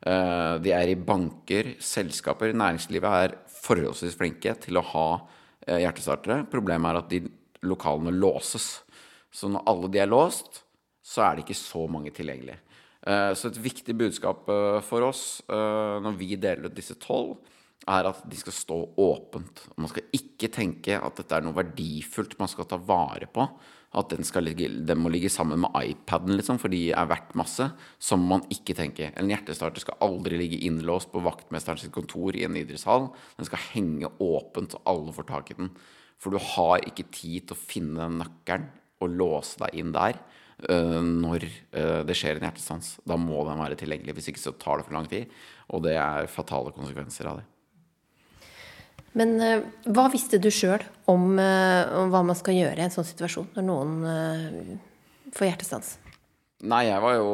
Eh, 0.00 0.54
de 0.64 0.72
er 0.72 0.88
i 0.88 0.96
banker, 0.96 1.74
selskaper. 1.84 2.54
Næringslivet 2.56 3.10
er 3.24 3.36
forholdsvis 3.60 4.16
flinke 4.16 4.54
til 4.62 4.80
å 4.80 4.86
ha 4.94 5.06
eh, 5.66 5.82
hjertestartere. 5.84 6.46
Problemet 6.50 6.90
er 6.90 7.00
at 7.02 7.12
de 7.12 7.20
lokalene 7.68 8.14
låses. 8.16 8.70
Så 9.30 9.50
når 9.52 9.66
alle 9.68 9.92
de 9.92 10.00
er 10.00 10.10
låst, 10.10 10.62
så 11.04 11.26
er 11.26 11.36
det 11.36 11.44
ikke 11.44 11.60
så 11.60 11.84
mange 11.90 12.12
tilgjengelige. 12.16 12.60
Eh, 13.04 13.32
så 13.36 13.50
et 13.50 13.60
viktig 13.60 13.96
budskap 13.96 14.48
for 14.84 15.06
oss 15.06 15.40
når 15.48 16.16
vi 16.18 16.34
deler 16.40 16.68
ut 16.68 16.76
disse 16.76 16.96
tolv, 17.00 17.38
er 17.88 18.08
at 18.10 18.22
de 18.28 18.38
skal 18.38 18.54
stå 18.54 18.78
åpent. 19.00 19.64
Man 19.80 19.88
skal 19.90 20.08
ikke 20.16 20.50
tenke 20.52 20.98
at 21.00 21.20
dette 21.20 21.36
er 21.36 21.44
noe 21.44 21.56
verdifullt 21.56 22.36
man 22.40 22.50
skal 22.50 22.68
ta 22.68 22.76
vare 22.76 23.28
på 23.30 23.46
at 23.90 24.12
den, 24.12 24.22
ligge, 24.44 24.68
den, 24.86 25.00
må 25.02 25.10
ligge 25.10 25.30
sammen 25.32 25.64
med 25.64 25.74
iPaden, 25.74 26.36
liksom, 26.38 26.60
for 26.62 26.70
de 26.70 26.92
er 26.94 27.08
verdt 27.10 27.32
masse. 27.38 27.66
Som 27.98 28.22
man 28.30 28.44
ikke 28.52 28.76
tenker. 28.78 29.10
En 29.18 29.30
hjertestarter 29.30 29.82
skal 29.82 29.98
aldri 30.06 30.38
ligge 30.38 30.60
innlåst 30.66 31.10
på 31.10 31.22
vaktmesterens 31.24 31.88
kontor 31.94 32.38
i 32.38 32.44
en 32.46 32.58
idrettshall. 32.58 33.08
Den 33.38 33.48
skal 33.48 33.64
henge 33.72 34.12
åpent, 34.22 34.76
så 34.76 34.82
alle 34.90 35.14
får 35.16 35.26
tak 35.32 35.50
i 35.50 35.58
den. 35.58 35.72
For 36.22 36.30
du 36.30 36.38
har 36.52 36.86
ikke 36.86 37.08
tid 37.10 37.48
til 37.48 37.56
å 37.56 37.64
finne 37.64 38.04
den 38.04 38.20
nøkkelen 38.22 38.68
og 39.00 39.16
låse 39.16 39.56
deg 39.62 39.78
inn 39.80 39.94
der 39.96 40.18
uh, 40.68 41.00
når 41.00 41.46
uh, 41.48 42.02
det 42.06 42.14
skjer 42.20 42.36
en 42.36 42.44
hjertestans. 42.46 42.98
Da 43.08 43.16
må 43.18 43.42
den 43.48 43.58
være 43.58 43.78
tilgjengelig. 43.80 44.20
Hvis 44.20 44.30
ikke 44.30 44.44
så 44.44 44.54
tar 44.60 44.78
det 44.78 44.86
for 44.86 45.00
lang 45.00 45.08
tid. 45.10 45.32
Og 45.72 45.82
det 45.88 45.96
er 45.98 46.30
fatale 46.30 46.70
konsekvenser 46.76 47.32
av 47.32 47.40
det. 47.40 47.48
Men 49.18 49.34
uh, 49.42 49.64
hva 49.90 50.06
visste 50.12 50.38
du 50.38 50.50
sjøl 50.54 50.82
om, 51.10 51.34
uh, 51.40 51.82
om, 51.98 52.12
hva 52.12 52.22
man 52.26 52.38
skal 52.38 52.56
gjøre 52.56 52.78
i 52.78 52.86
en 52.86 52.94
sånn 52.94 53.08
situasjon, 53.08 53.50
når 53.56 53.66
noen 53.66 53.96
uh, 54.06 55.34
får 55.34 55.50
hjertestans? 55.50 55.96
Nei, 56.70 56.84
jeg 56.90 57.00
var 57.02 57.16
jo 57.16 57.28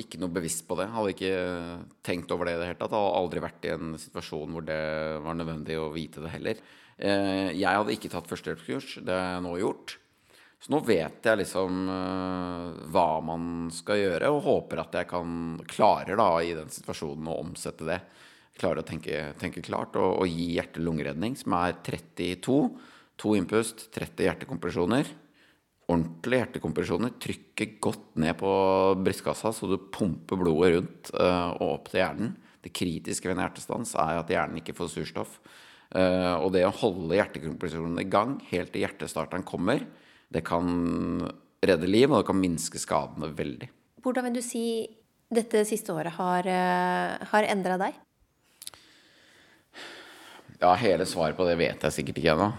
ikke 0.00 0.18
noe 0.22 0.32
bevisst 0.32 0.64
på 0.66 0.78
det. 0.80 0.88
Hadde 0.90 1.12
ikke 1.12 1.32
tenkt 2.06 2.30
over 2.32 2.48
det 2.48 2.56
i 2.56 2.60
det 2.62 2.70
hele 2.70 2.78
tatt. 2.80 2.94
Hadde 2.96 3.18
aldri 3.20 3.42
vært 3.44 3.66
i 3.68 3.74
en 3.74 3.98
situasjon 4.00 4.54
hvor 4.56 4.64
det 4.64 4.84
var 5.26 5.36
nødvendig 5.36 5.76
å 5.76 5.90
vite 5.92 6.24
det 6.24 6.32
heller. 6.32 6.62
Jeg 6.96 7.68
hadde 7.68 7.92
ikke 7.92 8.08
tatt 8.12 8.30
førstehjelpskurs. 8.32 8.94
Det 9.04 9.12
har 9.12 9.34
jeg 9.34 9.44
nå 9.44 9.52
gjort. 9.60 9.92
Så 10.56 10.72
nå 10.72 10.80
vet 10.88 11.28
jeg 11.28 11.40
liksom 11.42 11.84
hva 12.96 13.06
man 13.28 13.68
skal 13.76 14.00
gjøre, 14.00 14.32
og 14.32 14.40
håper 14.48 14.82
at 14.86 14.96
jeg 15.02 15.10
kan 15.12 15.36
klare 15.68 16.16
da 16.16 16.30
i 16.40 16.56
den 16.56 16.72
situasjonen 16.72 17.28
å 17.28 17.38
omsette 17.44 17.92
det 17.92 18.00
klarer 18.58 18.82
å 18.82 18.86
tenke, 18.86 19.30
tenke 19.40 19.62
klart 19.64 19.96
og, 20.00 20.20
og 20.22 20.30
gi 20.30 20.54
hjerte-lungeredning, 20.56 21.36
som 21.38 21.56
er 21.60 21.78
32. 21.86 22.60
To 23.20 23.34
innpust, 23.36 23.88
30 23.94 24.26
hjertekompresjoner. 24.26 25.08
Ordentlige 25.90 26.44
hjertekompresjoner. 26.44 27.16
Trykke 27.20 27.66
godt 27.82 28.20
ned 28.22 28.38
på 28.40 28.52
brystkassa 29.04 29.52
så 29.56 29.68
du 29.68 29.76
pumper 29.92 30.40
blodet 30.40 30.74
rundt 30.76 31.10
uh, 31.16 31.52
og 31.58 31.74
opp 31.74 31.90
til 31.90 32.00
hjernen. 32.00 32.36
Det 32.60 32.72
kritiske 32.76 33.28
ved 33.28 33.36
en 33.36 33.44
hjertestans 33.44 33.92
er 34.00 34.20
at 34.20 34.32
hjernen 34.32 34.60
ikke 34.60 34.76
får 34.76 34.94
surstoff. 34.94 35.36
Uh, 35.90 36.38
og 36.40 36.52
det 36.54 36.64
å 36.64 36.76
holde 36.80 37.18
hjertekompresjonene 37.18 38.04
i 38.04 38.10
gang 38.10 38.38
helt 38.52 38.72
til 38.72 38.86
hjertestarteren 38.86 39.44
kommer, 39.44 39.82
det 40.30 40.44
kan 40.46 40.70
redde 41.60 41.88
liv, 41.90 42.08
og 42.08 42.22
det 42.22 42.28
kan 42.30 42.40
minske 42.40 42.80
skadene 42.80 43.30
veldig. 43.36 43.68
Hvordan 44.00 44.28
vil 44.28 44.38
du 44.38 44.44
si 44.44 44.64
dette 45.30 45.64
siste 45.68 45.92
året 45.94 46.16
har, 46.16 46.46
eh, 46.46 47.26
har 47.32 47.48
endra 47.50 47.76
deg? 47.78 47.98
Ja, 50.60 50.74
hele 50.76 51.06
svaret 51.08 51.38
på 51.38 51.46
det 51.48 51.56
vet 51.56 51.86
jeg 51.86 51.94
sikkert 51.94 52.20
ikke 52.20 52.34
ennå. 52.34 52.50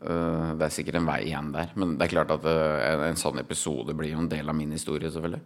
Eh, 0.00 0.50
Det 0.56 0.66
er 0.66 0.72
sikkert 0.72 1.00
en 1.00 1.08
vei 1.08 1.22
igjen 1.28 1.52
der. 1.52 1.72
Men 1.76 1.96
det 1.98 2.06
er 2.06 2.14
klart 2.14 2.30
at 2.32 2.44
eh, 2.48 2.76
en, 2.94 3.02
en 3.10 3.20
sånn 3.20 3.40
episode 3.42 3.94
blir 3.96 4.14
jo 4.14 4.22
en 4.22 4.30
del 4.30 4.48
av 4.48 4.56
min 4.56 4.72
historie, 4.72 5.10
selvfølgelig. 5.12 5.42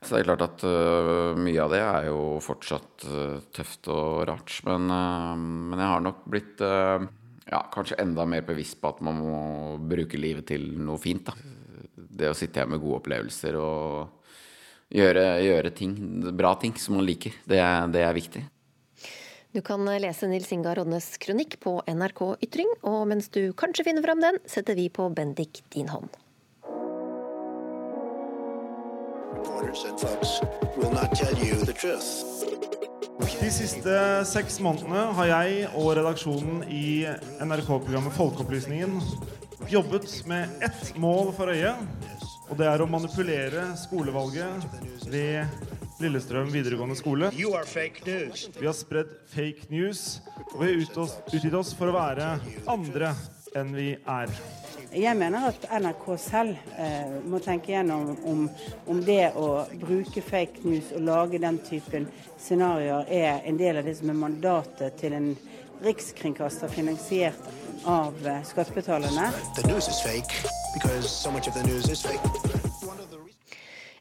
Så 0.00 0.14
det 0.14 0.20
er 0.22 0.28
klart 0.30 0.44
at 0.46 0.62
uh, 0.64 1.36
mye 1.36 1.60
av 1.60 1.74
det 1.74 1.80
er 1.84 2.06
jo 2.06 2.20
fortsatt 2.40 3.02
uh, 3.04 3.34
tøft 3.52 3.90
og 3.92 4.22
rart. 4.30 4.54
Men, 4.64 4.86
uh, 4.88 5.34
men 5.36 5.76
jeg 5.76 5.90
har 5.90 6.00
nok 6.00 6.22
blitt 6.24 6.62
ja, 6.62 7.60
kanskje 7.74 7.98
enda 8.00 8.24
mer 8.24 8.46
bevisst 8.46 8.78
på 8.80 8.94
at 8.94 9.02
man 9.04 9.18
må 9.20 9.42
bruke 9.90 10.16
livet 10.16 10.46
til 10.48 10.64
noe 10.80 10.96
fint. 11.02 11.28
Da. 11.28 11.34
Det 11.92 12.30
å 12.30 12.38
sitte 12.38 12.62
hjemme 12.62 12.78
med 12.78 12.84
gode 12.86 13.02
opplevelser 13.02 13.58
og 13.60 14.32
gjøre, 14.88 15.26
gjøre 15.44 15.74
ting, 15.76 15.98
bra 16.38 16.54
ting 16.62 16.80
som 16.80 16.96
man 16.96 17.04
liker, 17.04 17.36
det 17.44 17.60
det 17.92 18.06
er 18.06 18.16
viktig. 18.16 18.46
Du 19.52 19.60
kan 19.62 19.84
lese 19.84 20.28
Nils 20.30 20.52
Inga 20.52 20.74
Rodnes 20.74 21.16
kronikk 21.18 21.56
på 21.60 21.80
NRK 21.82 22.20
Ytring, 22.46 22.68
og 22.86 23.00
mens 23.10 23.26
du 23.34 23.50
kanskje 23.58 23.82
finner 23.88 24.04
fram 24.04 24.20
den, 24.22 24.36
setter 24.46 24.76
vi 24.78 24.84
på 24.94 25.08
Bendik 25.10 25.64
din 25.74 25.88
hånd. 25.90 26.06
Reporters 29.34 29.82
and 29.88 29.98
folks 29.98 30.38
will 30.76 30.92
not 30.94 31.16
tell 31.18 31.34
you 31.42 31.58
the 31.66 31.74
truth. 31.74 32.06
De 33.40 33.50
siste 33.50 33.96
seks 34.30 34.60
månedene 34.62 35.08
har 35.18 35.32
jeg 35.32 35.66
og 35.74 35.96
redaksjonen 35.98 36.62
i 36.70 37.02
NRK-programmet 37.42 38.14
Folkeopplysningen 38.14 39.00
jobbet 39.70 40.14
med 40.30 40.62
ett 40.62 40.94
mål 40.94 41.34
for 41.34 41.50
øye, 41.50 41.74
og 42.46 42.54
det 42.58 42.70
er 42.70 42.86
å 42.86 42.90
manipulere 42.90 43.66
skolevalget 43.82 45.10
ved 45.10 45.89
Lillestrøm 46.00 46.48
videregående 46.52 46.96
skole. 46.96 47.28
Vi 47.36 47.44
har 47.50 48.72
spredd 48.76 49.12
fake 49.28 49.68
news, 49.68 50.20
og 50.54 50.62
vi 50.62 50.70
har 50.70 50.80
utgitt 50.80 51.54
oss 51.58 51.74
for 51.76 51.92
å 51.92 51.96
være 51.98 52.32
andre 52.70 53.12
enn 53.58 53.74
vi 53.74 53.90
er. 54.08 54.32
Jeg 54.90 55.14
mener 55.18 55.50
at 55.50 55.66
NRK 55.70 56.06
selv 56.18 56.72
eh, 56.80 57.12
må 57.30 57.38
tenke 57.42 57.70
gjennom 57.74 58.16
om, 58.26 58.48
om 58.90 59.02
det 59.06 59.32
å 59.38 59.66
bruke 59.82 60.22
fake 60.24 60.64
news 60.64 60.90
og 60.96 61.04
lage 61.06 61.38
den 61.42 61.60
typen 61.66 62.08
scenarioer 62.40 63.06
er 63.06 63.44
en 63.46 63.60
del 63.60 63.78
av 63.78 63.86
det 63.86 63.94
som 64.00 64.10
er 64.10 64.18
mandatet 64.18 64.98
til 64.98 65.14
en 65.14 65.30
rikskringkaster 65.84 66.68
finansiert 66.74 67.38
av 67.84 68.26
eh, 68.26 68.42
skattebetalerne. 68.50 69.30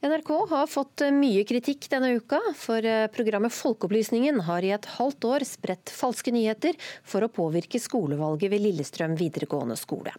NRK 0.02 0.30
har 0.50 0.68
fått 0.72 1.02
mye 1.12 1.42
kritikk 1.44 1.90
denne 1.92 2.14
uka, 2.16 2.38
for 2.56 2.86
eh, 2.88 3.10
programmet 3.12 3.52
Folkeopplysningen 3.52 4.38
har 4.48 4.64
i 4.64 4.70
et 4.72 4.86
halvt 4.96 5.26
år 5.28 5.44
spredt 5.44 5.92
falske 5.92 6.32
nyheter 6.32 6.78
for 7.04 7.26
å 7.26 7.28
påvirke 7.28 7.82
skolevalget 7.84 8.54
ved 8.54 8.64
Lillestrøm 8.64 9.18
videregående 9.20 9.76
skole. 9.76 10.14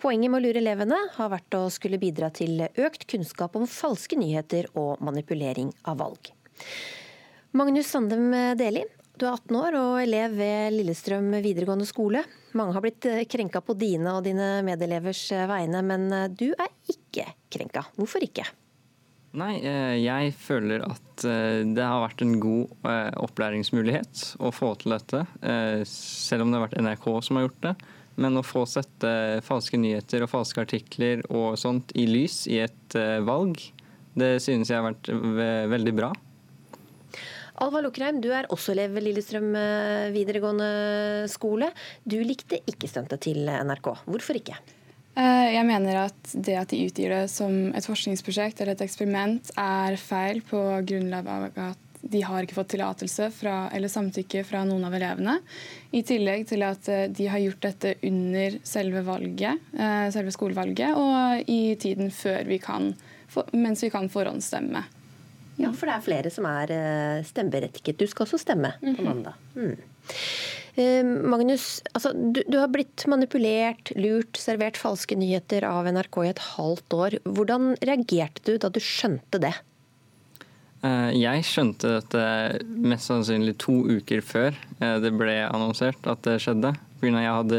Poenget 0.00 0.32
med 0.32 0.40
å 0.40 0.46
lure 0.46 0.62
elevene 0.62 0.96
har 1.18 1.28
vært 1.34 1.56
å 1.58 1.66
skulle 1.68 2.00
bidra 2.00 2.30
til 2.32 2.62
økt 2.70 3.04
kunnskap 3.10 3.58
om 3.60 3.66
falske 3.68 4.16
nyheter 4.16 4.70
og 4.80 5.02
manipulering 5.04 5.74
av 5.84 5.98
valg. 6.00 6.30
Magnus 7.52 7.90
Sandem 7.92 8.32
Deli, 8.56 8.86
du 9.20 9.26
er 9.26 9.34
18 9.34 9.58
år 9.60 9.76
og 9.76 9.98
elev 10.06 10.38
ved 10.40 10.72
Lillestrøm 10.72 11.34
videregående 11.44 11.88
skole. 11.90 12.22
Mange 12.56 12.72
har 12.78 12.86
blitt 12.86 13.04
eh, 13.04 13.26
krenka 13.28 13.60
på 13.60 13.76
dine 13.76 14.16
og 14.16 14.24
dine 14.24 14.62
medelevers 14.64 15.26
eh, 15.36 15.44
vegne, 15.52 15.84
men 15.84 16.08
du 16.32 16.46
er 16.54 16.72
ikke 16.88 17.28
krenka. 17.52 17.84
Hvorfor 18.00 18.24
ikke? 18.24 18.48
Nei, 19.36 19.58
eh, 19.60 19.98
jeg 20.00 20.32
føler 20.40 20.82
at 20.86 21.24
eh, 21.28 21.60
det 21.76 21.84
har 21.84 22.00
vært 22.00 22.22
en 22.24 22.38
god 22.40 22.88
eh, 22.88 23.10
opplæringsmulighet 23.20 24.22
å 24.40 24.52
få 24.54 24.72
til 24.80 24.94
dette. 24.96 25.24
Selv 25.88 26.46
om 26.46 26.52
det 26.52 26.56
har 26.58 26.64
vært 26.64 26.78
NRK 26.80 27.08
som 27.26 27.38
har 27.38 27.48
gjort 27.48 27.66
det. 27.66 27.74
Men 28.18 28.40
å 28.40 28.46
få 28.46 28.64
sette 28.66 29.10
falske 29.46 29.78
nyheter 29.78 30.24
og 30.24 30.32
falske 30.32 30.64
artikler 30.64 31.20
og 31.28 31.58
sånt 31.60 31.92
i 31.94 32.08
lys 32.08 32.46
i 32.50 32.56
et 32.64 32.96
valg, 33.22 33.60
det 34.18 34.40
synes 34.42 34.72
jeg 34.72 34.80
har 34.80 34.88
vært 34.88 35.10
veldig 35.70 35.92
bra. 35.94 36.08
Alva 37.62 37.82
Lukreim, 37.84 38.18
du 38.22 38.32
er 38.34 38.48
også 38.50 38.74
elev 38.74 38.96
ved 38.96 39.06
Lillestrøm 39.06 39.52
videregående 40.16 41.30
skole. 41.30 41.70
Du 42.02 42.18
likte 42.26 42.58
ikke 42.66 42.90
stuntet 42.90 43.22
til 43.28 43.46
NRK. 43.46 43.92
Hvorfor 44.10 44.42
ikke? 44.42 44.58
Eh, 45.18 45.50
Jeg 45.56 45.66
mener 45.66 46.04
at 46.06 46.32
det 46.34 46.56
at 46.60 46.70
de 46.70 46.84
utgir 46.86 47.10
det 47.10 47.26
som 47.32 47.72
et 47.74 47.86
forskningsprosjekt 47.86 48.60
eller 48.62 48.76
et 48.76 48.86
eksperiment, 48.86 49.50
er 49.58 49.98
feil 50.00 50.42
på 50.46 50.60
grunnlag 50.86 51.26
av 51.26 51.48
at 51.72 51.84
de 52.08 52.20
har 52.22 52.44
ikke 52.46 52.54
fått 52.54 52.70
tillatelse 52.76 53.26
fra, 53.34 53.56
eller 53.74 53.90
samtykke 53.90 54.44
fra 54.46 54.60
noen 54.64 54.84
av 54.86 54.94
elevene. 54.94 55.34
I 55.90 56.04
tillegg 56.06 56.46
til 56.52 56.62
at 56.62 56.86
eh, 56.92 57.08
de 57.10 57.26
har 57.26 57.42
gjort 57.42 57.64
dette 57.66 57.96
under 58.06 58.60
selve 58.62 59.02
valget, 59.08 59.66
eh, 59.74 60.06
selve 60.14 60.34
skolevalget, 60.34 60.94
og 60.94 61.50
i 61.50 61.74
tiden 61.82 62.12
før 62.14 62.46
vi 62.46 62.60
kan, 62.62 62.92
mens 63.52 63.82
vi 63.82 63.90
kan 63.90 64.06
forhåndsstemme. 64.12 64.84
Ja, 65.58 65.72
for 65.74 65.90
det 65.90 65.96
er 65.96 66.04
flere 66.06 66.30
som 66.30 66.46
er 66.46 66.70
stemmeberettiget. 67.26 67.98
Du 67.98 68.06
skal 68.06 68.28
også 68.28 68.38
stemme 68.38 68.76
på 68.78 69.02
mandag. 69.02 69.34
Mm. 69.58 69.74
Eh, 70.78 71.02
Magnus, 71.02 71.80
altså, 71.92 72.12
du, 72.14 72.44
du 72.46 72.58
har 72.60 72.70
blitt 72.70 73.02
manipulert, 73.10 73.90
lurt, 73.98 74.38
servert 74.38 74.78
falske 74.78 75.16
nyheter 75.18 75.66
av 75.66 75.88
NRK 75.90 76.20
i 76.22 76.30
et 76.30 76.44
halvt 76.54 76.94
år. 76.94 77.16
Hvordan 77.26 77.72
reagerte 77.82 78.44
du 78.46 78.60
da 78.62 78.70
du 78.70 78.78
skjønte 78.82 79.40
det? 79.42 79.56
Eh, 80.86 81.10
Jeg 81.18 81.46
skjønte 81.48 81.96
dette 81.96 82.22
mest 82.70 83.10
sannsynlig 83.10 83.56
to 83.58 83.80
uker 83.90 84.22
før 84.22 84.54
eh, 84.78 84.98
det 85.02 85.10
ble 85.18 85.40
annonsert 85.48 86.06
at 86.06 86.22
det 86.26 86.38
skjedde. 86.44 86.76
Jeg 87.02 87.30
hadde, 87.30 87.58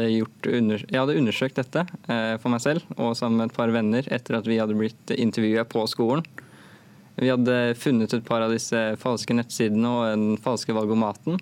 under, 0.52 0.82
jeg 0.84 1.00
hadde 1.00 1.16
undersøkt 1.16 1.60
dette 1.60 1.84
eh, 2.12 2.34
for 2.40 2.52
meg 2.52 2.60
selv 2.64 2.84
og 2.96 3.14
sammen 3.16 3.40
med 3.40 3.50
et 3.50 3.56
par 3.56 3.72
venner 3.72 4.08
etter 4.12 4.36
at 4.36 4.48
vi 4.48 4.58
hadde 4.60 4.76
blitt 4.76 5.12
intervjua 5.16 5.64
på 5.68 5.84
skolen. 5.88 6.24
Vi 7.20 7.28
hadde 7.28 7.74
funnet 7.76 8.16
et 8.16 8.24
par 8.24 8.44
av 8.44 8.52
disse 8.52 8.80
falske 9.00 9.36
nettsidene 9.36 9.92
og 9.92 10.04
den 10.08 10.40
falske 10.40 10.72
valgomaten. 10.76 11.40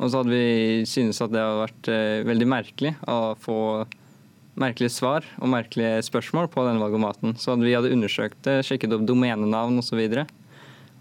Og 0.00 0.08
så 0.08 0.22
hadde 0.22 0.32
vi 0.32 0.84
syntes 0.88 1.20
at 1.20 1.32
det 1.34 1.42
hadde 1.44 1.60
vært 1.66 1.90
eh, 1.92 2.22
veldig 2.24 2.48
merkelig 2.48 2.94
å 3.10 3.18
få 3.40 3.56
merkelige 4.60 4.92
svar 4.92 5.26
og 5.38 5.52
merkelige 5.52 6.00
spørsmål 6.08 6.48
på 6.52 6.64
denne 6.66 6.80
valgomaten. 6.82 7.36
Så 7.40 7.52
hadde 7.52 7.68
vi 7.68 7.76
hadde 7.76 7.92
undersøkt 7.92 8.40
det, 8.48 8.60
sjekket 8.66 8.96
opp 8.96 9.04
domenenavn 9.08 9.80
osv. 9.82 10.00
Og, 10.00 10.16
så 10.16 10.26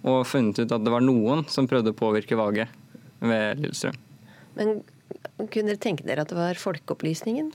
og 0.09 0.27
funnet 0.27 0.59
ut 0.61 0.75
at 0.75 0.83
det 0.85 0.93
var 0.93 1.03
noen 1.03 1.45
som 1.51 1.67
prøvde 1.67 1.91
å 1.91 1.97
påvirke 1.97 2.37
valget 2.39 2.71
ved 3.19 3.63
Lillestrøm. 3.63 3.97
Men 4.59 4.77
kunne 5.49 5.71
dere 5.73 5.81
tenke 5.81 6.05
dere 6.07 6.23
at 6.23 6.31
det 6.31 6.37
var 6.39 6.59
Folkeopplysningen? 6.59 7.51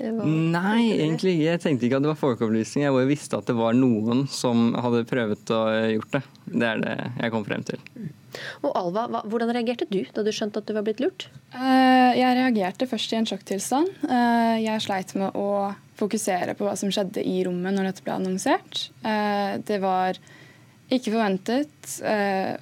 Var- 0.00 0.26
Nei, 0.26 0.92
egentlig 0.96 1.34
ikke. 1.36 1.44
Jeg 1.50 1.60
tenkte 1.60 1.86
ikke 1.86 1.98
at 1.98 2.04
det 2.06 2.08
var 2.08 2.20
folkeopplysning. 2.20 2.86
Jeg 2.86 2.94
bare 2.94 3.10
visste 3.10 3.36
at 3.36 3.50
det 3.50 3.56
var 3.58 3.76
noen 3.76 4.22
som 4.32 4.70
hadde 4.72 5.02
prøvd 5.10 5.52
å 5.52 5.60
gjort 5.92 6.14
det. 6.16 6.22
Det 6.46 6.68
er 6.70 6.80
det 6.80 6.94
jeg 7.20 7.34
kom 7.34 7.44
frem 7.44 7.66
til. 7.68 7.82
Og 8.62 8.72
Alva, 8.78 9.06
hva, 9.10 9.20
hvordan 9.26 9.50
reagerte 9.56 9.86
du 9.90 10.00
da 10.14 10.22
du 10.26 10.30
skjønte 10.34 10.60
at 10.62 10.68
du 10.68 10.74
var 10.76 10.84
blitt 10.86 11.00
lurt? 11.02 11.28
Eh, 11.54 12.12
Jeg 12.18 12.36
reagerte 12.38 12.86
først 12.90 13.12
i 13.12 13.18
en 13.20 13.26
sjokktilstand. 13.28 13.88
Eh, 14.08 14.56
Jeg 14.64 14.82
sleit 14.84 15.14
med 15.18 15.34
å 15.38 15.74
fokusere 16.00 16.54
på 16.56 16.64
hva 16.64 16.76
som 16.78 16.90
skjedde 16.92 17.22
i 17.26 17.40
rommet 17.44 17.74
når 17.76 17.90
dette 17.90 18.04
ble 18.06 18.14
annonsert. 18.18 18.88
Eh, 19.04 19.58
Det 19.66 19.80
var 19.82 20.18
ikke 20.90 21.12
forventet, 21.14 22.00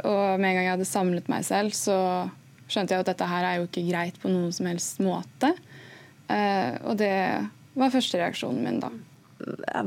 og 0.04 0.36
med 0.36 0.50
en 0.50 0.56
gang 0.58 0.64
jeg 0.66 0.72
hadde 0.74 0.84
samlet 0.84 1.28
meg 1.32 1.46
selv, 1.48 1.72
så 1.72 2.28
skjønte 2.68 2.92
jeg 2.92 3.00
at 3.00 3.08
dette 3.08 3.24
her 3.30 3.44
er 3.48 3.54
jo 3.56 3.64
ikke 3.70 3.86
greit 3.88 4.18
på 4.20 4.28
noen 4.28 4.52
som 4.52 4.66
helst 4.68 4.98
måte. 5.00 5.54
Og 6.84 6.98
det 7.00 7.14
var 7.72 7.94
første 7.94 8.20
reaksjonen 8.20 8.60
min 8.66 8.80
da. 8.84 8.90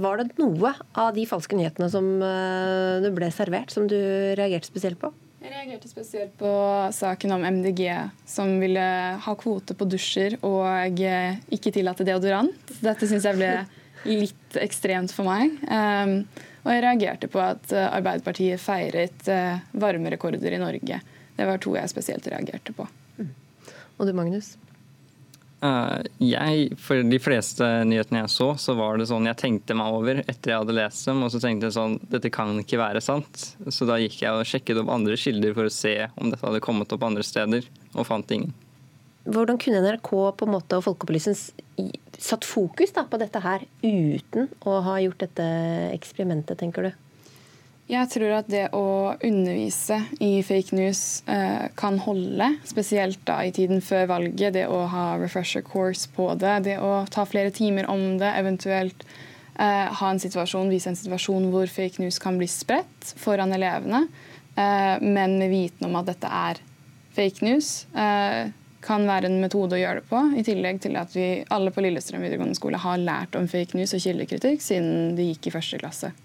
Var 0.01 0.23
det 0.23 0.39
noe 0.41 0.71
av 0.97 1.13
de 1.13 1.27
falske 1.29 1.53
nyhetene 1.59 1.91
som 1.93 2.07
du 2.17 3.09
ble 3.13 3.29
servert, 3.29 3.69
som 3.69 3.85
du 3.85 3.99
reagerte 4.39 4.71
spesielt 4.73 4.97
på? 4.97 5.13
Reagerte 5.71 5.87
spesielt 5.87 6.37
på 6.37 6.89
saken 6.91 7.31
om 7.31 7.41
MDG, 7.41 8.09
som 8.25 8.59
ville 8.59 8.81
ha 9.23 9.35
kvote 9.39 9.71
på 9.71 9.85
dusjer 9.87 10.33
og 10.43 10.99
eh, 10.99 11.37
ikke 11.47 11.71
tillate 11.71 12.03
deodorant. 12.03 12.73
Dette 12.83 13.07
syns 13.07 13.23
jeg 13.23 13.37
ble 13.37 13.51
litt 14.03 14.57
ekstremt 14.59 15.13
for 15.15 15.29
meg. 15.29 15.53
Um, 15.71 16.25
og 16.65 16.75
jeg 16.75 16.83
reagerte 16.83 17.29
på 17.31 17.39
at 17.39 17.71
eh, 17.71 17.87
Arbeiderpartiet 17.87 18.59
feiret 18.59 19.31
eh, 19.31 19.63
varmerekorder 19.71 20.57
i 20.57 20.59
Norge. 20.59 20.99
Det 21.39 21.47
var 21.47 21.63
to 21.63 21.77
jeg 21.79 21.93
spesielt 21.93 22.27
reagerte 22.27 22.75
på. 22.75 22.89
Og 23.95 24.03
du, 24.03 24.11
Magnus? 24.17 24.57
Eh, 25.61 26.01
Jeg, 26.17 26.71
for 26.81 27.03
de 27.05 27.19
fleste 27.21 27.65
nyhetene 27.85 28.23
jeg 28.23 28.33
så, 28.33 28.47
så 28.57 28.73
var 28.77 28.97
det 28.97 29.07
sånn 29.11 29.27
jeg 29.29 29.37
tenkte 29.37 29.77
meg 29.77 29.93
over 29.93 30.23
etter 30.23 30.53
jeg 30.53 30.63
hadde 30.63 30.77
lest 30.77 31.05
dem, 31.05 31.21
og 31.21 31.29
så 31.33 31.41
tenkte 31.43 31.69
jeg 31.69 31.77
sånn 31.77 31.99
dette 32.09 32.31
kan 32.33 32.55
ikke 32.63 32.79
være 32.81 33.03
sant. 33.05 33.51
Så 33.69 33.85
da 33.89 33.99
gikk 34.01 34.23
jeg 34.23 34.33
og 34.33 34.47
sjekket 34.49 34.81
opp 34.81 34.89
andre 34.93 35.17
kilder 35.21 35.53
for 35.57 35.69
å 35.69 35.73
se 35.73 35.95
om 36.17 36.33
dette 36.33 36.47
hadde 36.47 36.63
kommet 36.65 36.93
opp 36.95 37.05
andre 37.05 37.25
steder, 37.25 37.67
og 37.93 38.09
fant 38.09 38.33
ingen. 38.33 38.55
Hvordan 39.21 39.59
kunne 39.61 39.83
NRK 39.85 40.09
på 40.09 40.47
en 40.47 40.53
måte 40.55 40.79
og 40.79 40.87
Folkeopplysningen 40.87 41.91
satt 42.21 42.45
fokus 42.45 42.93
da, 42.95 43.03
på 43.05 43.19
dette 43.21 43.41
her 43.41 43.67
uten 43.85 44.49
å 44.65 44.79
ha 44.85 44.97
gjort 45.01 45.21
dette 45.21 45.45
eksperimentet, 45.93 46.57
tenker 46.57 46.89
du? 46.89 46.91
Jeg 47.91 48.07
tror 48.07 48.37
at 48.37 48.47
det 48.47 48.69
å 48.71 49.17
undervise 49.19 49.97
i 50.23 50.37
fake 50.47 50.77
news 50.77 51.01
eh, 51.27 51.65
kan 51.75 51.97
holde, 51.99 52.47
spesielt 52.63 53.19
da 53.27 53.41
i 53.43 53.51
tiden 53.51 53.83
før 53.83 54.05
valget. 54.13 54.53
Det 54.55 54.63
å 54.71 54.85
ha 54.93 55.17
refresher 55.19 55.65
course 55.67 56.07
på 56.15 56.29
det, 56.39 56.53
det 56.69 56.77
å 56.79 57.01
ta 57.11 57.25
flere 57.27 57.51
timer 57.51 57.89
om 57.91 58.15
det, 58.21 58.31
eventuelt 58.39 59.03
eh, 59.59 59.91
ha 59.91 60.07
en 60.07 60.23
situasjon, 60.23 60.71
vise 60.71 60.87
en 60.87 60.95
situasjon 60.95 61.49
hvor 61.51 61.67
fake 61.67 61.99
news 61.99 62.21
kan 62.23 62.39
bli 62.39 62.47
spredt 62.47 63.11
foran 63.19 63.51
elevene, 63.59 64.05
eh, 64.55 64.95
men 65.03 65.35
med 65.41 65.51
viten 65.51 65.91
om 65.91 65.99
at 65.99 66.13
dette 66.13 66.31
er 66.31 66.63
fake 67.11 67.43
news. 67.43 67.73
Eh, 67.91 68.55
kan 68.81 69.03
være 69.05 69.27
en 69.27 69.41
metode 69.43 69.75
å 69.75 69.83
gjøre 69.83 69.99
det 69.99 70.09
på, 70.09 70.25
i 70.39 70.47
tillegg 70.47 70.79
til 70.87 70.95
at 70.97 71.11
vi 71.11 71.43
alle 71.51 71.75
på 71.75 71.83
Lillestrøm 71.83 72.23
videregående 72.23 72.57
skole 72.57 72.79
har 72.81 73.03
lært 73.03 73.35
om 73.35 73.51
fake 73.51 73.75
news 73.75 73.91
og 73.99 74.07
kildekritikk 74.07 74.63
siden 74.63 75.17
de 75.19 75.33
gikk 75.33 75.51
i 75.51 75.57
første 75.59 75.83
klasse. 75.83 76.15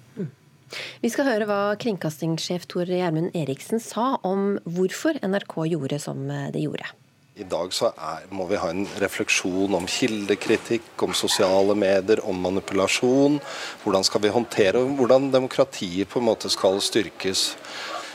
Vi 1.01 1.11
skal 1.13 1.29
høre 1.29 1.47
hva 1.49 1.61
kringkastingssjef 1.81 2.67
Tor 2.71 2.91
Gjermund 2.91 3.35
Eriksen 3.39 3.83
sa 3.83 4.17
om 4.27 4.57
hvorfor 4.65 5.19
NRK 5.23 5.59
gjorde 5.73 6.01
som 6.03 6.25
det 6.53 6.65
gjorde. 6.65 6.89
I 7.37 7.45
dag 7.45 7.73
så 7.77 7.91
er, 8.01 8.23
må 8.33 8.47
vi 8.49 8.57
ha 8.57 8.71
en 8.73 8.87
refleksjon 8.97 9.75
om 9.77 9.85
kildekritikk, 9.93 10.89
om 11.05 11.13
sosiale 11.13 11.75
medier, 11.77 12.23
om 12.25 12.39
manipulasjon. 12.41 13.37
Hvordan 13.83 14.07
skal 14.09 14.23
vi 14.25 14.31
håndtere, 14.33 14.81
og 14.81 14.95
hvordan 14.97 15.29
demokratiet 15.35 16.09
på 16.09 16.23
en 16.23 16.31
måte 16.31 16.49
skal 16.49 16.81
styrkes. 16.81 17.51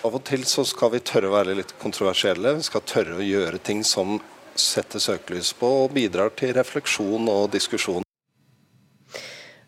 Av 0.02 0.18
og 0.18 0.24
til 0.26 0.42
så 0.50 0.66
skal 0.66 0.96
vi 0.96 1.04
tørre 1.06 1.30
å 1.30 1.36
være 1.36 1.54
litt 1.60 1.76
kontroversielle. 1.84 2.56
Vi 2.58 2.66
skal 2.66 2.82
tørre 2.90 3.20
å 3.20 3.28
gjøre 3.28 3.62
ting 3.62 3.86
som 3.86 4.18
setter 4.58 4.98
søkelys 4.98 5.54
på 5.54 5.70
og 5.84 5.94
bidrar 5.94 6.34
til 6.42 6.56
refleksjon 6.58 7.30
og 7.30 7.52
diskusjon. 7.54 8.02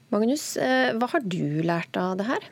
Magnus, 0.10 0.58
eh, 0.58 0.98
hva 0.98 1.14
har 1.14 1.22
du 1.22 1.62
lært 1.62 1.94
av 1.98 2.18
det 2.18 2.26
her? 2.26 2.50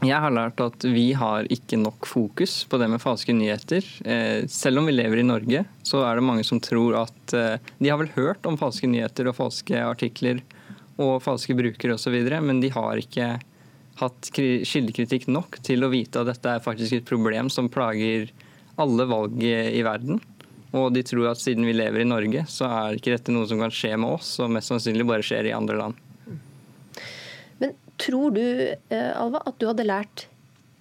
Jeg 0.00 0.16
har 0.16 0.32
lært 0.32 0.60
at 0.64 0.84
vi 0.88 1.10
har 1.12 1.44
ikke 1.52 1.76
nok 1.76 2.06
fokus 2.08 2.62
på 2.64 2.78
det 2.80 2.86
med 2.88 3.02
falske 3.02 3.34
nyheter. 3.36 3.84
Eh, 4.08 4.46
selv 4.48 4.80
om 4.80 4.88
vi 4.88 4.94
lever 4.94 5.20
i 5.20 5.26
Norge, 5.26 5.66
så 5.84 6.00
er 6.08 6.16
det 6.16 6.24
mange 6.24 6.44
som 6.48 6.60
tror 6.64 6.96
at 7.02 7.34
eh, 7.36 7.60
De 7.76 7.90
har 7.92 8.00
vel 8.00 8.08
hørt 8.14 8.48
om 8.48 8.56
falske 8.56 8.88
nyheter 8.88 9.28
og 9.28 9.36
falske 9.36 9.76
artikler 9.76 10.40
og 11.00 11.20
falske 11.24 11.52
brukere 11.56 11.98
osv., 11.98 12.16
men 12.40 12.64
de 12.64 12.72
har 12.72 13.00
ikke 13.00 13.28
hatt 14.00 14.32
kildekritikk 14.32 15.28
nok 15.28 15.60
til 15.68 15.84
å 15.84 15.92
vite 15.92 16.22
at 16.22 16.32
dette 16.32 16.56
er 16.56 16.64
faktisk 16.64 16.96
et 16.96 17.08
problem 17.08 17.52
som 17.52 17.68
plager 17.72 18.32
alle 18.80 19.04
valg 19.08 19.36
i 19.44 19.84
verden. 19.84 20.20
Og 20.72 20.94
de 20.94 21.04
tror 21.04 21.32
at 21.32 21.40
siden 21.42 21.66
vi 21.68 21.76
lever 21.76 22.04
i 22.04 22.08
Norge, 22.08 22.46
så 22.48 22.68
er 22.68 22.96
ikke 22.96 23.18
dette 23.18 23.34
noe 23.34 23.48
som 23.50 23.60
kan 23.60 23.74
skje 23.74 23.96
med 24.00 24.16
oss, 24.16 24.38
og 24.40 24.52
mest 24.54 24.72
sannsynlig 24.72 25.08
bare 25.08 25.26
skjer 25.26 25.50
i 25.50 25.56
andre 25.56 25.76
land. 25.80 26.06
Tror 28.00 28.34
du, 28.34 28.44
eh, 28.72 29.12
Alva, 29.14 29.42
at 29.46 29.58
du 29.60 29.68
hadde 29.68 29.86
lært 29.86 30.26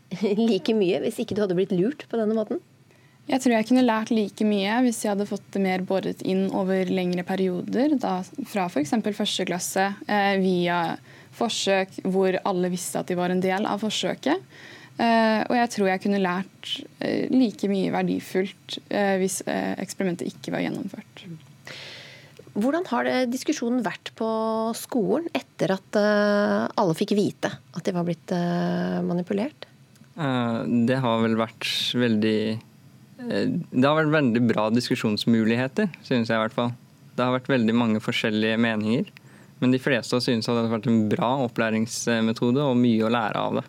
like 0.39 0.73
mye 0.75 1.01
hvis 1.03 1.21
ikke 1.21 1.37
du 1.37 1.43
hadde 1.43 1.57
blitt 1.57 1.75
lurt 1.75 2.07
på 2.09 2.19
denne 2.19 2.37
måten? 2.37 2.61
Jeg 3.29 3.43
tror 3.43 3.53
jeg 3.53 3.67
kunne 3.69 3.85
lært 3.85 4.09
like 4.09 4.45
mye 4.47 4.79
hvis 4.87 5.03
jeg 5.03 5.11
hadde 5.13 5.29
fått 5.29 5.45
det 5.53 5.61
mer 5.61 5.83
båret 5.85 6.23
inn 6.25 6.47
over 6.55 6.89
lengre 6.89 7.21
perioder. 7.27 7.93
Da, 8.01 8.19
fra 8.49 8.65
f.eks. 8.71 8.95
første 9.13 9.45
klasse 9.45 9.85
eh, 10.09 10.35
via 10.41 10.79
forsøk 11.37 12.01
hvor 12.09 12.39
alle 12.41 12.71
visste 12.73 13.01
at 13.01 13.11
de 13.11 13.17
var 13.19 13.29
en 13.29 13.43
del 13.43 13.67
av 13.69 13.83
forsøket. 13.83 14.41
Eh, 14.99 15.41
og 15.45 15.53
jeg 15.55 15.71
tror 15.75 15.91
jeg 15.91 16.03
kunne 16.03 16.23
lært 16.23 16.71
eh, 17.05 17.29
like 17.31 17.69
mye 17.71 17.93
verdifullt 17.93 18.79
eh, 18.89 19.15
hvis 19.21 19.39
eh, 19.45 19.75
eksperimentet 19.79 20.33
ikke 20.33 20.55
var 20.55 20.65
gjennomført. 20.65 21.23
Hvordan 22.59 22.87
har 22.89 23.07
diskusjonen 23.31 23.83
vært 23.85 24.11
på 24.19 24.27
skolen 24.77 25.29
etter 25.37 25.71
at 25.75 25.99
eh, 25.99 26.65
alle 26.79 26.95
fikk 26.97 27.13
vite 27.17 27.51
at 27.55 27.85
de 27.85 27.93
var 27.95 28.07
blitt 28.07 28.33
eh, 28.35 28.99
manipulert? 29.05 29.67
Eh, 30.19 30.59
det 30.89 30.97
har 30.99 31.21
vel 31.23 31.37
vært 31.39 31.69
veldig 31.95 32.39
Det 33.19 33.85
har 33.85 33.97
vært 33.99 34.13
veldig 34.15 34.43
bra 34.47 34.67
diskusjonsmuligheter, 34.71 35.89
synes 36.03 36.31
jeg 36.31 36.35
i 36.35 36.43
hvert 36.43 36.55
fall. 36.55 36.75
Det 37.15 37.25
har 37.25 37.35
vært 37.35 37.51
veldig 37.51 37.75
mange 37.75 38.03
forskjellige 38.03 38.59
meninger. 38.59 39.09
Men 39.59 39.75
de 39.75 39.81
fleste 39.81 40.19
synes 40.23 40.47
at 40.47 40.55
det 40.55 40.67
har 40.67 40.77
vært 40.77 40.87
en 40.87 41.01
bra 41.11 41.33
opplæringsmetode 41.45 42.63
og 42.63 42.79
mye 42.79 43.03
å 43.03 43.11
lære 43.11 43.41
av 43.43 43.59
det. 43.59 43.65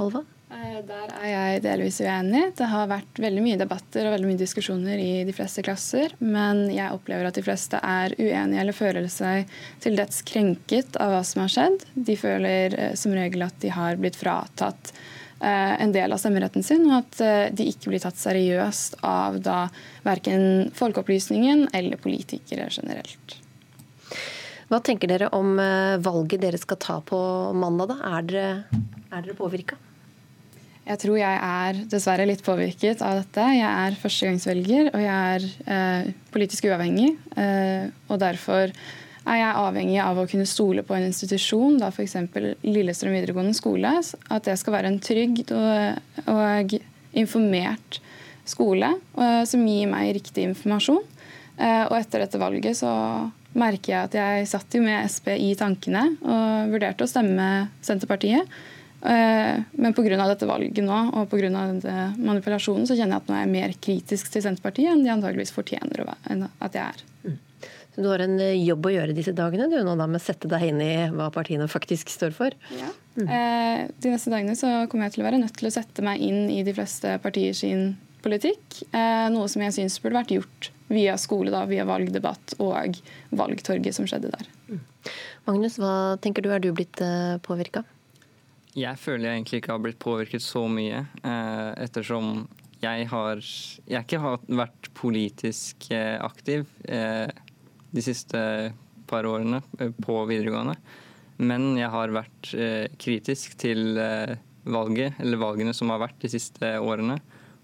Alva? 0.00 0.24
Eh, 0.54 0.80
der 0.86 1.10
er 1.18 1.30
jeg 1.30 1.62
delvis 1.64 1.98
uenig. 2.04 2.42
Det 2.58 2.68
har 2.70 2.90
vært 2.90 3.18
veldig 3.22 3.42
mye 3.42 3.58
debatter 3.58 4.06
og 4.06 4.14
veldig 4.14 4.30
mye 4.30 4.40
diskusjoner 4.40 5.00
i 5.02 5.24
de 5.26 5.34
fleste 5.34 5.64
klasser, 5.66 6.14
men 6.22 6.66
jeg 6.72 6.94
opplever 6.94 7.28
at 7.28 7.38
de 7.38 7.44
fleste 7.44 7.80
er 7.80 8.14
uenige 8.20 8.62
eller 8.62 8.76
føler 8.76 9.08
seg 9.10 9.50
til 9.82 9.98
dels 9.98 10.22
krenket 10.28 10.98
av 11.02 11.14
hva 11.14 11.22
som 11.26 11.44
har 11.44 11.54
skjedd. 11.56 11.86
De 11.94 12.16
føler 12.20 12.76
eh, 12.78 12.94
som 12.98 13.14
regel 13.16 13.46
at 13.46 13.58
de 13.64 13.72
har 13.74 13.98
blitt 13.98 14.18
fratatt 14.20 14.92
eh, 14.94 15.74
en 15.82 15.94
del 15.94 16.14
av 16.14 16.22
stemmeretten 16.22 16.66
sin, 16.66 16.86
og 16.90 17.00
at 17.00 17.56
de 17.56 17.66
ikke 17.70 17.90
blir 17.90 18.04
tatt 18.04 18.20
seriøst 18.20 19.00
av 19.06 19.40
da 19.42 19.64
verken 20.06 20.70
Folkeopplysningen 20.76 21.70
eller 21.74 21.98
politikere 22.02 22.68
generelt. 22.70 23.40
Hva 24.70 24.78
tenker 24.80 25.10
dere 25.10 25.28
om 25.36 25.58
valget 26.02 26.40
dere 26.40 26.58
skal 26.58 26.78
ta 26.80 27.00
på 27.04 27.18
mandag? 27.58 27.90
da? 27.92 28.14
Er 28.16 28.30
dere, 28.30 28.46
er 29.10 29.26
dere 29.26 29.36
påvirka? 29.38 29.76
Jeg 30.84 31.00
tror 31.00 31.16
jeg 31.16 31.38
er 31.40 31.78
dessverre 31.88 32.26
litt 32.28 32.42
påvirket 32.44 33.00
av 33.04 33.22
dette. 33.22 33.44
Jeg 33.56 33.68
er 33.68 33.96
førstegangsvelger, 34.02 34.90
og 34.92 35.00
jeg 35.00 35.38
er 35.38 35.46
eh, 35.72 36.10
politisk 36.34 36.68
uavhengig. 36.68 37.14
Eh, 37.40 37.86
og 38.10 38.20
derfor 38.20 38.68
er 39.24 39.38
jeg 39.40 39.60
avhengig 39.62 40.00
av 40.04 40.20
å 40.20 40.26
kunne 40.28 40.48
stole 40.48 40.84
på 40.84 40.96
en 40.96 41.06
institusjon, 41.08 41.78
da 41.80 41.88
f.eks. 41.88 42.18
Lillestrøm 42.66 43.16
videregående 43.16 43.56
skole, 43.56 43.94
at 43.96 44.44
det 44.44 44.58
skal 44.60 44.76
være 44.76 44.92
en 44.92 45.00
trygg 45.00 45.40
og, 45.56 46.28
og 46.28 46.76
informert 47.16 48.02
skole 48.44 48.90
og, 49.16 49.46
som 49.48 49.64
gir 49.64 49.88
meg 49.88 50.12
riktig 50.18 50.44
informasjon. 50.50 51.00
Eh, 51.56 51.84
og 51.86 51.96
etter 51.96 52.26
dette 52.26 52.40
valget 52.42 52.76
så 52.76 52.92
merker 53.56 53.94
jeg 53.94 54.10
at 54.10 54.16
jeg 54.18 54.46
satt 54.50 54.76
jo 54.76 54.82
med 54.84 55.08
Sp 55.08 55.32
i 55.32 55.52
tankene 55.56 56.08
og 56.20 56.72
vurderte 56.74 57.06
å 57.06 57.10
stemme 57.10 57.70
Senterpartiet. 57.86 58.50
Eh, 59.04 59.62
men 59.72 59.92
pga. 59.92 60.16
dette 60.16 60.46
valget 60.48 60.84
nå 60.84 60.98
og 61.12 61.28
pga. 61.28 61.50
manipulasjonen 62.16 62.86
så 62.88 62.96
kjenner 62.96 63.18
jeg 63.18 63.22
at 63.22 63.28
nå 63.28 63.34
er 63.36 63.42
jeg 63.42 63.52
mer 63.52 63.74
kritisk 63.86 64.30
til 64.32 64.44
Senterpartiet 64.46 64.92
enn 64.92 65.04
de 65.04 65.12
antageligvis 65.12 65.52
fortjener 65.52 66.06
at 66.08 66.72
jeg 66.72 66.84
er. 66.84 67.02
Mm. 67.24 67.38
Så 67.94 68.02
Du 68.02 68.08
har 68.08 68.24
en 68.24 68.38
eh, 68.40 68.56
jobb 68.64 68.88
å 68.88 68.94
gjøre 68.94 69.16
disse 69.16 69.34
dagene 69.36 69.68
du 69.68 69.76
nå 69.84 69.96
da 70.00 70.06
med 70.08 70.22
å 70.22 70.24
sette 70.24 70.48
deg 70.48 70.64
inn 70.70 70.80
i 70.80 70.94
hva 71.12 71.28
partiene 71.34 71.68
faktisk 71.68 72.08
står 72.08 72.32
for? 72.32 72.56
Ja. 72.72 72.88
Mm. 73.20 73.28
Eh, 73.28 73.82
de 74.00 74.14
neste 74.14 74.32
dagene 74.32 74.56
så 74.56 74.72
kommer 74.88 75.06
jeg 75.06 75.18
til 75.18 75.26
å 75.26 75.28
være 75.28 75.42
nødt 75.42 75.56
til 75.60 75.68
å 75.68 75.74
sette 75.74 76.04
meg 76.04 76.24
inn 76.24 76.48
i 76.48 76.64
de 76.64 76.74
fleste 76.74 77.18
partier 77.22 77.52
sin 77.52 77.92
politikk. 78.24 78.86
noe 79.28 79.48
som 79.52 79.60
jeg 79.60 79.74
syns 79.76 79.98
burde 80.00 80.16
vært 80.16 80.32
gjort 80.32 80.70
via 80.88 81.12
skole, 81.20 81.50
da, 81.52 81.66
via 81.68 81.84
valgdebatt 81.84 82.54
og 82.56 82.96
valgtorget 83.36 83.92
som 83.92 84.08
skjedde 84.08 84.32
der. 84.32 84.48
Mm. 84.70 84.80
Magnus, 85.44 85.76
hva 85.76 86.16
tenker 86.24 86.40
du, 86.40 86.48
er 86.48 86.64
du 86.64 86.70
blitt 86.72 87.02
påvirka? 87.44 87.84
Jeg 88.74 88.98
føler 88.98 89.28
jeg 89.28 89.38
egentlig 89.38 89.60
ikke 89.60 89.70
har 89.70 89.82
blitt 89.84 90.00
påvirket 90.02 90.42
så 90.42 90.64
mye, 90.66 91.04
eh, 91.22 91.70
ettersom 91.84 92.48
jeg 92.82 93.06
har 93.08 93.38
Jeg 93.38 94.02
ikke 94.02 94.18
har 94.20 94.40
vært 94.48 94.88
politisk 94.92 95.86
eh, 95.94 96.18
aktiv 96.20 96.66
eh, 96.84 97.30
de 97.94 98.02
siste 98.02 98.74
par 99.06 99.24
årene 99.24 99.62
på 100.02 100.16
videregående. 100.26 100.74
Men 101.38 101.76
jeg 101.78 101.90
har 101.90 102.10
vært 102.14 102.50
kritisk 102.98 103.56
til 103.58 103.98
valget, 104.64 105.18
eller 105.20 105.38
valgene 105.38 105.74
som 105.74 105.90
har 105.90 106.00
vært 106.00 106.18
de 106.22 106.30
siste 106.32 106.70
årene. 106.80 107.18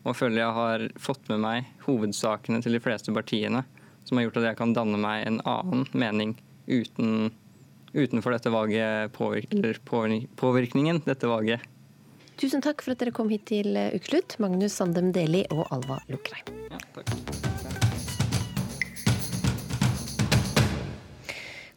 Og 0.05 0.17
føler 0.17 0.43
jeg 0.43 0.57
har 0.59 0.85
fått 1.01 1.29
med 1.31 1.41
meg 1.43 1.71
hovedsakene 1.87 2.61
til 2.63 2.77
de 2.77 2.83
fleste 2.83 3.15
partiene, 3.15 3.65
som 4.05 4.19
har 4.19 4.29
gjort 4.29 4.41
at 4.43 4.51
jeg 4.51 4.61
kan 4.61 4.75
danne 4.77 5.01
meg 5.01 5.27
en 5.27 5.41
annen 5.49 5.87
mening 5.93 6.37
uten 6.69 7.31
utenfor 7.93 8.37
dette 8.37 8.53
valget 8.53 9.13
påvirker, 9.17 9.81
påvirkningen 10.37 11.03
dette 11.07 11.31
valget. 11.31 11.65
Tusen 12.41 12.65
takk 12.65 12.81
for 12.85 12.95
at 12.95 13.03
dere 13.03 13.13
kom 13.13 13.29
hit 13.29 13.45
til 13.51 13.77
Ukeslutt, 13.77 14.39
Magnus 14.41 14.79
Sandem 14.79 15.13
Deli 15.13 15.45
og 15.53 15.67
Alva 15.75 16.01
Lukreim. 16.09 16.49
Ja. 16.71 16.81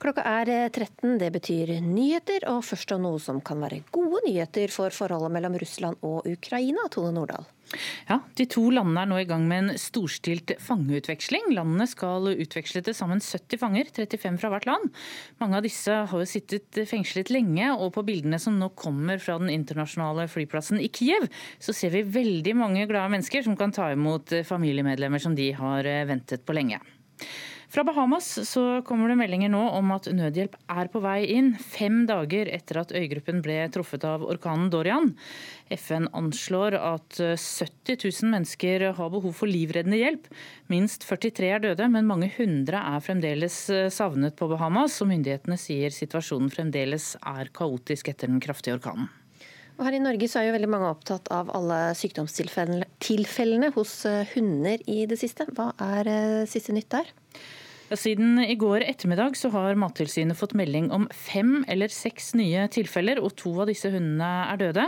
Klokka 0.04 0.24
er 0.28 0.50
13, 0.68 1.14
det 1.16 1.30
betyr 1.32 1.70
nyheter, 1.80 2.44
og 2.52 2.66
først 2.68 2.92
av 2.92 3.00
noe 3.00 3.22
som 3.24 3.38
kan 3.40 3.62
være 3.64 3.86
gode 3.96 4.20
nyheter 4.26 4.68
for 4.68 4.92
forholdet 4.92 5.32
mellom 5.32 5.56
Russland 5.62 6.04
og 6.04 6.28
Ukraina, 6.28 6.90
Tone 6.92 7.14
Nordahl. 7.16 7.46
Ja, 8.10 8.20
De 8.38 8.46
to 8.50 8.66
landene 8.74 9.04
er 9.04 9.10
nå 9.12 9.20
i 9.22 9.28
gang 9.30 9.46
med 9.50 9.64
en 9.64 9.80
storstilt 9.82 10.56
fangeutveksling. 10.64 11.52
Landene 11.56 11.88
skal 11.90 12.32
utveksle 12.34 12.84
til 12.86 12.98
sammen 12.98 13.22
70 13.24 13.62
fanger, 13.62 13.92
35 13.94 14.40
fra 14.42 14.52
hvert 14.54 14.68
land. 14.70 14.90
Mange 15.44 15.60
av 15.60 15.66
disse 15.66 16.00
har 16.10 16.24
jo 16.24 16.30
sittet 16.30 16.84
fengslet 16.90 17.32
lenge, 17.34 17.72
og 17.76 17.94
på 17.96 18.06
bildene 18.08 18.40
som 18.42 18.58
nå 18.60 18.72
kommer 18.80 19.22
fra 19.24 19.38
den 19.42 19.52
internasjonale 19.54 20.28
flyplassen 20.32 20.82
i 20.82 20.92
Kiev, 20.94 21.30
så 21.62 21.76
ser 21.76 21.94
vi 21.96 22.06
veldig 22.08 22.58
mange 22.60 22.88
glade 22.90 23.14
mennesker 23.16 23.46
som 23.46 23.58
kan 23.60 23.74
ta 23.76 23.92
imot 23.94 24.36
familiemedlemmer 24.48 25.22
som 25.22 25.38
de 25.38 25.52
har 25.58 25.88
ventet 26.10 26.46
på 26.46 26.56
lenge. 26.58 26.82
Fra 27.74 27.82
Bahamas 27.84 28.28
så 28.46 28.84
kommer 28.86 29.10
det 29.10 29.16
meldinger 29.18 29.50
nå 29.50 29.60
om 29.74 29.88
at 29.96 30.06
nødhjelp 30.14 30.60
er 30.70 30.90
på 30.94 31.00
vei 31.02 31.24
inn, 31.34 31.56
fem 31.58 32.04
dager 32.06 32.46
etter 32.54 32.78
at 32.84 32.92
øygruppen 32.94 33.40
ble 33.42 33.56
truffet 33.74 34.04
av 34.06 34.22
orkanen 34.30 34.68
Dorian. 34.70 35.10
FN 35.74 36.06
anslår 36.14 36.78
at 36.78 37.18
70 37.18 37.98
000 37.98 38.30
mennesker 38.30 38.86
har 38.94 39.10
behov 39.16 39.34
for 39.40 39.50
livreddende 39.50 39.98
hjelp. 39.98 40.30
Minst 40.70 41.08
43 41.10 41.50
er 41.50 41.64
døde, 41.64 41.88
men 41.90 42.06
mange 42.06 42.30
hundre 42.36 42.84
er 42.92 43.02
fremdeles 43.02 43.58
savnet 43.98 44.38
på 44.38 44.52
Bahamas. 44.54 45.00
Og 45.02 45.10
myndighetene 45.10 45.58
sier 45.58 45.90
situasjonen 45.98 46.54
fremdeles 46.54 47.16
er 47.26 47.50
kaotisk 47.58 48.14
etter 48.14 48.30
den 48.30 48.44
kraftige 48.44 48.78
orkanen. 48.78 49.10
Og 49.80 49.88
her 49.88 49.98
i 49.98 50.04
Norge 50.06 50.30
så 50.30 50.44
er 50.44 50.52
jo 50.52 50.56
veldig 50.60 50.70
mange 50.70 50.94
opptatt 50.94 51.34
av 51.34 51.50
alle 51.58 51.82
sykdomstilfellene 51.98 53.74
hos 53.74 53.98
hunder 54.36 54.86
i 54.86 55.08
det 55.10 55.18
siste. 55.26 55.50
Hva 55.58 55.72
er 55.82 56.14
siste 56.46 56.78
nytt 56.78 56.94
der? 56.94 57.10
Siden 57.94 58.40
i 58.40 58.56
går 58.56 58.82
ettermiddag 58.88 59.36
så 59.38 59.50
har 59.54 59.76
Mattilsynet 59.78 60.38
fått 60.38 60.56
melding 60.58 60.88
om 60.96 61.04
fem 61.14 61.66
eller 61.70 61.92
seks 61.94 62.32
nye 62.38 62.66
tilfeller, 62.74 63.20
og 63.22 63.36
to 63.38 63.52
av 63.62 63.70
disse 63.70 63.92
hundene 63.94 64.30
er 64.50 64.58
døde. 64.62 64.86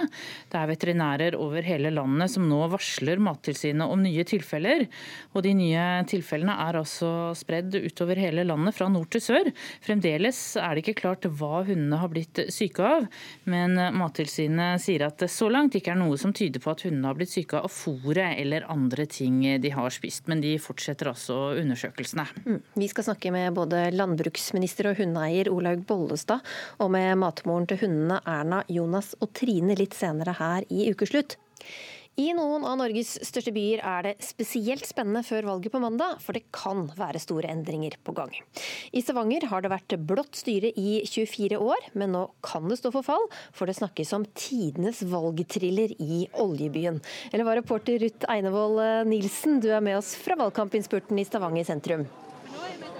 Det 0.49 0.57
er 0.57 0.69
veterinærer 0.71 1.37
over 1.37 1.65
hele 1.65 1.91
landet 1.93 2.33
som 2.33 2.47
nå 2.49 2.63
varsler 2.71 3.21
Mattilsynet 3.21 3.85
om 3.85 4.01
nye 4.01 4.25
tilfeller. 4.25 4.87
Og 5.35 5.45
de 5.45 5.53
nye 5.57 5.83
tilfellene 6.09 6.55
er 6.65 6.79
altså 6.79 7.11
spredd 7.37 7.77
utover 7.77 8.21
hele 8.23 8.45
landet, 8.47 8.73
fra 8.77 8.87
nord 8.89 9.11
til 9.13 9.21
sør. 9.21 9.51
Fremdeles 9.85 10.39
er 10.61 10.73
det 10.73 10.85
ikke 10.85 11.01
klart 11.03 11.29
hva 11.29 11.61
hundene 11.67 12.01
har 12.01 12.09
blitt 12.13 12.41
syke 12.53 12.85
av, 12.85 13.05
men 13.45 13.77
Mattilsynet 13.99 14.81
sier 14.81 15.05
at 15.05 15.19
det 15.21 15.29
så 15.33 15.51
langt 15.51 15.77
ikke 15.77 15.93
er 15.93 16.01
noe 16.01 16.17
som 16.21 16.33
tyder 16.33 16.63
på 16.63 16.73
at 16.73 16.87
hundene 16.87 17.11
har 17.11 17.19
blitt 17.19 17.35
syke 17.35 17.61
av 17.61 17.69
fôret 17.69 18.39
eller 18.41 18.65
andre 18.71 19.05
ting 19.05 19.43
de 19.61 19.75
har 19.77 19.93
spist. 19.93 20.25
Men 20.31 20.41
de 20.41 20.55
fortsetter 20.61 21.11
altså 21.11 21.53
undersøkelsene. 21.61 22.25
Mm. 22.47 22.61
Vi 22.75 22.87
skal 22.89 22.94
snakke 23.03 23.33
med 23.35 23.57
både 23.57 23.89
landbruksminister 23.91 24.91
og 24.91 25.01
hundeeier 25.01 25.49
Olaug 25.51 25.83
Bollestad, 25.89 26.45
og 26.79 26.93
med 26.95 27.19
matmoren 27.19 27.67
til 27.67 27.81
hundene 27.83 28.21
Erna, 28.23 28.63
Jonas 28.71 29.11
og 29.19 29.33
Trine 29.35 29.75
litt 29.75 29.97
senere 29.97 30.37
her 30.39 30.69
i 30.71 30.87
Ukeslutt. 30.93 31.35
I 32.15 32.29
noen 32.31 32.63
av 32.63 32.77
Norges 32.79 33.09
største 33.27 33.51
byer 33.51 33.81
er 33.83 34.05
det 34.05 34.13
spesielt 34.23 34.85
spennende 34.87 35.19
før 35.27 35.49
valget 35.49 35.73
på 35.73 35.81
mandag, 35.83 36.21
for 36.23 36.37
det 36.37 36.45
kan 36.55 36.85
være 36.95 37.19
store 37.19 37.49
endringer 37.51 37.97
på 38.07 38.13
gang. 38.15 38.31
I 38.95 39.03
Stavanger 39.03 39.49
har 39.51 39.65
det 39.65 39.73
vært 39.73 39.97
blått 40.07 40.39
styre 40.39 40.71
i 40.79 41.01
24 41.03 41.59
år, 41.59 41.89
men 41.91 42.15
nå 42.15 42.23
kan 42.45 42.71
det 42.71 42.79
stå 42.79 42.93
for 42.95 43.03
fall, 43.03 43.27
for 43.51 43.67
det 43.67 43.75
snakkes 43.81 44.15
om 44.15 44.23
tidenes 44.31 45.03
valgthriller 45.11 45.91
i 45.99 46.23
oljebyen. 46.39 47.01
Eller 47.33 47.43
hva 47.43 47.59
reporter 47.59 47.99
Ruth 47.99 48.31
Einevold 48.31 48.79
Nilsen, 49.11 49.59
du 49.59 49.73
er 49.75 49.83
med 49.83 49.99
oss 49.99 50.15
fra 50.15 50.39
valgkampinnspurten 50.39 51.19
i 51.19 51.27
Stavanger 51.27 51.67
sentrum. 51.67 52.07
9 52.55 52.77
metros. 52.79 52.94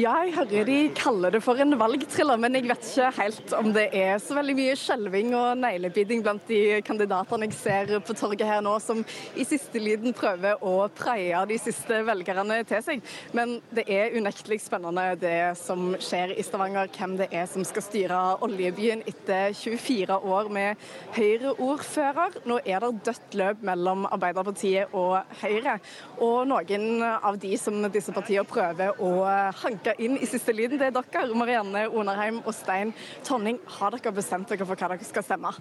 Ja, 0.00 0.14
jeg 0.24 0.32
hører 0.32 0.64
de 0.64 0.74
kaller 0.96 1.34
det 1.34 1.40
for 1.44 1.58
en 1.60 1.74
valgthriller, 1.76 2.38
men 2.40 2.54
jeg 2.56 2.64
vet 2.70 2.86
ikke 2.86 3.08
helt 3.18 3.50
om 3.58 3.66
det 3.74 3.82
er 3.98 4.20
så 4.22 4.36
veldig 4.38 4.54
mye 4.56 4.76
skjelving 4.78 5.32
og 5.36 5.58
neglebiting 5.60 6.22
blant 6.24 6.46
de 6.48 6.78
kandidatene 6.86 7.48
jeg 7.50 7.56
ser 7.58 7.92
på 8.06 8.14
torget 8.16 8.46
her 8.48 8.62
nå, 8.64 8.76
som 8.80 9.02
i 9.36 9.44
siste 9.44 9.82
liten 9.82 10.14
prøver 10.16 10.62
å 10.64 10.86
preie 10.96 11.42
de 11.50 11.58
siste 11.60 11.98
velgerne 12.06 12.60
til 12.70 12.84
seg. 12.86 13.02
Men 13.36 13.58
det 13.76 13.84
er 13.92 14.16
unektelig 14.16 14.60
spennende 14.64 15.18
det 15.20 15.34
som 15.60 15.92
skjer 16.00 16.32
i 16.38 16.46
Stavanger, 16.46 16.88
hvem 16.96 17.18
det 17.20 17.28
er 17.36 17.50
som 17.50 17.66
skal 17.68 17.84
styre 17.84 18.22
oljebyen 18.46 19.04
etter 19.10 19.52
24 19.58 20.20
år 20.22 20.48
med 20.54 20.88
Høyre-ordfører. 21.18 22.40
Nå 22.48 22.60
er 22.62 22.86
det 22.86 22.92
dødt 23.10 23.38
løp 23.42 23.68
mellom 23.68 24.08
Arbeiderpartiet 24.08 24.96
og 24.96 25.18
Høyre, 25.42 25.76
og 26.22 26.48
noen 26.54 27.04
av 27.10 27.36
de 27.42 27.52
som 27.60 27.82
disse 27.90 28.16
partiene 28.16 28.48
prøver 28.48 28.96
å 28.96 29.12
hanke 29.60 29.89
hanka 29.90 30.02
inn 30.02 30.18
i 30.18 30.26
siste 30.26 30.52
liten. 30.52 30.78
Det 30.78 30.90
er 30.90 30.94
dere, 30.94 31.34
Marianne 31.34 31.88
Onarheim 31.88 32.40
og 32.44 32.54
Stein 32.54 32.92
Tonning. 33.24 33.58
Har 33.66 33.90
dere 33.90 34.12
bestemt 34.12 34.48
dere 34.48 34.66
for 34.66 34.76
hva 34.76 34.90
dere 34.94 35.04
skal 35.04 35.22
stemme? 35.22 35.52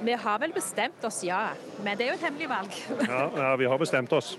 Vi 0.00 0.12
har 0.12 0.38
vel 0.40 0.52
bestemt 0.52 1.04
oss, 1.04 1.22
ja. 1.24 1.52
Men 1.82 1.96
det 1.96 2.06
er 2.06 2.12
jo 2.12 2.18
et 2.18 2.26
hemmelig 2.28 2.48
valg. 2.50 2.80
Ja, 3.06 3.28
ja 3.36 3.56
vi 3.56 3.66
har 3.66 3.78
bestemt 3.78 4.12
oss. 4.12 4.36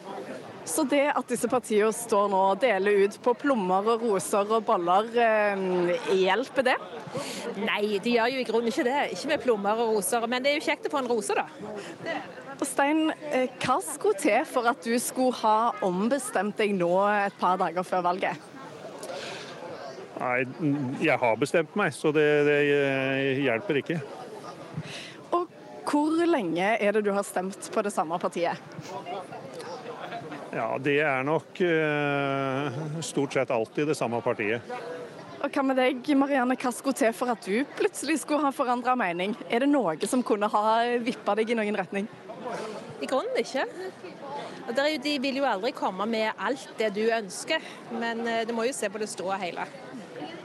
Så 0.65 0.83
det 0.85 1.07
at 1.09 1.25
disse 1.27 1.49
partiene 1.49 1.89
står 1.91 2.27
nå 2.29 2.39
og 2.51 2.59
deler 2.61 3.07
ut 3.07 3.15
på 3.23 3.33
plommer 3.33 3.87
og 3.95 4.03
roser 4.05 4.45
og 4.45 4.61
boller, 4.67 5.09
eh, 5.17 5.95
hjelper 6.13 6.67
det? 6.69 6.75
Nei, 7.57 7.97
de 7.97 8.13
gjør 8.13 8.29
jo 8.35 8.43
i 8.43 8.45
grunnen 8.45 8.69
ikke 8.69 8.85
det. 8.85 8.99
Ikke 9.15 9.31
med 9.33 9.41
plommer 9.41 9.81
og 9.81 9.97
roser. 9.97 10.27
Men 10.29 10.43
det 10.43 10.51
er 10.51 10.59
jo 10.59 10.67
kjekt 10.69 10.85
å 10.87 10.93
få 10.93 11.01
en 11.01 11.09
rose, 11.09 11.35
da. 11.35 11.47
Og 12.61 12.67
Stein, 12.69 13.09
eh, 13.31 13.49
hva 13.57 13.79
skulle 13.81 14.21
til 14.21 14.45
for 14.45 14.69
at 14.69 14.85
du 14.85 14.93
skulle 15.01 15.33
ha 15.41 15.73
ombestemt 15.81 16.55
deg 16.61 16.75
nå 16.77 16.93
et 17.09 17.33
par 17.41 17.57
dager 17.57 17.81
før 17.81 18.05
valget? 18.11 18.50
Nei, 20.19 20.43
jeg 21.01 21.17
har 21.21 21.39
bestemt 21.39 21.75
meg, 21.79 21.93
så 21.95 22.11
det, 22.15 22.27
det 22.47 22.59
hjelper 23.41 23.79
ikke. 23.81 23.99
Og 25.31 25.47
hvor 25.87 26.25
lenge 26.27 26.75
er 26.77 26.97
det 26.97 27.05
du 27.07 27.11
har 27.15 27.25
stemt 27.25 27.71
på 27.73 27.83
det 27.85 27.93
samme 27.95 28.19
partiet? 28.21 28.59
Ja, 30.51 30.75
det 30.83 30.97
er 30.99 31.23
nok 31.23 31.61
uh, 31.63 32.81
stort 33.01 33.37
sett 33.37 33.53
alltid 33.55 33.87
det 33.87 33.95
samme 33.95 34.19
partiet. 34.21 34.73
Og 35.41 35.49
Hva 35.49 35.63
med 35.65 35.79
deg, 35.79 36.05
Marianne, 36.19 36.57
hva 36.59 36.69
skulle 36.75 36.99
til 36.99 37.13
for 37.17 37.31
at 37.33 37.47
du 37.47 37.63
plutselig 37.79 38.19
skulle 38.21 38.43
ha 38.45 38.51
forandra 38.53 38.93
mening? 38.99 39.33
Er 39.49 39.63
det 39.63 39.71
noe 39.71 39.95
som 40.05 40.21
kunne 40.21 40.51
ha 40.51 40.65
vippa 41.01 41.33
deg 41.39 41.49
i 41.49 41.57
noen 41.57 41.79
retning? 41.79 42.09
I 43.01 43.09
grunnen 43.09 43.39
ikke. 43.41 43.65
De 44.77 45.15
vil 45.23 45.39
jo 45.39 45.47
aldri 45.49 45.71
komme 45.73 46.05
med 46.05 46.37
alt 46.37 46.67
det 46.77 46.91
du 46.93 47.01
ønsker, 47.09 47.63
men 47.97 48.21
eh, 48.29 48.43
du 48.45 48.53
må 48.53 48.67
jo 48.67 48.75
se 48.75 48.91
på 48.91 49.01
det 49.01 49.09
store 49.09 49.39
hele. 49.41 49.65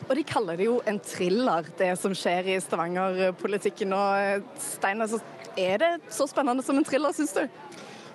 Og 0.07 0.15
de 0.15 0.23
kaller 0.27 0.61
det 0.61 0.69
jo 0.69 0.77
en 0.87 1.01
thriller, 1.03 1.67
det 1.79 1.91
som 1.99 2.15
skjer 2.15 2.53
i 2.55 2.61
Stavanger-politikken. 2.63 3.95
Og 3.97 4.21
eh, 4.23 4.45
Stein, 4.63 5.03
altså, 5.03 5.19
er 5.59 5.83
det 5.83 5.93
så 6.15 6.29
spennende 6.31 6.63
som 6.63 6.79
en 6.79 6.87
thriller, 6.87 7.15
syns 7.17 7.35
du? 7.35 7.43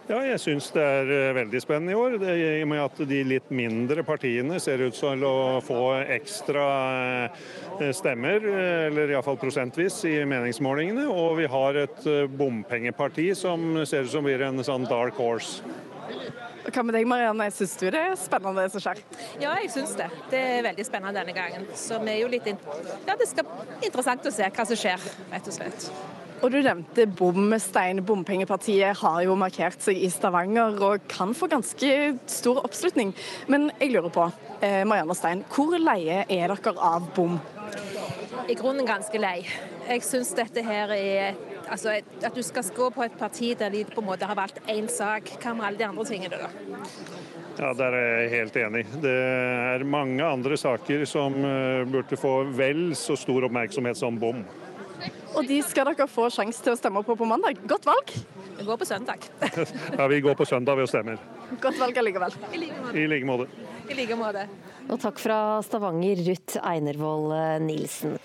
Ja, 0.09 0.17
jeg 0.25 0.39
syns 0.43 0.69
det 0.75 0.81
er 0.83 1.11
eh, 1.11 1.33
veldig 1.35 1.61
spennende 1.63 1.93
i 1.93 1.99
år. 1.99 2.15
Det, 2.21 2.37
I 2.39 2.63
og 2.63 2.71
med 2.71 2.83
at 2.85 3.03
de 3.11 3.19
litt 3.27 3.51
mindre 3.51 4.05
partiene 4.07 4.59
ser 4.63 4.85
ut 4.85 4.95
til 4.95 5.27
å 5.27 5.59
få 5.67 5.83
ekstra 6.15 6.65
eh, 7.27 7.91
stemmer, 7.95 8.47
eller 8.87 9.11
iallfall 9.11 9.39
prosentvis, 9.41 9.99
i 10.07 10.15
meningsmålingene. 10.23 11.09
Og 11.11 11.41
vi 11.43 11.51
har 11.51 11.83
et 11.83 12.11
bompengeparti 12.39 13.33
som 13.35 13.83
ser 13.83 14.07
ut 14.07 14.15
som 14.15 14.27
blir 14.27 14.47
en 14.47 14.63
sånn 14.63 14.87
dark 14.87 15.19
horse. 15.19 15.59
Hva 16.71 16.83
med 16.85 16.95
deg, 16.95 17.07
Marianne? 17.09 17.47
Syns 17.53 17.73
du 17.79 17.87
det 17.89 17.99
er 17.99 18.17
spennende 18.19 18.63
det 18.63 18.71
som 18.73 18.83
skjer? 18.83 19.01
Ja, 19.41 19.55
jeg 19.59 19.71
syns 19.73 19.95
det. 19.97 20.07
Det 20.31 20.39
er 20.39 20.65
veldig 20.69 20.85
spennende 20.87 21.19
denne 21.19 21.35
gangen. 21.35 21.67
Så 21.75 21.99
vi 22.03 22.13
er 22.13 22.21
jo 22.21 22.31
litt 22.31 22.47
Ja, 22.51 23.15
det 23.17 23.27
skal 23.29 23.47
interessant 23.81 24.25
å 24.25 24.33
se 24.33 24.47
hva 24.47 24.67
som 24.69 24.79
skjer, 24.79 25.07
rett 25.33 25.49
og 25.49 25.57
slett. 25.57 25.89
Og 26.41 26.49
Du 26.49 26.57
nevnte 26.57 27.05
Bomstein. 27.05 28.01
Bompengepartiet 28.05 28.97
har 28.97 29.19
jo 29.21 29.35
markert 29.37 29.83
seg 29.83 29.99
i 30.01 30.09
Stavanger 30.09 30.79
og 30.81 31.03
kan 31.11 31.35
få 31.37 31.49
ganske 31.51 31.91
stor 32.25 32.63
oppslutning. 32.65 33.13
Men 33.47 33.69
jeg 33.79 33.93
lurer 33.93 34.09
på, 34.09 34.31
eh, 34.61 34.83
Marianne 34.83 35.15
Stein, 35.15 35.45
hvor 35.53 35.77
leie 35.77 36.25
er 36.27 36.47
dere 36.47 36.77
av 36.77 37.13
bom? 37.13 37.39
I 38.49 38.55
grunnen 38.55 38.87
ganske 38.87 39.19
lei. 39.19 39.45
Jeg 39.87 40.01
syns 40.01 40.33
dette 40.33 40.63
her 40.63 40.89
er 40.89 41.35
altså, 41.71 41.97
At 42.21 42.35
du 42.35 42.43
skal 42.45 42.67
gå 42.75 42.89
på 42.93 43.05
et 43.05 43.17
parti 43.19 43.53
der 43.57 43.73
de 43.73 43.83
på 43.87 44.01
en 44.03 44.09
måte 44.11 44.27
har 44.27 44.37
valgt 44.37 44.61
én 44.69 44.89
sak. 44.91 45.31
Hva 45.41 45.55
med 45.57 45.67
alle 45.67 45.81
de 45.81 45.87
andre 45.87 46.05
tingene, 46.05 46.41
da? 46.41 46.49
Ja, 47.59 47.73
Der 47.77 47.93
er 47.93 48.09
jeg 48.21 48.29
helt 48.35 48.57
enig. 48.57 48.85
Det 49.03 49.11
er 49.11 49.83
mange 49.83 50.23
andre 50.25 50.57
saker 50.57 51.05
som 51.05 51.35
eh, 51.45 51.83
burde 51.85 52.17
få 52.17 52.43
vel 52.57 52.91
så 52.97 53.17
stor 53.19 53.47
oppmerksomhet 53.49 53.99
som 53.99 54.19
bom. 54.19 54.43
Og 55.35 55.47
de 55.47 55.61
skal 55.65 55.87
dere 55.89 56.07
få 56.11 56.27
sjanse 56.33 56.61
til 56.63 56.75
å 56.75 56.79
stemme 56.79 57.01
på 57.05 57.15
på 57.17 57.27
mandag. 57.27 57.59
Godt 57.69 57.87
valg. 57.89 58.11
Vi 58.57 58.65
går 58.67 58.77
på 58.77 58.85
søndag. 58.85 59.23
ja, 59.97 60.07
vi 60.11 60.19
går 60.21 60.35
på 60.37 60.45
søndag 60.45 60.77
ved 60.77 60.85
å 60.85 60.91
stemme. 60.91 61.15
Godt 61.61 61.79
valg 61.81 61.97
allikevel. 61.97 62.35
I 62.53 63.07
like 63.07 63.25
måte. 63.25 63.47
I 63.89 63.97
like 63.97 64.17
måte. 64.19 64.45
Og 64.91 64.99
takk 65.01 65.19
fra 65.21 65.39
Stavanger, 65.65 66.21
Ruth 66.27 66.61
Einervold 66.61 67.33
Nilsen. 67.65 68.19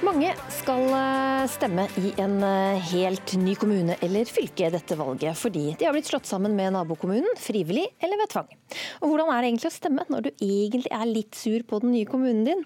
Mange 0.00 0.30
skal 0.48 0.86
eh, 0.96 1.42
stemme 1.52 1.82
i 2.00 2.14
en 2.22 2.38
eh, 2.40 2.80
helt 2.88 3.34
ny 3.36 3.52
kommune 3.60 3.98
eller 4.00 4.28
fylke 4.32 4.70
dette 4.72 4.96
valget, 4.96 5.36
fordi 5.36 5.74
de 5.76 5.84
har 5.84 5.92
blitt 5.92 6.08
slått 6.08 6.28
sammen 6.28 6.54
med 6.56 6.72
nabokommunen, 6.72 7.34
frivillig 7.36 7.84
eller 8.00 8.16
ved 8.22 8.30
tvang. 8.32 8.48
Og 9.02 9.10
hvordan 9.10 9.28
er 9.28 9.42
det 9.42 9.50
egentlig 9.50 9.68
å 9.68 9.74
stemme 9.74 10.06
når 10.08 10.24
du 10.24 10.30
egentlig 10.32 10.92
er 10.96 11.10
litt 11.10 11.36
sur 11.36 11.66
på 11.68 11.82
den 11.82 11.92
nye 11.92 12.08
kommunen 12.08 12.46
din? 12.48 12.62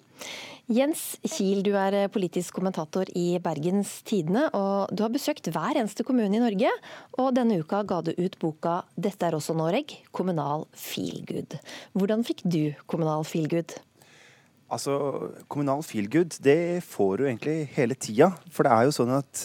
Jens 0.70 1.02
Kiel, 1.26 1.64
du 1.66 1.72
er 1.74 1.96
eh, 2.04 2.10
politisk 2.12 2.54
kommentator 2.60 3.10
i 3.18 3.24
Bergens 3.42 3.96
Tidende, 4.06 4.44
og 4.54 4.94
du 4.94 5.02
har 5.02 5.10
besøkt 5.12 5.50
hver 5.50 5.80
eneste 5.80 6.06
kommune 6.06 6.38
i 6.38 6.42
Norge. 6.44 6.70
Og 7.18 7.32
denne 7.34 7.58
uka 7.64 7.82
ga 7.82 7.98
du 8.06 8.12
ut 8.14 8.38
boka 8.38 8.76
'Dette 8.94 9.26
er 9.26 9.34
også 9.34 9.58
Noreg 9.58 9.96
kommunal 10.14 10.68
feelgood'. 10.70 11.58
Hvordan 11.98 12.22
fikk 12.22 12.46
du 12.46 12.78
kommunal 12.86 13.26
feelgood? 13.26 13.74
Altså, 14.74 14.96
Kommunal 15.50 15.84
feelgood 15.86 16.38
det 16.42 16.82
får 16.88 17.18
du 17.18 17.28
egentlig 17.28 17.58
hele 17.76 17.96
tida. 17.98 18.32
For 18.50 18.66
det 18.66 18.74
er 18.74 18.88
jo 18.88 18.94
sånn 18.96 19.12
at 19.14 19.44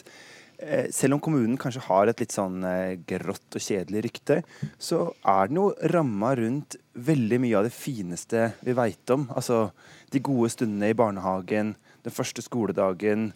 eh, 0.58 0.90
selv 0.96 1.18
om 1.18 1.24
kommunen 1.24 1.60
kanskje 1.62 1.86
har 1.86 2.10
et 2.10 2.24
litt 2.24 2.34
sånn 2.36 2.64
eh, 2.66 2.98
grått 3.10 3.60
og 3.60 3.66
kjedelig 3.66 4.06
rykte, 4.08 4.40
så 4.82 5.06
er 5.22 5.52
den 5.52 5.62
jo 5.62 5.70
ramma 5.94 6.34
rundt 6.40 6.80
veldig 7.10 7.42
mye 7.46 7.60
av 7.60 7.70
det 7.70 7.76
fineste 7.76 8.52
vi 8.66 8.76
veit 8.78 9.14
om. 9.16 9.28
Altså 9.36 9.68
de 10.14 10.24
gode 10.26 10.50
stundene 10.56 10.90
i 10.92 10.98
barnehagen, 10.98 11.76
den 12.06 12.16
første 12.16 12.44
skoledagen. 12.46 13.30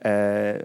Eh, 0.00 0.60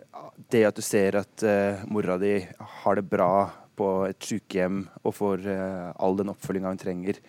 det 0.51 0.65
at 0.67 0.77
du 0.77 0.83
ser 0.85 1.17
at 1.19 1.43
mora 1.89 2.19
di 2.21 2.35
har 2.83 2.99
det 2.99 3.07
bra 3.09 3.47
på 3.77 3.87
et 4.07 4.25
sykehjem 4.25 4.83
og 5.03 5.13
får 5.13 5.43
all 5.49 6.15
den 6.17 6.31
oppfølginga 6.31 6.71
hun 6.71 6.79
trenger. 6.81 7.19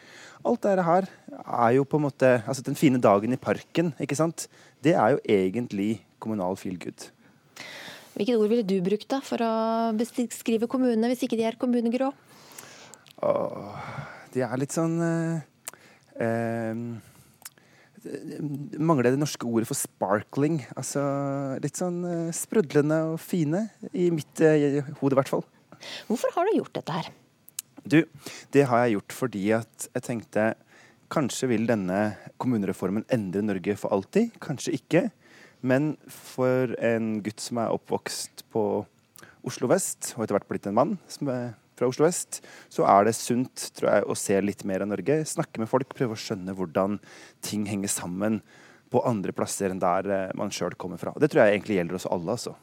Alt 0.47 0.63
dette 0.65 0.85
her 0.87 1.09
er 1.43 1.71
jo 1.75 1.85
på 1.89 1.99
en 1.99 2.05
måte 2.07 2.29
Altså 2.47 2.63
den 2.63 2.79
fine 2.79 3.01
dagen 3.03 3.35
i 3.35 3.41
parken, 3.41 3.93
ikke 3.99 4.19
sant. 4.19 4.47
Det 4.85 4.95
er 4.95 5.17
jo 5.17 5.23
egentlig 5.27 6.05
kommunal 6.23 6.57
feel 6.59 6.79
good. 6.79 7.09
Hvilket 8.15 8.39
ord 8.39 8.51
ville 8.51 8.67
du 8.67 8.79
brukt 8.83 9.07
da 9.11 9.21
for 9.23 9.43
å 9.43 9.53
beskrive 9.99 10.67
kommunene, 10.71 11.11
hvis 11.11 11.23
ikke 11.27 11.39
de 11.39 11.47
er 11.47 11.59
kommunegrå? 11.59 12.11
Åh, 13.23 13.85
de 14.35 14.43
er 14.47 14.59
litt 14.59 14.75
sånn 14.75 14.97
eh, 15.03 15.45
eh, 16.23 16.83
Mangler 18.79 19.11
det 19.11 19.21
norske 19.21 19.47
ordet 19.47 19.69
for 19.69 19.79
sparkling. 19.79 20.61
Altså 20.79 21.03
litt 21.63 21.79
sånn 21.79 22.03
eh, 22.07 22.35
sprudlende 22.35 23.01
og 23.13 23.19
fine. 23.23 23.65
I 23.91 24.11
mitt 24.15 24.43
eh, 24.43 24.83
hode, 25.01 25.15
i 25.15 25.19
hvert 25.19 25.31
fall. 25.31 25.47
Hvorfor 26.07 26.35
har 26.35 26.47
du 26.47 26.61
gjort 26.61 26.79
dette 26.79 26.95
her? 26.95 27.11
Du, 27.89 28.03
det 28.53 28.67
har 28.69 28.85
jeg 28.85 28.99
gjort 28.99 29.17
fordi 29.17 29.45
at 29.57 29.89
jeg 29.95 30.05
tenkte 30.05 30.49
kanskje 31.13 31.49
vil 31.55 31.65
denne 31.69 32.19
kommunereformen 32.41 33.07
endre 33.13 33.45
Norge 33.47 33.79
for 33.81 33.95
alltid. 33.97 34.35
Kanskje 34.45 34.77
ikke. 34.77 35.07
Men 35.65 35.95
for 36.13 36.75
en 36.85 37.17
gutt 37.25 37.41
som 37.43 37.63
er 37.63 37.73
oppvokst 37.75 38.45
på 38.53 38.65
Oslo 39.49 39.71
vest, 39.71 40.13
og 40.17 40.25
etter 40.25 40.37
hvert 40.37 40.51
blitt 40.51 40.69
en 40.69 40.77
mann 40.77 40.95
som 41.11 41.31
er 41.33 41.57
fra 41.79 41.89
Oslo 41.89 42.05
vest, 42.05 42.41
så 42.73 42.85
er 42.91 43.07
det 43.07 43.17
sunt 43.17 43.69
tror 43.79 43.93
jeg, 43.93 44.07
å 44.07 44.17
se 44.19 44.39
litt 44.43 44.65
mer 44.69 44.85
av 44.85 44.91
Norge. 44.93 45.21
Snakke 45.31 45.63
med 45.63 45.71
folk, 45.71 45.95
prøve 45.97 46.17
å 46.17 46.21
skjønne 46.21 46.55
hvordan 46.59 46.99
ting 47.45 47.67
henger 47.71 47.93
sammen 47.93 48.41
på 48.93 49.03
andre 49.07 49.35
plasser 49.37 49.73
enn 49.73 49.83
der 49.83 50.09
eh, 50.11 50.37
man 50.39 50.53
sjøl 50.55 50.77
kommer 50.81 51.01
fra. 51.01 51.15
Og 51.15 51.23
det 51.23 51.31
tror 51.33 51.45
jeg 51.45 51.59
egentlig 51.59 51.79
gjelder 51.79 51.99
oss 52.01 52.09
alle. 52.11 52.35
altså. 52.35 52.57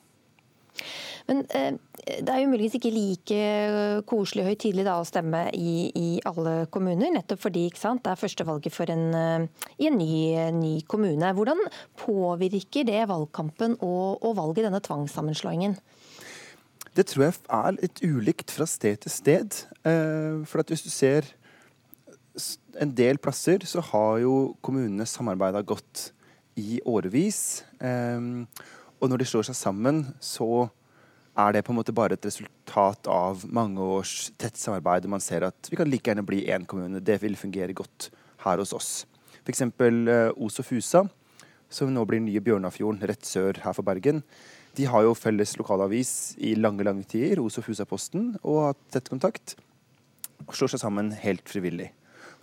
Men 1.25 1.41
eh, 1.57 1.73
det 2.21 2.29
er 2.29 2.41
jo 2.43 2.51
muligens 2.51 2.75
ikke 2.77 2.93
like 2.93 3.37
eh, 3.39 4.01
koselig 4.05 4.43
og 4.43 4.51
høytidelig 4.51 4.85
å 4.91 5.07
stemme 5.07 5.45
i, 5.57 5.89
i, 5.89 6.07
alle 6.29 6.67
kommuner, 6.73 7.09
nettopp 7.15 7.41
fordi 7.47 7.65
sant, 7.79 8.03
det 8.05 8.13
er 8.13 8.21
førstevalget 8.21 8.75
for 8.75 8.91
en, 8.93 9.07
uh, 9.15 9.69
i 9.81 9.89
en 9.89 9.97
ny, 9.97 10.15
ny, 10.53 10.73
kommune. 10.89 11.33
Hvordan 11.37 11.63
påvirker 12.01 12.85
det 12.87 13.07
valgkampen 13.09 13.79
og, 13.79 14.21
og 14.21 14.37
valget 14.37 14.67
denne 14.67 14.83
tvangssammenslåingen? 14.85 15.79
Det 16.95 17.09
tror 17.09 17.25
jeg 17.25 17.39
er 17.51 17.75
litt 17.75 18.01
ulikt 18.05 18.53
fra 18.55 18.67
sted 18.69 19.01
til 19.03 19.11
sted. 19.11 19.57
Eh, 19.83 20.45
for 20.47 20.63
hvis 20.63 20.85
du 20.85 20.91
ser 20.93 21.27
en 22.79 22.93
del 22.95 23.19
plasser, 23.19 23.65
så 23.67 23.83
har 23.83 24.21
jo 24.23 24.55
kommunene 24.63 25.07
samarbeida 25.07 25.59
godt 25.67 26.11
i 26.55 26.79
årevis. 26.87 27.65
Eh, 27.83 28.47
og 28.95 29.11
når 29.11 29.21
de 29.21 29.27
slår 29.27 29.49
seg 29.49 29.59
sammen, 29.59 30.05
så 30.23 30.69
er 31.35 31.55
det 31.55 31.65
på 31.67 31.73
en 31.73 31.79
måte 31.79 31.95
bare 31.95 32.15
et 32.15 32.25
resultat 32.27 33.09
av 33.11 33.43
mange 33.51 33.83
års 33.83 34.31
tett 34.39 34.57
samarbeid. 34.59 35.05
og 35.05 35.15
Man 35.15 35.23
ser 35.23 35.43
at 35.47 35.69
vi 35.69 35.77
kan 35.79 35.89
like 35.89 36.07
gjerne 36.07 36.25
bli 36.25 36.45
én 36.47 36.65
kommune. 36.65 37.03
Det 37.03 37.19
vil 37.21 37.35
fungere 37.35 37.75
godt 37.75 38.09
her 38.45 38.61
hos 38.61 38.73
oss. 38.73 38.91
F.eks. 39.43 39.61
Uh, 39.61 40.31
Os 40.41 40.59
og 40.61 40.65
Fusa, 40.65 41.03
som 41.69 41.91
nå 41.93 42.05
blir 42.07 42.23
nye 42.23 42.41
Bjørnafjorden 42.41 43.03
rett 43.09 43.27
sør 43.27 43.59
her 43.65 43.75
for 43.75 43.85
Bergen. 43.85 44.23
De 44.75 44.87
har 44.89 45.05
jo 45.05 45.15
felles 45.15 45.55
lokalavis 45.59 46.35
i 46.43 46.55
lange 46.55 46.83
lange 46.87 47.05
tider, 47.07 47.43
Os 47.43 47.59
og 47.59 47.67
Fusa-posten, 47.67 48.33
og 48.41 48.61
har 48.61 48.73
hatt 48.73 48.87
tett 48.95 49.11
kontakt. 49.11 49.55
Og 50.47 50.55
slår 50.55 50.73
seg 50.73 50.83
sammen 50.83 51.13
helt 51.19 51.47
frivillig. 51.51 51.91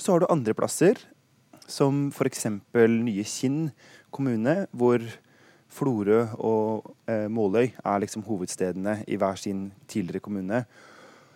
Så 0.01 0.15
har 0.15 0.23
du 0.23 0.31
andre 0.33 0.55
plasser, 0.57 1.01
som 1.69 2.09
f.eks. 2.13 2.47
nye 2.75 3.25
Kinn 3.29 3.71
kommune, 4.13 4.67
hvor 4.73 5.01
Florø 5.73 6.25
og 6.37 6.93
eh, 7.09 7.29
Måløy 7.33 7.71
er 7.73 8.03
liksom 8.03 8.25
hovedstedene 8.27 9.01
i 9.09 9.17
hver 9.21 9.39
sin 9.41 9.71
tidligere 9.89 10.25
kommune. 10.25 10.65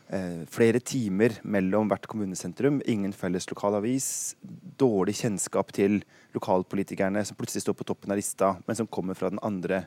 Eh, 0.06 0.44
flere 0.46 0.78
timer 0.78 1.34
mellom 1.42 1.88
hvert 1.90 2.06
kommunesentrum, 2.06 2.78
ingen 2.86 3.14
felles 3.16 3.48
lokalavis. 3.50 4.36
Dårlig 4.78 5.16
kjennskap 5.18 5.72
til 5.74 5.98
lokalpolitikerne 6.36 7.24
som 7.26 7.38
plutselig 7.38 7.64
står 7.64 7.78
på 7.80 7.88
toppen 7.88 8.14
av 8.14 8.20
lista, 8.20 8.52
men 8.68 8.78
som 8.78 8.86
kommer 8.86 9.18
fra 9.18 9.32
den 9.32 9.42
andre 9.46 9.86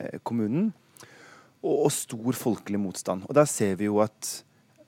eh, 0.00 0.18
kommunen. 0.26 0.72
Og, 1.62 1.84
og, 1.84 1.90
stor 1.94 2.34
folkelig 2.34 2.80
motstand. 2.82 3.28
Og 3.28 3.38
der 3.38 3.46
ser 3.46 3.76
vi 3.78 3.86
jo 3.86 4.00
at 4.02 4.32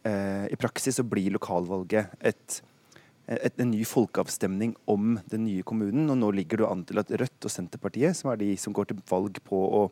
eh, 0.02 0.50
i 0.50 0.59
praksis 0.59 0.98
så 0.98 1.07
blir 1.07 1.36
lokalvalget 1.36 2.16
et 2.18 2.62
et, 3.27 3.55
en 3.61 3.70
ny 3.70 3.85
folkeavstemning 3.89 4.75
om 4.91 5.18
den 5.31 5.47
nye 5.47 5.64
kommunen. 5.66 6.09
Og 6.12 6.18
nå 6.20 6.31
ligger 6.37 6.62
det 6.62 6.70
an 6.70 6.85
til 6.89 7.01
at 7.01 7.12
Rødt 7.22 7.49
og 7.49 7.53
Senterpartiet, 7.53 8.16
som 8.18 8.33
er 8.33 8.41
de 8.41 8.51
som 8.61 8.75
går 8.77 8.91
til 8.91 9.01
valg 9.11 9.41
på 9.47 9.61
å 9.81 9.85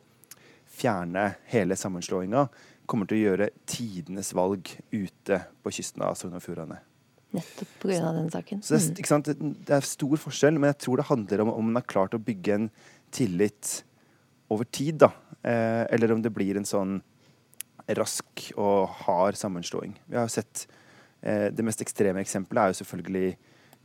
fjerne 0.73 1.33
hele 1.53 1.77
sammenslåinga, 1.77 2.47
kommer 2.89 3.09
til 3.09 3.21
å 3.21 3.27
gjøre 3.27 3.53
tidenes 3.69 4.33
valg 4.37 4.73
ute 4.93 5.39
på 5.63 5.75
kysten 5.75 6.05
av 6.05 6.17
Sogn 6.19 6.37
og 6.37 6.45
Fjordane. 6.45 6.81
Nettopp 7.33 7.71
pga. 7.81 8.11
den 8.13 8.29
saken. 8.33 8.61
Så 8.65 8.77
det, 8.77 9.07
er, 9.07 9.39
mm. 9.39 9.55
det, 9.65 9.77
er 9.79 9.89
stor 9.89 10.19
forskjell, 10.21 10.59
men 10.59 10.73
jeg 10.73 10.83
tror 10.85 11.01
det 11.01 11.09
handler 11.09 11.45
om 11.45 11.55
om 11.55 11.71
man 11.71 11.81
har 11.81 11.89
klart 11.89 12.17
å 12.17 12.21
bygge 12.21 12.59
en 12.59 12.69
tillit 13.15 13.79
over 14.53 14.69
tid. 14.69 15.01
da. 15.07 15.13
Eh, 15.41 15.87
eller 15.95 16.13
om 16.13 16.21
det 16.25 16.35
blir 16.35 16.61
en 16.61 16.69
sånn 16.69 17.01
rask 17.97 18.45
og 18.61 18.93
hard 19.07 19.37
sammenslåing. 19.41 19.97
Vi 20.07 20.21
har 20.21 20.29
sett 20.31 20.67
Eh, 20.67 20.82
det 21.23 21.63
mest 21.63 21.83
ekstreme 21.85 22.19
eksempelet 22.25 22.63
er 22.63 22.73
jo 22.73 22.79
selvfølgelig 22.81 23.29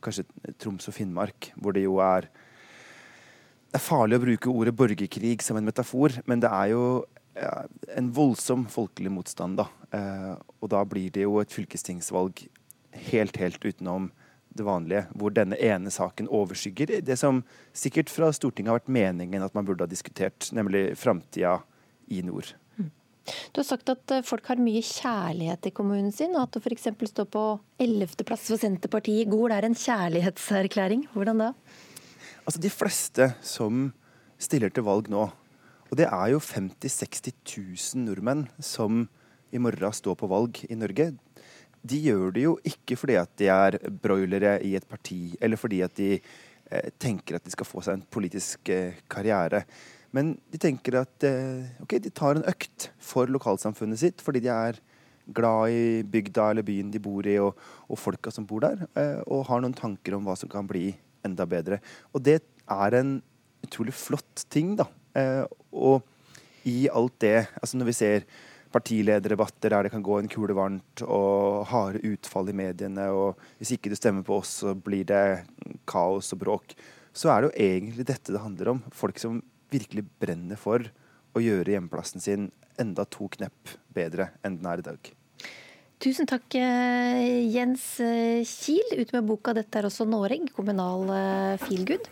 kanskje 0.01 0.23
Troms 0.57 0.89
og 0.89 0.95
Finnmark, 0.95 1.51
hvor 1.53 1.75
det 1.75 1.83
jo 1.83 1.99
er 2.01 2.25
Det 3.67 3.77
er 3.77 3.83
farlig 3.83 4.17
å 4.17 4.23
bruke 4.23 4.49
ordet 4.49 4.73
borgerkrig 4.79 5.41
som 5.45 5.57
en 5.59 5.67
metafor, 5.67 6.15
men 6.25 6.39
det 6.41 6.49
er 6.49 6.71
jo 6.71 6.83
en 7.95 8.11
voldsom 8.13 8.65
folkelig 8.71 9.11
motstand, 9.13 9.59
da. 9.59 9.67
Eh, 9.93 10.33
og 10.61 10.71
da 10.73 10.83
blir 10.87 11.11
det 11.13 11.25
jo 11.25 11.37
et 11.41 11.53
fylkestingsvalg 11.53 12.45
helt, 13.11 13.37
helt 13.37 13.65
utenom 13.65 14.09
det 14.57 14.65
vanlige, 14.65 15.03
hvor 15.13 15.33
denne 15.35 15.59
ene 15.61 15.91
saken 15.93 16.29
overskygger 16.33 16.97
det 17.05 17.17
som 17.19 17.43
sikkert 17.77 18.09
fra 18.09 18.31
Stortinget 18.33 18.71
har 18.71 18.79
vært 18.79 18.95
meningen 18.95 19.43
at 19.45 19.53
man 19.53 19.67
burde 19.67 19.85
ha 19.85 19.91
diskutert, 19.91 20.49
nemlig 20.55 20.95
framtida 20.97 21.59
i 22.09 22.23
nord. 22.25 22.55
Du 23.51 23.59
har 23.59 23.67
sagt 23.67 23.89
at 23.91 24.13
eh, 24.15 24.23
folk 24.25 24.47
har 24.51 24.61
mye 24.61 24.83
kjærlighet 24.85 25.69
i 25.69 25.73
kommunen 25.75 26.13
sin, 26.15 26.35
og 26.35 26.45
at 26.45 26.57
det 26.57 26.63
f.eks. 26.63 26.89
står 27.11 27.27
på 27.33 27.43
11.-plass 27.83 28.47
for 28.51 28.61
Senterpartiet 28.61 29.25
i 29.25 29.29
Gol 29.29 29.53
er 29.55 29.67
en 29.67 29.77
kjærlighetserklæring. 29.77 31.07
Hvordan 31.13 31.43
da? 31.45 31.51
Altså 32.47 32.63
De 32.63 32.71
fleste 32.71 33.31
som 33.43 33.91
stiller 34.39 34.71
til 34.71 34.85
valg 34.87 35.09
nå, 35.11 35.27
og 35.87 35.95
det 35.99 36.07
er 36.07 36.33
jo 36.33 36.41
50 36.43 37.01
000-60 37.03 37.95
000 37.95 38.07
nordmenn 38.07 38.47
som 38.63 39.05
i 39.51 39.59
morgen 39.61 39.95
står 39.95 40.17
på 40.19 40.27
valg 40.29 40.59
i 40.67 40.75
Norge, 40.75 41.13
de 41.87 41.99
gjør 42.03 42.33
det 42.35 42.43
jo 42.43 42.55
ikke 42.67 42.97
fordi 42.99 43.15
at 43.19 43.31
de 43.39 43.49
er 43.51 43.77
broilere 44.03 44.57
i 44.65 44.73
et 44.75 44.87
parti, 44.87 45.35
eller 45.41 45.59
fordi 45.59 45.81
at 45.85 45.93
de 45.97 46.17
eh, 46.17 46.89
tenker 46.99 47.37
at 47.37 47.45
de 47.45 47.53
skal 47.53 47.69
få 47.69 47.83
seg 47.85 47.97
en 47.97 48.07
politisk 48.11 48.71
eh, 48.73 48.99
karriere. 49.09 49.63
Men 50.15 50.35
de 50.51 50.59
tenker 50.61 51.01
at 51.01 51.25
eh, 51.27 51.67
ok, 51.83 51.97
de 52.03 52.11
tar 52.15 52.37
en 52.37 52.47
økt 52.47 52.89
for 53.03 53.29
lokalsamfunnet 53.31 53.99
sitt 54.01 54.23
fordi 54.23 54.43
de 54.45 54.53
er 54.53 54.79
glad 55.35 55.73
i 55.75 56.03
bygda 56.07 56.51
eller 56.51 56.65
byen 56.67 56.91
de 56.93 57.01
bor 57.03 57.27
i, 57.27 57.35
og, 57.43 57.57
og 57.91 57.99
folka 57.99 58.31
som 58.31 58.45
bor 58.47 58.63
der, 58.63 58.85
eh, 58.95 59.19
og 59.27 59.47
har 59.49 59.63
noen 59.63 59.75
tanker 59.75 60.15
om 60.15 60.27
hva 60.27 60.37
som 60.39 60.51
kan 60.51 60.67
bli 60.69 60.91
enda 61.27 61.47
bedre. 61.49 61.81
Og 62.15 62.23
det 62.23 62.39
er 62.71 62.99
en 62.99 63.17
utrolig 63.65 63.95
flott 63.95 64.45
ting, 64.53 64.75
da. 64.79 64.87
Eh, 65.17 65.43
og 65.75 66.05
i 66.67 66.85
alt 66.91 67.17
det, 67.23 67.49
altså 67.59 67.79
når 67.79 67.91
vi 67.91 67.97
ser 67.97 68.29
partilederdebatter 68.71 69.71
der 69.71 69.87
det 69.87 69.93
kan 69.93 70.03
gå 70.03 70.17
en 70.19 70.29
kule 70.31 70.55
varmt 70.55 71.03
og 71.05 71.67
harde 71.71 72.03
utfall 72.07 72.51
i 72.51 72.55
mediene, 72.55 73.09
og 73.15 73.39
hvis 73.59 73.73
ikke 73.75 73.91
du 73.91 73.97
stemmer 73.99 74.25
på 74.27 74.39
oss, 74.41 74.59
så 74.61 74.75
blir 74.75 75.07
det 75.07 75.43
kaos 75.87 76.33
og 76.35 76.41
bråk, 76.43 76.75
så 77.15 77.31
er 77.33 77.41
det 77.41 77.49
jo 77.49 77.67
egentlig 77.67 78.07
dette 78.07 78.33
det 78.35 78.43
handler 78.43 78.75
om. 78.75 78.83
Folk 78.93 79.19
som 79.19 79.39
virkelig 79.73 80.05
brenner 80.21 80.59
for 80.59 80.85
å 81.35 81.43
gjøre 81.43 81.75
hjemmeplassen 81.75 82.23
sin 82.23 82.49
enda 82.81 83.05
to 83.09 83.29
knepp 83.33 83.77
bedre 83.93 84.31
enn 84.45 84.59
den 84.59 84.69
er 84.69 84.81
i 84.81 84.87
dag. 84.89 85.11
Tusen 85.97 86.29
takk, 86.29 86.53
eh, 86.53 87.49
Jens 87.49 87.99
eh, 88.05 88.45
Kiel, 88.45 88.99
ut 89.01 89.13
med 89.15 89.25
boka 89.25 89.55
'Dette 89.57 89.79
er 89.79 89.87
også 89.89 90.05
Noreg', 90.05 90.51
kommunal 90.53 91.09
eh, 91.09 91.57
feelgood. 91.63 92.05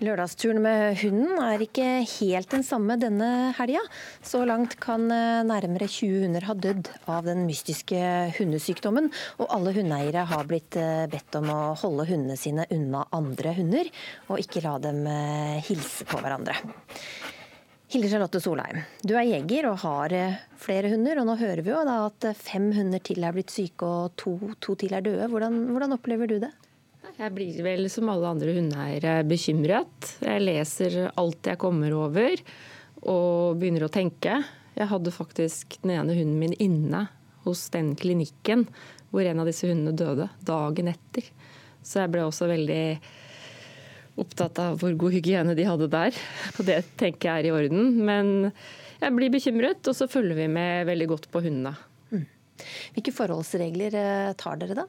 Lørdagsturen 0.00 0.62
med 0.64 0.94
hunden 1.02 1.36
er 1.44 1.60
ikke 1.60 1.86
helt 2.08 2.48
den 2.54 2.62
samme 2.64 2.94
denne 2.96 3.50
helga. 3.58 3.82
Så 4.24 4.38
langt 4.48 4.78
kan 4.80 5.02
eh, 5.12 5.42
nærmere 5.44 5.90
20 5.92 6.22
hunder 6.22 6.46
ha 6.48 6.54
dødd 6.56 6.88
av 7.12 7.28
den 7.28 7.42
mystiske 7.44 8.00
hundesykdommen, 8.38 9.10
og 9.36 9.52
alle 9.52 9.74
hundeeiere 9.76 10.22
har 10.30 10.48
blitt 10.48 10.78
eh, 10.80 11.04
bedt 11.12 11.36
om 11.36 11.50
å 11.52 11.58
holde 11.82 12.06
hundene 12.08 12.38
sine 12.40 12.64
unna 12.72 13.04
andre 13.12 13.52
hunder, 13.58 13.92
og 14.32 14.40
ikke 14.40 14.64
la 14.64 14.78
dem 14.80 15.02
eh, 15.04 15.60
hilse 15.68 16.08
på 16.08 16.22
hverandre. 16.24 16.56
Hilde 17.92 18.08
Charlotte 18.08 18.40
Solheim, 18.40 18.80
du 19.04 19.12
er 19.18 19.28
jeger 19.34 19.68
og 19.68 19.82
har 19.82 20.16
flere 20.62 20.94
hunder. 20.94 21.20
og 21.20 21.28
Nå 21.28 21.36
hører 21.42 21.60
vi 21.66 21.74
jo 21.74 21.84
at 21.92 22.30
fem 22.38 22.70
hunder 22.72 23.02
til 23.04 23.20
er 23.20 23.36
blitt 23.36 23.52
syke 23.52 23.84
og 23.84 24.16
to, 24.16 24.38
to 24.64 24.80
til 24.80 24.96
er 24.96 25.04
døde. 25.04 25.28
Hvordan, 25.28 25.66
hvordan, 25.74 25.98
opplever 25.98 26.30
du 26.30 26.38
det? 26.40 26.54
Jeg 27.18 27.34
blir 27.34 27.62
vel 27.64 27.88
som 27.92 28.08
alle 28.12 28.28
andre 28.30 28.54
hundeeiere 28.56 29.20
bekymret. 29.28 30.14
Jeg 30.22 30.42
leser 30.44 30.98
alt 31.18 31.48
jeg 31.50 31.60
kommer 31.60 31.94
over 31.96 32.42
og 33.00 33.58
begynner 33.60 33.86
å 33.86 33.92
tenke. 33.92 34.40
Jeg 34.76 34.90
hadde 34.90 35.12
faktisk 35.14 35.78
den 35.82 35.94
ene 35.96 36.16
hunden 36.16 36.38
min 36.40 36.54
inne 36.60 37.06
hos 37.46 37.66
den 37.74 37.94
klinikken 37.98 38.66
hvor 39.10 39.26
en 39.26 39.42
av 39.42 39.48
disse 39.48 39.68
hundene 39.68 39.96
døde 39.96 40.28
dagen 40.46 40.92
etter. 40.92 41.26
Så 41.82 42.02
jeg 42.02 42.12
ble 42.12 42.24
også 42.26 42.48
veldig 42.50 42.84
opptatt 44.20 44.58
av 44.62 44.78
hvor 44.80 44.94
god 45.00 45.16
hygiene 45.16 45.56
de 45.58 45.66
hadde 45.66 45.90
der. 45.92 46.16
Og 46.58 46.64
det 46.68 46.82
tenker 47.00 47.30
jeg 47.30 47.44
er 47.44 47.50
i 47.50 47.54
orden. 47.54 48.00
Men 48.06 48.50
jeg 49.00 49.16
blir 49.16 49.32
bekymret, 49.32 49.80
og 49.88 49.96
så 49.96 50.08
følger 50.12 50.36
vi 50.42 50.50
med 50.52 50.84
veldig 50.90 51.06
godt 51.14 51.30
på 51.32 51.40
hundene. 51.40 51.72
Mm. 52.12 52.26
Hvilke 52.96 53.14
forholdsregler 53.16 53.96
eh, 53.96 54.34
tar 54.36 54.60
dere 54.60 54.82
da? 54.82 54.84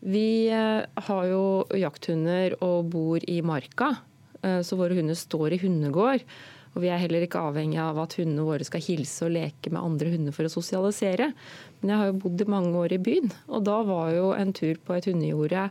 Vi 0.00 0.48
eh, 0.48 0.86
har 1.06 1.24
jo 1.28 1.42
jakthunder 1.76 2.56
og 2.64 2.88
bor 2.92 3.24
i 3.28 3.40
marka, 3.44 3.92
eh, 4.40 4.60
så 4.64 4.78
våre 4.80 4.96
hunder 4.96 5.18
står 5.18 5.56
i 5.56 5.60
hundegård. 5.60 6.24
Og 6.70 6.84
vi 6.84 6.90
er 6.92 7.00
heller 7.02 7.24
ikke 7.26 7.42
avhengig 7.42 7.80
av 7.82 7.98
at 7.98 8.14
hundene 8.20 8.46
våre 8.46 8.64
skal 8.64 8.82
hilse 8.84 9.26
og 9.26 9.34
leke 9.34 9.72
med 9.74 9.82
andre 9.82 10.12
hunder 10.12 10.34
for 10.34 10.46
å 10.46 10.52
sosialisere. 10.52 11.32
Men 11.80 11.92
jeg 11.92 12.00
har 12.00 12.10
jo 12.12 12.20
bodd 12.22 12.44
i 12.44 12.50
mange 12.52 12.76
år 12.78 12.94
i 12.94 13.00
byen, 13.02 13.32
og 13.50 13.64
da 13.66 13.80
var 13.84 14.12
jo 14.14 14.30
en 14.36 14.54
tur 14.56 14.78
på 14.86 14.94
et 14.94 15.08
hundejorde 15.10 15.66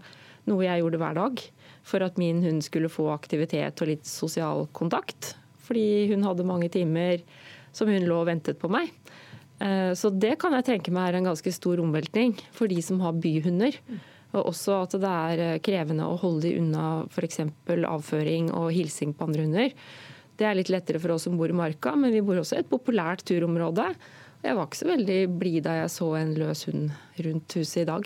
noe 0.50 0.66
jeg 0.66 0.84
gjorde 0.84 1.00
hver 1.00 1.18
dag 1.18 1.44
for 1.90 2.06
at 2.06 2.20
min 2.20 2.44
hund 2.44 2.62
skulle 2.66 2.92
få 2.92 3.08
aktivitet 3.14 3.82
og 3.82 3.90
litt 3.90 4.06
sosial 4.10 4.68
kontakt. 4.76 5.34
Fordi 5.66 6.10
hun 6.12 6.26
hadde 6.28 6.48
mange 6.48 6.70
timer 6.74 7.24
som 7.76 7.90
hun 7.90 8.08
lå 8.10 8.22
og 8.22 8.30
ventet 8.30 8.60
på 8.62 8.70
meg. 8.72 8.92
Eh, 9.64 9.92
så 9.98 10.12
det 10.12 10.36
kan 10.42 10.56
jeg 10.58 10.68
tenke 10.68 10.94
meg 10.94 11.10
er 11.10 11.20
en 11.20 11.32
ganske 11.32 11.54
stor 11.54 11.82
omveltning 11.84 12.36
for 12.56 12.72
de 12.72 12.82
som 12.86 13.02
har 13.04 13.18
byhunder. 13.18 13.78
Og 14.36 14.52
også 14.52 14.84
at 14.84 14.96
det 15.02 15.10
er 15.10 15.44
eh, 15.46 15.60
krevende 15.66 16.06
å 16.06 16.20
holde 16.22 16.48
de 16.48 16.56
unna 16.62 16.86
f.eks. 17.10 17.42
avføring 17.90 18.54
og 18.54 18.72
hilsing 18.76 19.16
på 19.18 19.30
andre 19.30 19.48
hunder. 19.48 19.76
Det 20.40 20.48
er 20.48 20.56
litt 20.56 20.72
lettere 20.72 21.02
for 21.02 21.16
oss 21.16 21.26
som 21.28 21.36
bor 21.40 21.52
i 21.52 21.58
marka, 21.58 21.96
men 22.00 22.14
vi 22.16 22.24
bor 22.24 22.40
også 22.40 22.60
i 22.60 22.64
et 22.64 22.72
populært 22.72 23.26
turområde. 23.28 23.90
Jeg 24.40 24.56
var 24.56 24.70
ikke 24.70 24.80
så 24.80 24.88
veldig 24.88 25.16
blid 25.36 25.66
da 25.66 25.74
jeg 25.82 25.90
så 25.92 26.06
en 26.16 26.30
løs 26.40 26.62
hund 26.70 26.94
rundt 27.26 27.56
huset 27.60 27.82
i 27.82 27.88
dag. 27.90 28.06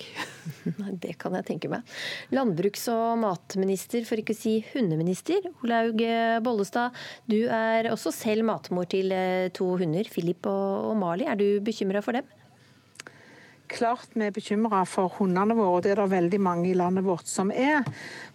Det 1.03 1.11
kan 1.21 1.38
jeg 1.38 1.45
tenke 1.45 1.69
meg. 1.69 1.86
Landbruks- 2.34 2.88
og 2.89 3.19
matminister, 3.21 4.01
for 4.09 4.17
ikke 4.17 4.34
å 4.34 4.39
si 4.39 4.55
hundeminister, 4.71 5.45
Olaug 5.61 6.01
Bollestad. 6.41 6.97
Du 7.30 7.43
er 7.45 7.91
også 7.91 8.15
selv 8.15 8.47
matmor 8.49 8.89
til 8.89 9.13
eh, 9.13 9.51
to 9.53 9.76
hunder, 9.78 10.09
Philip 10.09 10.49
og 10.49 10.95
Mali. 10.97 11.30
Er 11.30 11.38
du 11.38 11.61
bekymra 11.61 12.01
for 12.01 12.17
dem? 12.17 12.26
Klart 13.72 14.11
vi 14.14 14.26
er 14.28 14.34
bekymra 14.36 14.84
for 14.89 15.11
hundene 15.18 15.55
våre, 15.57 15.78
og 15.78 15.84
det 15.86 15.93
er 15.93 16.01
det 16.01 16.11
veldig 16.11 16.39
mange 16.43 16.70
i 16.70 16.76
landet 16.78 17.05
vårt 17.05 17.30
som 17.30 17.51
er. 17.51 17.86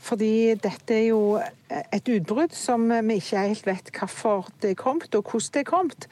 Fordi 0.03 0.55
dette 0.61 0.97
er 0.97 1.07
jo 1.11 1.39
et 1.68 2.09
utbrudd 2.09 2.57
som 2.57 2.89
vi 2.91 3.18
ikke 3.20 3.45
helt 3.45 3.68
vet 3.68 3.93
hvorfor 3.95 4.49
det 4.62 4.72
er 4.72 4.81
kommet, 4.81 5.14
og 5.14 5.24
hvordan 5.29 5.55
det 5.55 5.62
er 5.62 5.70
kommet. 5.70 6.09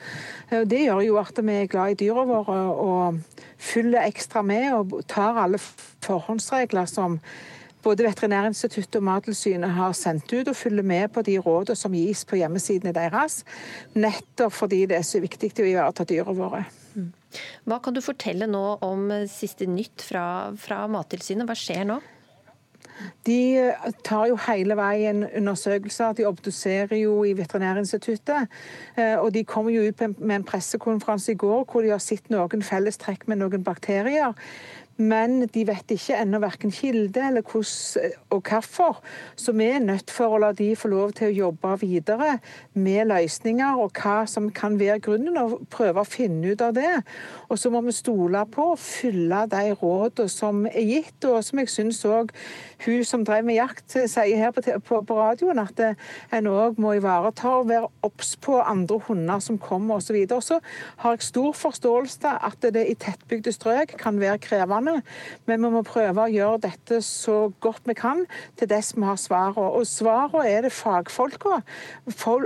Det 0.71 0.85
gjør 0.85 1.03
jo 1.07 1.19
at 1.23 1.43
vi 1.43 1.59
er 1.61 1.73
glad 1.73 1.97
i 1.97 2.01
dyra 2.05 2.25
våre 2.29 2.63
og 2.73 3.21
følger 3.59 4.07
ekstra 4.07 4.43
med 4.47 4.73
og 4.77 4.97
tar 5.09 5.39
alle 5.43 5.61
forhåndsregler 6.05 6.89
som 6.91 7.21
både 7.87 8.03
Veterinærinstituttet 8.03 8.99
og 8.99 9.05
Mattilsynet 9.07 9.71
har 9.77 9.93
sendt 9.95 10.33
ut, 10.33 10.49
og 10.49 10.57
følger 10.57 10.83
med 10.83 11.09
på 11.15 11.23
de 11.23 11.37
rådene 11.39 11.79
som 11.79 11.95
gis 11.95 12.25
på 12.27 12.41
hjemmesidene 12.41 12.95
deres. 12.97 13.45
Nettopp 13.95 14.53
fordi 14.53 14.87
det 14.91 14.99
er 14.99 15.07
så 15.07 15.23
viktig 15.23 15.53
å 15.63 15.69
ivareta 15.71 16.07
dyra 16.09 16.35
våre. 16.35 16.65
Hva 17.67 17.81
kan 17.83 17.97
du 17.97 18.03
fortelle 18.05 18.49
nå 18.51 18.65
om 18.87 19.09
siste 19.31 19.69
nytt 19.69 20.05
fra, 20.07 20.27
fra 20.61 20.85
Mattilsynet? 20.91 21.49
Hva 21.49 21.59
skjer 21.59 21.89
nå? 21.89 22.01
De 23.27 23.73
tar 24.07 24.31
jo 24.31 24.39
hele 24.47 24.77
veien 24.79 25.25
undersøkelser. 25.27 26.15
De 26.17 26.27
obduserer 26.29 26.97
jo 27.01 27.19
i 27.29 27.35
Veterinærinstituttet. 27.37 28.49
Eh, 28.97 29.17
og 29.21 29.33
de 29.35 29.45
kommer 29.45 29.75
jo 29.75 29.85
ut 29.89 30.01
med 30.19 30.37
en 30.39 30.47
pressekonferanse 30.47 31.35
i 31.35 31.41
går 31.41 31.67
hvor 31.69 31.85
de 31.85 31.93
har 31.93 32.03
sett 32.03 32.31
noen 32.33 32.65
fellestrekk 32.65 33.27
med 33.29 33.43
noen 33.43 33.67
bakterier. 33.67 34.33
Men 34.97 35.43
de 35.53 35.67
vet 35.69 35.93
ikke 35.93 36.17
ennå 36.17 36.41
verken 36.41 36.73
kilde 36.73 37.21
eller 37.29 37.45
hvordan 37.45 38.15
og 38.33 38.43
hvorfor. 38.49 39.03
Så 39.37 39.53
vi 39.53 39.65
er 39.69 39.83
nødt 39.85 40.11
for 40.11 40.37
å 40.37 40.41
la 40.41 40.53
de 40.57 40.71
få 40.77 40.89
lov 40.89 41.13
til 41.17 41.29
å 41.29 41.37
jobbe 41.37 41.75
videre 41.83 42.39
med 42.73 43.11
løsninger 43.11 43.81
og 43.83 43.97
hva 44.01 44.23
som 44.31 44.49
kan 44.55 44.79
være 44.81 45.03
grunnen, 45.05 45.37
og 45.37 45.67
prøve 45.73 46.01
å 46.01 46.09
finne 46.09 46.55
ut 46.55 46.65
av 46.65 46.75
det. 46.77 46.93
Og 47.51 47.61
så 47.61 47.71
må 47.73 47.83
vi 47.85 47.95
stole 47.97 48.43
på 48.53 48.71
og 48.73 48.81
følge 48.81 49.43
de 49.53 49.75
rådene 49.77 50.33
som 50.33 50.65
er 50.71 50.87
gitt, 50.89 51.29
og 51.29 51.45
som 51.45 51.61
jeg 51.61 51.73
syns 51.73 52.03
òg 52.09 52.33
hun 52.85 53.05
som 53.05 53.25
drev 53.25 53.45
med 53.47 53.59
jakt 53.59 53.97
sier 53.97 54.41
her 54.41 54.53
på, 54.53 55.03
radioen, 55.17 55.61
at 55.61 55.81
en 56.35 56.49
òg 56.51 56.81
må 56.81 56.97
ivareta 56.97 57.55
og 57.61 57.71
være 57.71 57.91
obs 58.07 58.35
på 58.43 58.59
andre 58.61 58.99
hunder 59.07 59.41
som 59.45 59.59
kommer 59.61 60.01
osv. 60.01 60.19
Så, 60.29 60.41
så 60.41 60.61
har 61.03 61.17
jeg 61.17 61.29
stor 61.29 61.53
forståelse 61.57 62.35
at 62.49 62.69
det 62.75 62.85
i 62.91 62.97
tettbygde 63.01 63.53
strøk 63.55 63.97
kan 64.01 64.21
være 64.21 64.41
krevende 64.45 64.86
krevende. 64.87 65.03
Men 65.47 65.63
vi 65.63 65.71
må 65.71 65.83
prøve 65.87 66.25
å 66.25 66.31
gjøre 66.31 66.61
dette 66.67 67.01
så 67.03 67.53
godt 67.61 67.87
vi 67.87 67.95
kan 67.95 68.25
til 68.59 68.69
dess 68.69 68.95
vi 68.97 69.05
har 69.05 69.17
svarene. 69.17 69.71
Og 69.77 69.87
svarene 69.87 70.47
er 70.49 70.63
det 70.67 70.73
fagfolka, 70.73 71.61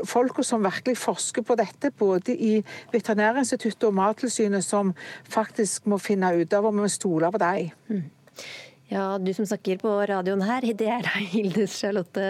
folka 0.07 0.43
som 0.43 0.64
virkelig 0.64 0.99
forsker 0.99 1.43
på 1.43 1.57
dette, 1.57 1.91
både 1.91 2.34
i 2.34 2.64
Veterinærinstituttet 2.93 3.88
og 3.88 3.95
Mattilsynet, 3.95 4.64
som 4.64 4.95
faktisk 5.28 5.86
må 5.86 5.99
finne 5.99 6.34
ut 6.36 6.53
av 6.53 6.66
om 6.66 6.82
vi 6.82 6.88
stoler 6.88 7.30
på 7.30 7.38
dem. 7.38 7.70
Mm. 7.88 8.09
Ja, 8.91 9.18
Du 9.18 9.30
som 9.34 9.47
snakker 9.47 9.78
på 9.78 9.91
radioen 10.11 10.43
her, 10.43 10.64
det 10.80 10.88
er 10.91 11.05
deg, 11.07 11.26
Hildes 11.30 11.78
Charlotte 11.78 12.24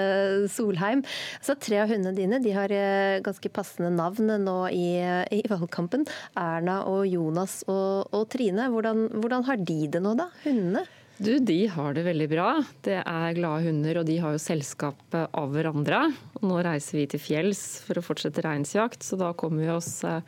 Solheim. 0.53 1.03
Så 1.41 1.57
Tre 1.57 1.81
av 1.85 1.93
hundene 1.93 2.13
dine 2.17 2.41
de 2.45 2.53
har 2.53 2.73
eh, 2.75 3.21
ganske 3.25 3.49
passende 3.53 3.89
navn 3.95 4.29
nå 4.45 4.57
i, 4.69 5.01
i 5.33 5.41
valgkampen. 5.49 6.05
Erna 6.37 6.83
og 6.91 7.07
Jonas 7.09 7.63
og, 7.67 8.13
og 8.13 8.27
Trine. 8.33 8.69
Hvordan, 8.73 9.07
hvordan, 9.17 9.47
har 9.49 9.61
de 9.65 9.79
det 9.97 10.03
nå, 10.05 10.13
da? 10.21 10.29
Hundene? 10.45 10.85
Du, 11.21 11.35
De 11.45 11.59
har 11.69 11.97
det 11.97 12.05
veldig 12.05 12.29
bra. 12.33 12.51
Det 12.85 12.99
er 13.01 13.35
glade 13.37 13.65
hunder, 13.67 14.01
og 14.01 14.09
de 14.09 14.19
har 14.21 14.37
jo 14.37 14.41
selskap 14.41 15.17
av 15.17 15.51
hverandre. 15.53 16.03
Og 16.41 16.45
nå 16.49 16.61
reiser 16.65 17.01
vi 17.01 17.07
til 17.13 17.25
fjells 17.25 17.65
for 17.87 18.01
å 18.01 18.05
fortsette 18.05 18.45
reinsjakt, 18.45 19.05
så 19.05 19.17
da 19.21 19.33
kommer 19.37 19.65
vi 19.65 19.73
oss 19.73 19.95
eh, 20.09 20.21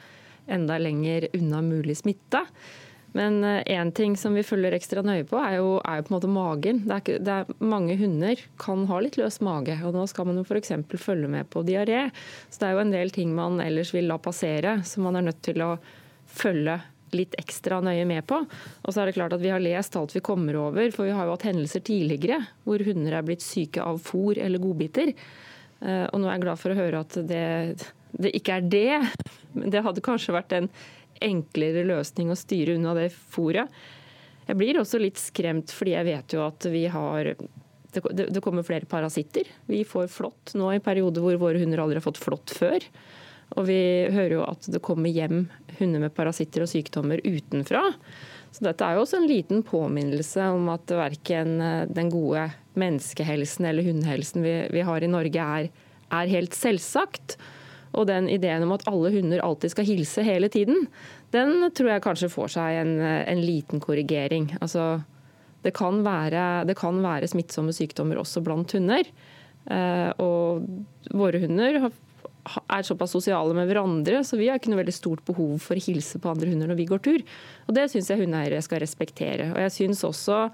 enda 0.52 0.80
lenger 0.80 1.28
unna 1.36 1.60
mulig 1.64 2.00
smitte. 2.00 2.44
Men 3.12 3.44
én 3.44 3.86
eh, 3.86 3.92
ting 3.92 4.16
som 4.16 4.34
vi 4.34 4.44
følger 4.46 4.72
ekstra 4.76 5.02
nøye 5.04 5.24
på, 5.28 5.36
er 5.36 5.58
jo, 5.58 5.74
er 5.84 6.00
jo 6.00 6.06
på 6.06 6.12
en 6.12 6.16
måte 6.16 6.30
magen. 6.32 6.80
Det 6.88 6.96
er, 6.96 7.18
det 7.24 7.34
er, 7.34 7.50
mange 7.60 7.96
hunder 8.00 8.40
kan 8.60 8.86
ha 8.88 9.00
litt 9.04 9.18
løs 9.20 9.40
mage, 9.44 9.76
og 9.84 9.96
nå 9.96 10.06
skal 10.10 10.30
man 10.30 10.40
jo 10.40 10.46
f.eks. 10.46 10.72
følge 10.96 11.28
med 11.30 11.50
på 11.52 11.64
diaré. 11.68 12.06
Så 12.48 12.62
det 12.62 12.70
er 12.70 12.78
jo 12.78 12.86
en 12.86 12.94
del 12.94 13.12
ting 13.12 13.34
man 13.36 13.60
ellers 13.64 13.92
vil 13.94 14.08
la 14.08 14.16
passere, 14.22 14.78
som 14.88 15.04
man 15.08 15.20
er 15.20 15.28
nødt 15.28 15.42
til 15.44 15.60
å 15.64 15.74
følge 16.32 16.80
litt 17.12 17.36
ekstra 17.36 17.82
nøye 17.84 18.06
med 18.08 18.24
på. 18.28 18.38
Og 18.40 18.94
så 18.94 19.02
er 19.02 19.10
det 19.10 19.16
klart 19.18 19.34
at 19.36 19.42
Vi 19.42 19.52
har 19.52 19.60
lest 19.60 19.96
alt 20.00 20.14
vi 20.16 20.24
kommer 20.24 20.56
over, 20.56 20.88
for 20.94 21.04
vi 21.04 21.12
har 21.12 21.28
jo 21.28 21.34
hatt 21.36 21.48
hendelser 21.50 21.84
tidligere 21.84 22.40
hvor 22.64 22.80
hunder 22.86 23.18
er 23.18 23.26
blitt 23.26 23.44
syke 23.44 23.84
av 23.84 24.00
fôr 24.00 24.40
eller 24.40 24.62
godbiter. 24.62 25.12
Eh, 25.82 26.06
og 26.08 26.16
nå 26.16 26.28
er 26.30 26.38
jeg 26.38 26.44
glad 26.46 26.62
for 26.62 26.72
å 26.72 26.78
høre 26.78 27.04
at 27.04 27.20
det, 27.28 27.44
det 28.16 28.32
ikke 28.38 28.56
er 28.56 28.72
det. 28.72 29.12
Men 29.52 29.72
det 29.74 29.84
hadde 29.84 30.04
kanskje 30.04 30.36
vært 30.36 30.56
en 30.56 30.70
enklere 31.24 31.86
løsning 31.88 32.32
å 32.32 32.38
styre 32.38 32.76
unna 32.78 32.94
det 32.98 33.10
fôret. 33.12 33.70
Jeg 34.48 34.58
blir 34.58 34.80
også 34.80 35.00
litt 35.00 35.20
skremt 35.20 35.72
fordi 35.74 35.94
jeg 35.94 36.08
vet 36.08 36.34
jo 36.34 36.42
at 36.44 36.66
vi 36.72 36.86
har 36.90 37.34
det, 37.92 38.40
kommer 38.40 38.64
flere 38.64 38.88
parasitter. 38.88 39.44
Vi 39.68 39.82
får 39.84 40.08
flått 40.08 40.54
nå 40.56 40.70
i 40.72 40.80
perioder 40.82 41.24
hvor 41.24 41.36
våre 41.40 41.60
hunder 41.60 41.82
aldri 41.82 42.00
har 42.00 42.06
fått 42.06 42.20
flått 42.22 42.54
før. 42.56 42.84
Og 43.52 43.66
vi 43.68 44.08
hører 44.08 44.38
jo 44.38 44.44
at 44.46 44.68
det 44.72 44.80
kommer 44.84 45.12
hjem 45.12 45.44
hunder 45.78 46.06
med 46.06 46.14
parasitter 46.16 46.64
og 46.64 46.70
sykdommer 46.72 47.20
utenfra. 47.24 47.84
Så 48.52 48.64
dette 48.64 48.84
er 48.84 48.96
jo 48.96 49.04
også 49.04 49.20
en 49.20 49.28
liten 49.28 49.62
påminnelse 49.64 50.46
om 50.54 50.68
at 50.72 50.92
verken 50.92 51.56
eh, 51.60 51.88
den 51.88 52.10
gode 52.12 52.50
menneskehelsen 52.80 53.68
eller 53.68 53.86
hundehelsen 53.86 54.44
vi, 54.44 54.54
vi 54.72 54.84
har 54.84 55.04
i 55.04 55.10
Norge 55.10 55.48
er, 55.56 55.68
er 56.12 56.32
helt 56.32 56.56
selvsagt. 56.56 57.38
Og 57.92 58.06
den 58.08 58.28
ideen 58.32 58.64
om 58.64 58.74
at 58.76 58.86
alle 58.90 59.12
hunder 59.14 59.42
alltid 59.44 59.74
skal 59.74 59.88
hilse 59.88 60.24
hele 60.26 60.48
tiden, 60.52 60.86
den 61.34 61.68
tror 61.76 61.92
jeg 61.92 62.04
kanskje 62.04 62.32
får 62.32 62.54
seg 62.56 62.78
en, 62.80 62.94
en 63.02 63.42
liten 63.44 63.82
korrigering. 63.84 64.48
Altså, 64.60 65.02
det, 65.64 65.74
kan 65.76 66.00
være, 66.06 66.64
det 66.68 66.76
kan 66.78 67.02
være 67.04 67.28
smittsomme 67.30 67.74
sykdommer 67.76 68.20
også 68.22 68.42
blant 68.44 68.72
hunder. 68.76 69.08
Eh, 69.70 70.10
og 70.22 70.64
våre 71.12 71.42
hunder 71.42 71.84
er 72.42 72.86
såpass 72.86 73.12
sosiale 73.14 73.54
med 73.54 73.68
hverandre, 73.70 74.22
så 74.26 74.38
vi 74.38 74.48
har 74.50 74.58
ikke 74.58 74.72
noe 74.72 74.80
veldig 74.82 74.94
stort 74.96 75.22
behov 75.28 75.58
for 75.62 75.78
å 75.78 75.84
hilse 75.84 76.18
på 76.18 76.32
andre 76.32 76.50
hunder 76.50 76.72
når 76.72 76.80
vi 76.80 76.88
går 76.90 77.02
tur. 77.04 77.26
Og 77.68 77.76
Det 77.76 77.88
syns 77.92 78.10
jeg 78.10 78.24
hundeeiere 78.24 78.62
skal 78.64 78.82
respektere. 78.82 79.52
Og 79.52 79.60
jeg 79.62 79.76
synes 79.76 80.02
også 80.08 80.46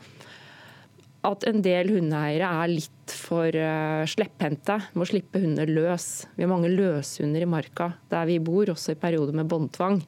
at 1.27 1.45
en 1.51 1.63
del 1.65 1.91
hundeeiere 1.91 2.47
er 2.63 2.71
litt 2.71 3.15
for 3.15 3.51
uh, 3.51 4.07
slepphendte 4.07 4.79
Må 4.99 5.07
slippe 5.09 5.41
hundene 5.43 5.67
løs. 5.67 6.29
Vi 6.37 6.45
har 6.45 6.53
mange 6.53 6.71
løshunder 6.71 7.43
i 7.43 7.51
marka 7.51 7.91
der 8.13 8.29
vi 8.29 8.39
bor, 8.43 8.71
også 8.71 8.95
i 8.95 9.01
perioder 9.01 9.35
med 9.35 9.51
båndtvang. 9.51 9.99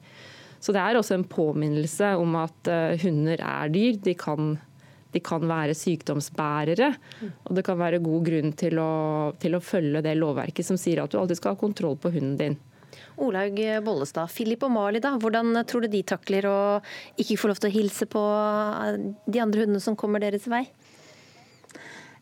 Så 0.61 0.73
det 0.75 0.81
er 0.83 0.97
også 0.97 1.17
en 1.17 1.27
påminnelse 1.27 2.13
om 2.21 2.37
at 2.39 2.71
uh, 2.71 2.95
hunder 3.03 3.43
er 3.43 3.71
dyr. 3.73 3.99
De 3.99 4.15
kan, 4.15 4.55
de 5.11 5.23
kan, 5.25 5.43
være 5.49 5.75
sykdomsbærere. 5.75 6.93
Og 7.49 7.55
det 7.57 7.65
kan 7.67 7.79
være 7.81 8.03
god 8.03 8.27
grunn 8.29 8.55
til 8.55 8.79
å, 8.79 8.91
til 9.41 9.57
å 9.57 9.63
følge 9.63 10.05
det 10.05 10.15
lovverket 10.19 10.67
som 10.67 10.79
sier 10.79 11.03
at 11.03 11.11
du 11.11 11.19
alltid 11.19 11.41
skal 11.41 11.57
ha 11.57 11.63
kontroll 11.65 11.99
på 11.99 12.13
hunden 12.13 12.37
din. 12.39 12.59
Olaug 13.21 13.59
Bollestad, 13.85 14.31
Philip 14.31 14.63
og 14.65 14.71
Mali, 14.73 14.99
da, 15.03 15.11
hvordan 15.19 15.53
tror 15.67 15.83
du 15.83 15.91
de 15.91 16.01
takler 16.07 16.47
å 16.49 16.59
ikke 17.21 17.37
få 17.39 17.51
lov 17.51 17.59
til 17.61 17.69
å 17.69 17.75
hilse 17.75 18.07
på 18.09 18.23
de 19.27 19.41
andre 19.43 19.65
hundene 19.65 19.83
som 19.83 19.97
kommer 19.99 20.23
deres 20.23 20.47
vei? 20.51 20.63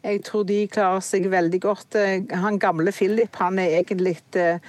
Jeg 0.04 0.22
tror 0.24 0.46
de 0.48 0.62
klarer 0.72 1.04
seg 1.04 1.28
veldig 1.32 1.60
godt. 1.64 1.98
Eh, 2.00 2.24
han 2.44 2.60
gamle 2.62 2.94
Philip 2.96 3.36
han 3.42 3.60
er 3.60 3.80
egentlig 3.82 4.16
eh, 4.40 4.62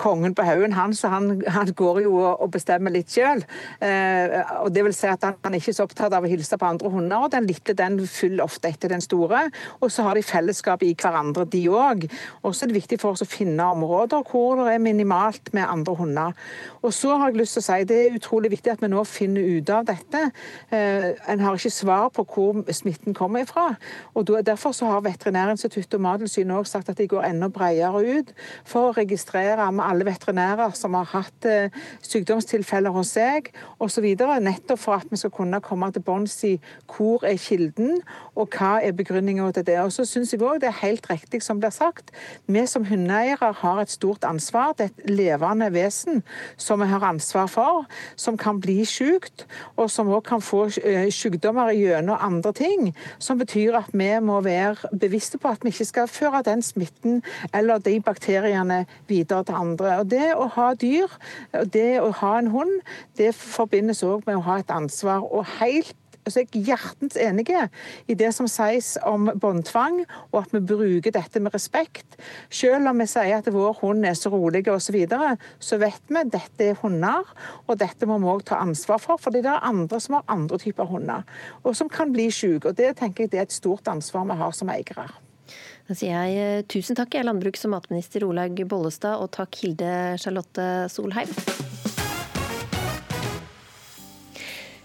kongen 0.00 0.34
på 0.36 0.44
haugen, 0.46 0.74
han, 0.76 0.94
så 0.96 1.10
han, 1.12 1.42
han, 1.46 1.70
går 1.76 2.02
jo 2.04 2.16
og 2.30 2.48
bestemmer 2.54 2.92
litt 2.94 3.12
sjøl. 3.12 3.42
Eh, 3.84 4.34
og 4.64 4.72
det 4.74 4.84
vil 4.86 4.96
si 4.96 5.08
at 5.10 5.24
han, 5.26 5.36
han 5.44 5.54
er 5.56 5.62
ikke 5.62 5.76
så 5.76 5.86
opptatt 5.86 6.14
av 6.16 6.24
å 6.24 6.30
hilse 6.30 6.58
på 6.60 6.68
andre 6.68 6.92
hunder. 6.92 7.26
og 7.26 7.34
Den 7.34 7.48
lille 7.48 7.76
den 7.76 8.00
følger 8.08 8.44
ofte 8.44 8.70
etter 8.72 8.92
den 8.94 9.04
store. 9.04 9.46
Og 9.80 9.92
så 9.92 10.06
har 10.06 10.16
de 10.16 10.24
fellesskap 10.26 10.84
i 10.86 10.94
hverandre, 10.94 11.46
de 11.50 11.62
òg. 11.70 12.06
Og 12.42 12.54
så 12.54 12.64
er 12.64 12.72
det 12.72 12.80
viktig 12.80 13.00
for 13.02 13.16
oss 13.16 13.24
å 13.24 13.28
finne 13.28 13.68
områder 13.74 14.24
hvor 14.30 14.62
det 14.62 14.74
er 14.74 14.84
minimalt 14.84 15.52
med 15.56 15.68
andre 15.68 15.96
hunder. 15.98 16.36
Og 16.80 16.94
så 16.96 17.14
har 17.20 17.30
jeg 17.30 17.42
lyst 17.42 17.58
til 17.58 17.64
å 17.64 17.68
si 17.68 17.78
det 17.90 18.00
er 18.00 18.18
utrolig 18.18 18.52
viktig 18.54 18.72
at 18.72 18.84
vi 18.84 18.90
nå 18.90 19.04
finner 19.08 19.46
ut 19.58 19.72
av 19.74 19.86
dette. 19.88 20.24
Eh, 20.72 21.10
en 21.30 21.44
har 21.44 21.58
ikke 21.58 21.74
svar 21.74 22.08
på 22.14 22.24
hvor 22.30 22.62
smitten 22.74 23.16
kommer 23.16 23.44
ifra. 23.44 23.74
og 24.14 24.30
Derfor 24.46 24.72
så 24.76 24.86
har 24.86 25.04
Veterinærinstituttet 25.04 25.98
og 25.98 26.04
Mattilsynet 26.06 26.68
sagt 26.68 26.88
at 26.88 26.98
de 26.98 27.08
går 27.10 27.26
enda 27.28 27.50
bredere 27.52 28.00
ut 28.18 28.32
for 28.64 28.90
å 28.90 28.96
registrere 28.96 29.66
med 29.72 29.89
alle 29.90 30.06
veterinærer 30.08 30.74
som 30.78 30.94
har 30.98 31.08
hatt 31.12 31.46
eh, 31.48 31.74
sykdomstilfeller 32.06 32.94
hos 32.94 33.14
seg 33.16 33.50
osv. 33.82 34.06
Nettopp 34.40 34.80
for 34.80 35.00
at 35.00 35.10
vi 35.10 35.18
skal 35.20 35.32
kunne 35.34 35.60
komme 35.64 35.90
til 35.92 36.04
bunns 36.06 36.38
i 36.46 36.54
hvor 36.90 37.24
er 37.26 37.38
kilden, 37.40 38.00
og 38.38 38.54
hva 38.56 38.78
er 38.84 38.96
begrunningen 38.96 39.52
til 39.56 39.66
det. 39.66 39.78
Og 39.82 39.92
så 39.94 40.06
syns 40.08 40.34
jeg 40.34 40.42
òg 40.42 40.60
det 40.62 40.70
er 40.70 40.80
helt 40.82 41.08
riktig 41.10 41.42
som 41.44 41.60
blir 41.60 41.74
sagt. 41.74 42.12
Vi 42.46 42.64
som 42.70 42.86
hundeeiere 42.88 43.52
har 43.62 43.82
et 43.82 43.92
stort 43.92 44.24
ansvar. 44.28 44.74
Det 44.78 44.88
er 44.88 44.92
et 44.94 45.10
levende 45.10 45.70
vesen 45.74 46.22
som 46.60 46.80
vi 46.82 46.88
har 46.90 47.04
ansvar 47.06 47.48
for, 47.50 47.86
som 48.16 48.38
kan 48.40 48.60
bli 48.60 48.84
sykt, 48.88 49.46
og 49.76 49.90
som 49.90 50.10
òg 50.10 50.24
kan 50.28 50.44
få 50.44 50.66
eh, 50.84 51.08
sykdommer 51.14 51.72
gjennom 51.76 52.20
andre 52.20 52.52
ting. 52.56 52.90
Som 53.18 53.40
betyr 53.40 53.78
at 53.80 53.92
vi 53.92 54.10
må 54.22 54.40
være 54.44 54.90
bevisste 55.00 55.38
på 55.40 55.50
at 55.50 55.64
vi 55.64 55.72
ikke 55.72 55.88
skal 55.88 56.10
føre 56.10 56.42
den 56.46 56.62
smitten 56.62 57.22
eller 57.54 57.82
de 57.82 57.96
bakteriene 58.04 58.84
videre 59.08 59.44
til 59.44 59.54
andre 59.54 59.79
andre. 59.80 59.98
Og 59.98 60.10
Det 60.10 60.34
å 60.34 60.46
ha 60.56 60.74
dyr, 60.74 61.08
det 61.72 62.00
å 62.00 62.10
ha 62.10 62.38
en 62.38 62.50
hund, 62.50 62.80
det 63.16 63.34
forbindes 63.34 64.02
òg 64.02 64.26
med 64.26 64.36
å 64.36 64.44
ha 64.44 64.58
et 64.58 64.70
ansvar. 64.70 65.24
og 65.32 65.46
helt 65.60 65.96
så 66.28 66.42
jeg 66.42 66.50
er 66.52 66.66
hjertens 66.68 67.16
enig 67.16 67.48
i 68.06 68.14
det 68.14 68.28
som 68.34 68.46
sies 68.46 68.98
om 69.08 69.30
båndtvang, 69.40 70.02
og 70.30 70.42
at 70.42 70.52
vi 70.52 70.60
bruker 70.60 71.10
dette 71.10 71.40
med 71.40 71.54
respekt. 71.54 72.18
Selv 72.50 72.86
om 72.86 73.00
vi 73.00 73.06
sier 73.06 73.38
at 73.38 73.48
vår 73.50 73.78
hund 73.80 74.04
er 74.04 74.14
så 74.14 74.30
rolig 74.30 74.68
osv., 74.68 74.84
så, 74.84 74.92
videre, 74.92 75.36
så 75.58 75.78
vet 75.80 76.02
vi 76.08 76.20
at 76.20 76.30
dette 76.30 76.64
er 76.64 76.78
hunder, 76.82 77.24
og 77.66 77.80
dette 77.80 78.06
må 78.06 78.18
vi 78.18 78.30
òg 78.30 78.44
ta 78.44 78.60
ansvar 78.60 79.00
for. 79.00 79.16
For 79.16 79.32
det 79.32 79.46
er 79.46 79.64
andre 79.64 80.00
som 80.00 80.18
har 80.18 80.28
andre 80.28 80.58
typer 80.58 80.84
hunder, 80.84 81.24
og 81.64 81.74
som 81.74 81.88
kan 81.88 82.12
bli 82.12 82.28
syke. 82.30 82.68
Og 82.68 82.76
det 82.76 82.98
tenker 83.00 83.24
jeg 83.24 83.32
det 83.32 83.40
er 83.40 83.48
et 83.48 83.56
stort 83.56 83.88
ansvar 83.88 84.28
vi 84.28 84.38
har 84.44 84.52
som 84.52 84.68
eiere. 84.68 85.08
Da 85.90 85.96
sier 85.98 86.14
jeg 86.14 86.34
eh, 86.38 86.64
tusen 86.70 86.94
takk, 86.94 87.16
jeg 87.18 87.26
landbruks- 87.26 87.64
og 87.66 87.72
matminister 87.72 88.22
Olaug 88.22 88.60
Bollestad, 88.70 89.18
og 89.18 89.32
takk 89.34 89.56
Hilde 89.58 89.88
Charlotte 90.22 90.66
Solheim. 90.86 91.32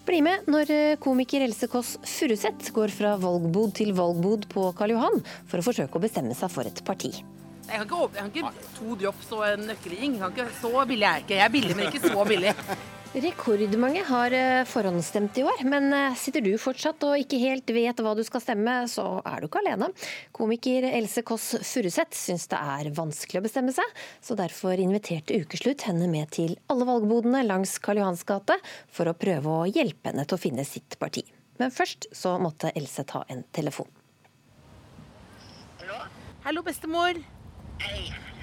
Bli 0.07 0.23
med 0.25 0.49
når 0.49 0.71
eh, 0.73 0.95
komiker 0.97 1.45
Else 1.45 1.69
Kåss 1.69 1.99
Furuseth 2.09 2.73
går 2.73 2.89
fra 2.89 3.13
valgbod 3.21 3.75
til 3.77 3.93
valgbod 3.93 4.49
på 4.49 4.65
Karl 4.79 4.95
Johan 4.95 5.21
for 5.45 5.61
å 5.61 5.67
forsøke 5.67 6.01
å 6.01 6.01
bestemme 6.01 6.33
seg 6.33 6.49
for 6.49 6.65
et 6.65 6.81
parti. 6.89 7.13
Jeg 7.69 7.69
kan 7.69 7.85
ikke, 7.85 8.01
jeg 8.09 8.25
kan 8.25 8.33
ikke 8.33 8.75
to 8.79 8.97
drops 9.03 9.29
og 9.37 9.45
en 9.45 9.69
nøkkelring. 9.69 10.17
Så 10.57 10.73
billig 10.89 11.05
er 11.05 11.19
jeg 11.19 11.27
ikke. 11.27 11.37
Jeg 11.37 11.45
er 11.45 11.53
billig, 11.53 11.77
men 11.77 11.93
ikke 11.93 12.01
så 12.09 12.25
billig. 12.33 12.57
Rekordmange 13.15 14.01
har 14.03 14.33
eh, 14.35 14.65
forhåndsstemt 14.67 15.37
i 15.39 15.43
år, 15.47 15.61
men 15.71 15.93
eh, 15.95 16.15
sitter 16.19 16.43
du 16.43 16.49
fortsatt 16.59 16.99
og 17.07 17.21
ikke 17.21 17.37
helt 17.39 17.71
vet 17.71 18.01
hva 18.03 18.11
du 18.17 18.19
skal 18.27 18.41
stemme, 18.43 18.73
så 18.91 19.05
er 19.23 19.39
du 19.39 19.47
ikke 19.47 19.61
alene. 19.61 19.87
Komiker 20.35 20.83
Else 20.89 21.23
Kåss 21.23 21.45
Furuseth 21.63 22.11
syns 22.19 22.49
det 22.51 22.59
er 22.59 22.89
vanskelig 22.97 23.39
å 23.39 23.45
bestemme 23.45 23.71
seg, 23.71 23.87
så 24.19 24.35
derfor 24.35 24.75
inviterte 24.83 25.37
Ukeslutt 25.39 25.85
henne 25.87 26.09
med 26.11 26.33
til 26.35 26.57
alle 26.67 26.89
valgbodene 26.89 27.45
langs 27.47 27.77
Karl 27.79 28.01
Johans 28.01 28.25
gate 28.27 28.59
for 28.91 29.07
å 29.07 29.15
prøve 29.15 29.47
å 29.61 29.69
hjelpe 29.69 30.11
henne 30.11 30.27
til 30.27 30.35
å 30.35 30.43
finne 30.49 30.67
sitt 30.67 30.99
parti. 30.99 31.23
Men 31.55 31.71
først 31.71 32.09
så 32.11 32.35
måtte 32.35 32.73
Else 32.75 33.07
ta 33.07 33.23
en 33.31 33.45
telefon. 33.55 33.87
Hallo, 35.79 36.03
Hallo 36.49 36.67
bestemor. 36.67 37.15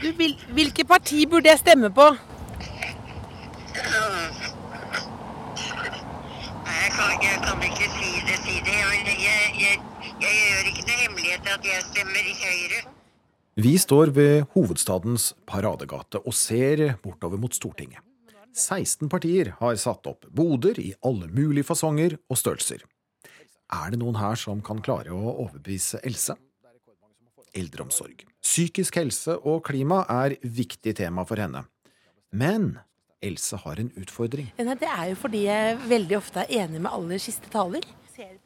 Du, 0.01 0.09
hvilke 0.57 0.89
parti 0.89 1.27
burde 1.29 1.53
jeg 1.53 1.61
stemme 1.61 1.93
på? 1.93 2.09
Jeg 6.63 6.93
kan, 6.95 7.13
jeg 7.23 7.39
kan 7.43 7.65
ikke 7.67 7.89
si 7.97 8.13
det, 8.27 8.39
si 8.45 8.57
det. 8.67 8.77
Jeg, 8.79 9.15
jeg, 9.59 9.81
jeg, 10.23 10.35
gjør 10.39 10.71
ikke 10.71 10.85
noe 10.87 10.99
hemmelighet 11.01 11.51
at 11.55 11.67
jeg 11.67 11.85
stemmer 11.89 12.29
i 12.31 12.35
Høyre. 12.39 12.81
Vi 13.63 13.73
står 13.77 14.13
ved 14.17 14.47
hovedstadens 14.55 15.33
paradegate 15.49 16.23
og 16.23 16.35
ser 16.37 16.95
bortover 17.03 17.41
mot 17.41 17.53
Stortinget. 17.53 18.01
16 18.53 19.09
partier 19.13 19.55
har 19.59 19.77
satt 19.81 20.07
opp 20.09 20.27
boder 20.29 20.79
i 20.81 20.93
alle 21.05 21.29
mulige 21.33 21.67
fasonger 21.69 22.19
og 22.29 22.39
størrelser. 22.41 22.85
Er 23.73 23.93
det 23.93 24.01
noen 24.03 24.19
her 24.21 24.37
som 24.37 24.61
kan 24.65 24.81
klare 24.85 25.13
å 25.13 25.37
overbevise 25.47 26.03
Else? 26.05 26.37
Eldreomsorg, 27.57 28.25
psykisk 28.41 28.97
helse 28.97 29.37
og 29.37 29.61
klima 29.67 30.03
er 30.09 30.39
viktig 30.41 30.95
tema 30.97 31.25
for 31.29 31.41
henne. 31.41 31.67
Men 32.33 32.79
Else 33.23 33.59
har 33.62 33.81
en 33.81 33.91
utfordring. 33.97 34.49
Det 34.59 34.89
er 34.89 35.05
jo 35.12 35.18
fordi 35.18 35.45
jeg 35.47 35.77
veldig 35.89 36.16
ofte 36.18 36.43
er 36.43 36.64
enig 36.64 36.81
med 36.83 36.91
aller 36.91 37.23
siste 37.23 37.51
taler. 37.53 37.87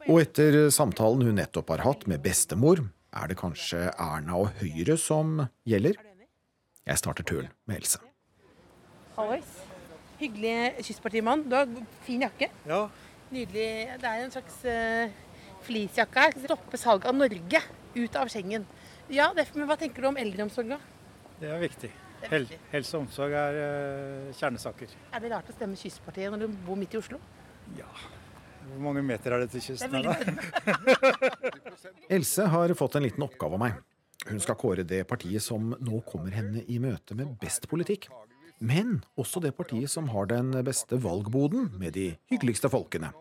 Og 0.07 0.21
etter 0.21 0.67
samtalen 0.73 1.25
hun 1.27 1.39
nettopp 1.39 1.73
har 1.73 1.83
hatt 1.85 2.05
med 2.07 2.21
bestemor, 2.23 2.83
er 3.17 3.31
det 3.31 3.39
kanskje 3.39 3.87
Erna 3.89 4.37
og 4.37 4.51
Høyre 4.61 4.97
som 5.01 5.41
gjelder? 5.67 5.97
Jeg 6.87 7.01
starter 7.01 7.25
turen 7.27 7.49
med 7.67 7.81
Else. 7.81 7.99
Hallois. 9.17 9.57
Hyggelig 10.21 10.85
kystpartimann. 10.85 11.43
Du 11.49 11.55
har 11.57 11.67
fin 12.05 12.23
jakke. 12.23 12.49
Ja. 12.69 12.85
Nydelig. 13.33 13.69
Det 13.99 14.07
er 14.07 14.23
en 14.23 14.33
slags 14.33 14.61
uh, 14.63 15.09
fleecejakke 15.67 16.27
her. 16.27 16.37
Stoppe 16.45 16.79
salget 16.79 17.09
av 17.11 17.17
Norge 17.17 17.61
ut 17.97 18.19
av 18.21 18.31
Schengen. 18.31 18.65
Ja, 19.11 19.31
derfor, 19.35 19.59
men 19.59 19.69
Hva 19.69 19.77
tenker 19.79 20.03
du 20.03 20.11
om 20.11 20.19
eldreomsorga? 20.21 20.79
Det 21.41 21.49
er 21.51 21.61
viktig. 21.61 21.91
Hel 22.27 22.47
helse 22.71 22.97
og 22.97 23.05
omsorg 23.05 23.33
er 23.37 23.57
uh, 23.61 24.31
kjernesaker. 24.37 24.93
Er 25.13 25.23
det 25.23 25.31
rart 25.33 25.49
å 25.51 25.55
stemme 25.55 25.77
Kystpartiet 25.79 26.33
når 26.33 26.45
du 26.45 26.61
bor 26.65 26.79
midt 26.79 26.95
i 26.97 27.01
Oslo? 27.01 27.19
Ja. 27.77 27.89
Hvor 28.67 28.81
mange 28.83 29.03
meter 29.05 29.35
er 29.35 29.45
det 29.45 29.51
til 29.53 29.63
kysten? 29.69 29.93
Else 32.17 32.47
har 32.51 32.73
fått 32.79 32.97
en 32.97 33.05
liten 33.07 33.23
oppgave 33.23 33.55
av 33.59 33.63
meg. 33.63 33.77
Hun 34.27 34.41
skal 34.43 34.57
kåre 34.59 34.83
det 34.83 35.05
partiet 35.07 35.43
som 35.43 35.71
nå 35.79 36.01
kommer 36.07 36.33
henne 36.35 36.65
i 36.67 36.79
møte 36.83 37.15
med 37.15 37.37
best 37.39 37.69
politikk. 37.71 38.09
Men 38.59 38.97
også 39.19 39.39
det 39.43 39.53
partiet 39.55 39.91
som 39.93 40.09
har 40.11 40.27
den 40.31 40.51
beste 40.65 40.97
valgboden 40.99 41.69
med 41.77 41.93
de 41.95 42.09
hyggeligste 42.31 42.71
folkene. 42.73 43.13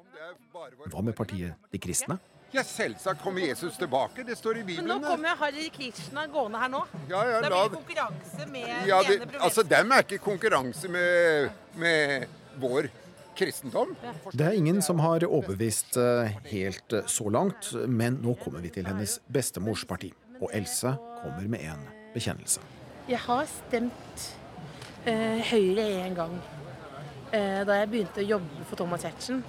Hva 0.91 1.03
med 1.05 1.15
partiet 1.15 1.55
De 1.71 1.79
kristne? 1.79 2.19
Ja, 2.55 2.63
selvsagt 2.65 3.23
kommer 3.23 3.41
Jesus 3.41 3.77
tilbake. 3.77 4.23
Det 4.23 4.37
står 4.39 4.59
i 4.59 4.65
Bibelen. 4.65 4.89
Men 4.89 5.03
nå 5.03 5.09
kommer 5.09 5.37
Harry 5.41 5.69
Krishna 5.75 6.27
gående 6.31 6.61
her 6.63 6.71
nå. 6.73 6.83
Ja, 7.11 7.23
ja, 7.29 7.41
da 7.43 7.49
blir 7.49 7.57
det 7.57 7.81
konkurranse 7.81 8.47
med 8.53 8.89
ja, 8.89 9.01
det, 9.03 9.19
Altså, 9.41 9.65
Dem 9.67 9.93
er 9.93 10.07
ikke 10.07 10.21
konkurranse 10.25 10.89
med, 10.89 11.51
med 11.75 12.31
vår 12.63 12.89
kristendom. 13.37 13.93
Det 14.33 14.47
er 14.47 14.57
ingen 14.57 14.81
som 14.83 15.03
har 15.05 15.27
overbevist 15.27 15.99
eh, 16.01 16.39
helt 16.53 16.97
eh, 16.97 17.05
så 17.11 17.29
langt, 17.29 17.73
men 17.87 18.21
nå 18.25 18.37
kommer 18.41 18.65
vi 18.65 18.73
til 18.79 18.89
hennes 18.89 19.19
bestemors 19.29 19.85
parti. 19.85 20.13
Og 20.41 20.49
Else 20.55 20.95
kommer 21.21 21.51
med 21.51 21.67
en 21.67 21.83
bekjennelse. 22.15 22.63
Jeg 23.11 23.21
har 23.27 23.45
stemt 23.51 24.29
eh, 25.05 25.43
Høyre 25.51 25.91
en 26.07 26.17
gang 26.17 26.39
Eh, 27.35 27.63
da 27.67 27.81
jeg 27.81 27.91
begynte 27.91 28.23
å 28.23 28.27
jobbe 28.27 28.67
for 28.69 28.79
Thomas 28.79 29.03
Giertsen. 29.03 29.41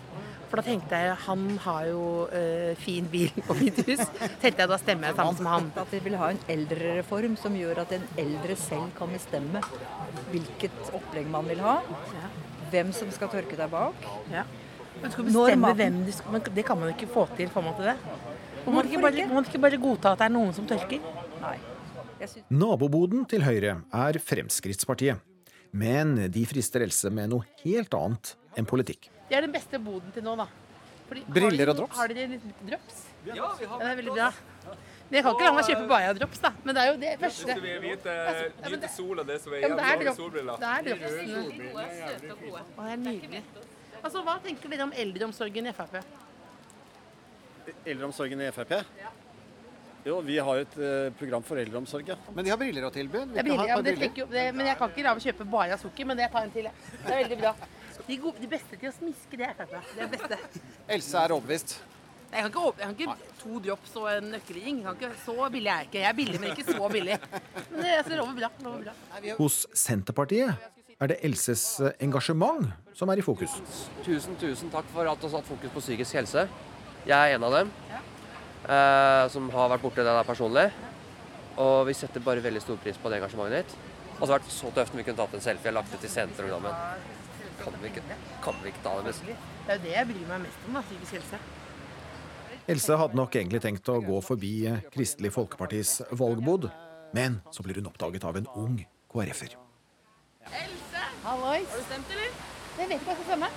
For 0.47 0.61
da 0.61 0.63
tenkte 0.63 0.95
jeg 1.01 1.15
han 1.25 1.41
har 1.65 1.87
jo 1.89 2.03
øh, 2.31 2.75
fin 2.79 3.07
bil 3.11 3.31
og 3.49 3.57
fint 3.59 3.81
hus. 3.83 4.03
tenkte 4.41 4.63
jeg 4.63 4.69
Da 4.71 4.77
stemmer 4.79 5.09
jeg 5.09 5.17
sammen 5.17 5.35
som 5.39 5.49
han. 5.51 5.67
At 5.75 5.91
de 5.91 5.99
vil 6.05 6.15
ha 6.21 6.29
en 6.31 6.39
eldrereform 6.53 7.35
som 7.39 7.55
gjør 7.59 7.81
at 7.83 7.91
en 7.97 8.05
eldre 8.23 8.55
selv 8.59 8.93
kan 8.97 9.11
bestemme 9.11 9.61
hvilket 10.31 10.93
opplegg 10.95 11.27
man 11.33 11.49
vil 11.51 11.59
ha. 11.65 11.81
Ja. 12.15 12.31
Hvem 12.71 12.93
som 12.95 13.11
skal 13.15 13.31
tørke 13.31 13.59
deg 13.59 13.71
bak. 13.71 14.07
Ja. 14.31 14.45
Man 15.01 15.13
skal 15.13 15.27
bestemme 15.27 15.73
hvem 15.77 16.01
du 16.07 16.11
skal, 16.15 16.31
men 16.33 16.47
Det 16.55 16.65
kan 16.65 16.79
man 16.79 16.89
jo 16.89 16.95
ikke 16.95 17.11
få 17.13 17.27
til. 17.37 17.51
får 17.53 17.63
man 17.67 17.75
til 17.77 17.91
det? 17.91 17.97
Må 18.65 18.71
man 18.79 18.87
ikke 18.87 19.01
bare, 19.03 19.27
må 19.27 19.33
man 19.39 19.45
ikke 19.45 19.61
bare 19.63 19.77
godta 19.79 20.11
at 20.15 20.19
det 20.23 20.25
er 20.27 20.33
noen 20.35 20.53
som 20.55 20.67
tørker? 20.67 21.03
Nei. 21.43 21.57
Naboboden 22.49 23.27
til 23.29 23.43
Høyre 23.45 23.81
er 23.93 24.17
Fremskrittspartiet. 24.19 25.19
Men 25.77 26.15
de 26.31 26.43
frister 26.49 26.81
Else 26.81 27.11
med 27.13 27.29
noe 27.29 27.45
helt 27.61 27.93
annet 27.93 28.33
enn 28.57 28.67
politikk. 28.69 29.09
Det 29.29 29.37
er 29.37 29.45
den 29.45 29.53
beste 29.53 29.79
boden 29.81 30.13
til 30.15 30.25
nå, 30.25 30.35
da. 30.39 30.47
Fordi, 31.07 31.23
Briller 31.31 31.71
og 31.71 31.77
drops? 31.81 31.97
Har 31.97 32.11
dere 32.11 32.33
litt 32.33 32.61
drops? 32.67 33.03
Ja, 33.27 33.33
vi 33.59 33.67
har 33.69 33.79
det. 33.79 33.91
er 33.91 33.99
veldig 34.01 34.15
bra. 34.15 34.31
Jeg 35.07 35.23
kan 35.23 35.37
ikke 35.37 35.45
la 35.45 35.51
meg 35.55 35.67
kjøpe 35.69 35.85
Baia-drops, 35.87 36.39
da. 36.43 36.49
Men 36.65 36.75
det 36.75 36.81
er 36.81 36.89
jo 36.89 36.95
det 36.99 37.11
første. 37.21 37.53
Vi 37.63 37.69
er 37.71 37.83
hvite, 37.85 38.15
hvite 38.65 38.89
sol 38.91 39.21
og 39.23 39.29
det 39.29 39.37
som 39.43 39.53
er 39.55 39.61
Ja, 39.63 39.69
det 39.69 39.77
er 39.77 39.93
jævlig 39.93 40.07
drops. 40.07 40.17
solbriller. 40.19 40.57
Det 40.63 40.71
er 40.73 40.81
dropsene. 40.87 41.43
Det 42.79 42.89
er 42.91 42.99
nydelig. 43.05 43.43
Altså, 44.03 44.23
Hva 44.27 44.35
tenker 44.43 44.73
dere 44.73 44.87
om 44.87 44.91
eldreomsorgen 45.05 45.71
i 45.71 45.73
Frp? 45.77 45.95
Eldreomsorgen 47.85 48.43
i 48.43 48.51
Frp? 48.51 48.75
Ja. 48.99 49.13
Jo, 50.07 50.19
vi 50.23 50.37
har 50.39 50.59
et 50.61 50.75
eh, 50.79 51.09
program 51.19 51.43
for 51.43 51.59
eldreomsorg, 51.59 52.07
ja. 52.07 52.15
Men 52.35 52.45
de 52.45 52.51
har 52.51 52.59
briller 52.59 52.85
å 52.87 52.91
tilby. 52.95 53.23
Det 53.31 53.41
er 53.41 53.49
ja, 53.49 53.79
men, 53.79 53.87
det 53.87 54.11
jo, 54.15 54.27
jeg 54.31 54.77
kan 54.79 54.91
ikke 54.93 55.03
la 55.03 55.15
meg 55.17 55.25
kjøpe 55.25 55.47
bare 55.51 55.79
sukker, 55.81 56.07
men 56.07 56.21
jeg 56.23 56.31
tar 56.31 56.47
en 56.47 56.53
til. 56.53 56.69
jeg. 56.69 56.93
Det 57.01 57.11
er 57.11 57.23
veldig 57.23 57.39
bra. 57.41 57.55
De, 58.07 58.17
gode, 58.23 58.39
de 58.41 58.47
beste 58.47 58.77
til 58.79 58.89
å 58.89 58.93
smiske, 58.95 59.37
det 59.39 59.47
er 59.49 59.55
Frp. 59.57 59.73
Det 59.95 60.03
er 60.05 60.11
beste. 60.13 60.37
Else 60.95 61.21
er 61.23 61.33
overbevist. 61.35 61.77
Jeg 62.27 62.41
kan 62.43 62.49
ikke, 62.51 62.61
åpne- 62.69 62.83
jeg 62.83 62.95
kan 62.97 63.17
ikke 63.17 63.35
to 63.41 63.59
drops 63.63 63.93
og 63.99 64.07
en 64.11 64.25
nøkkelring. 64.33 64.79
Jeg 64.83 64.85
kan 64.87 64.95
ikke, 64.97 65.19
så 65.25 65.49
billig 65.51 65.69
er 65.71 65.77
jeg 65.77 65.87
ikke. 65.87 65.99
Jeg 66.01 66.09
er 66.09 66.17
billig, 66.17 66.39
men 66.43 66.49
ikke 66.55 66.65
så 66.73 66.89
billig. 66.91 67.19
Men 67.71 67.83
det, 67.83 67.93
altså, 68.01 68.17
lover 68.19 68.33
bra. 68.41 68.49
Lover 68.65 68.83
bra. 68.83 69.35
Hos 69.37 69.59
Senterpartiet 69.73 70.67
er 70.99 71.11
det 71.11 71.19
Elses 71.23 71.63
engasjement 72.03 72.67
som 72.97 73.09
er 73.13 73.21
i 73.21 73.25
fokus. 73.25 73.55
Tusen, 74.03 74.35
tusen 74.41 74.71
takk 74.73 74.87
for 74.91 75.07
at 75.07 75.19
du 75.21 75.27
har 75.29 75.35
satt 75.37 75.47
fokus 75.47 75.71
på 75.75 75.83
psykisk 75.85 76.17
helse. 76.19 76.47
Jeg 77.07 77.15
er 77.15 77.35
en 77.37 77.43
av 77.47 77.53
dem 77.59 77.71
eh, 78.67 79.23
som 79.31 79.47
har 79.53 79.69
vært 79.71 79.83
borti 79.85 80.01
det 80.03 80.09
der 80.11 80.27
personlig. 80.27 80.67
Og 81.57 81.87
vi 81.87 81.95
setter 81.97 82.21
bare 82.21 82.43
veldig 82.43 82.61
stor 82.61 82.77
pris 82.83 82.97
på 83.01 83.09
det 83.09 83.21
engasjementet 83.21 83.63
ditt. 83.63 83.77
Og 84.17 84.25
så 84.25 84.33
har 84.33 84.39
det 84.41 84.47
vært 84.47 84.55
så 84.57 84.71
tøft 84.73 84.93
om 84.95 84.99
vi 84.99 85.05
kunne 85.07 85.21
tatt 85.21 85.37
en 85.37 85.45
selfie 85.45 85.71
og 85.71 85.77
lagt 85.79 85.93
det 85.93 86.01
til 86.03 86.11
senterprogrammet. 86.11 87.13
Kan 87.63 87.77
vi 87.81 87.89
ikke, 87.91 88.03
kan 88.43 88.57
vi 88.63 88.71
ikke 88.71 88.83
ta 88.85 88.95
det 88.99 89.05
beste. 89.11 89.25
Det 89.67 89.73
er 89.73 89.79
jo 89.79 89.83
det 89.87 89.93
jeg 89.95 90.07
bryr 90.11 90.27
meg 90.31 90.43
mest 90.47 90.67
om, 90.67 90.73
da, 90.77 90.81
psykisk 90.87 91.17
helse. 91.17 91.39
Else 92.67 92.97
hadde 92.99 93.15
nok 93.15 93.35
egentlig 93.39 93.61
tenkt 93.63 93.87
å 93.89 93.97
gå 94.03 94.17
forbi 94.25 94.51
Kristelig 94.93 95.31
Folkepartis 95.35 95.97
valgbod, 96.19 96.69
men 97.15 97.39
så 97.55 97.63
blir 97.63 97.79
hun 97.79 97.87
oppdaget 97.89 98.25
av 98.27 98.35
en 98.41 98.47
ung 98.59 98.77
KrF-er. 99.13 99.55
Else! 100.47 101.03
Hallois. 101.23 101.67
Har 101.71 101.79
du 101.81 101.87
stemt, 101.89 102.11
eller? 102.15 102.35
Jeg 102.77 102.89
vet 102.91 102.99
ikke 102.99 103.07
hva 103.07 103.13
jeg 103.13 103.23
skal 103.23 103.29
stemme. 103.31 103.47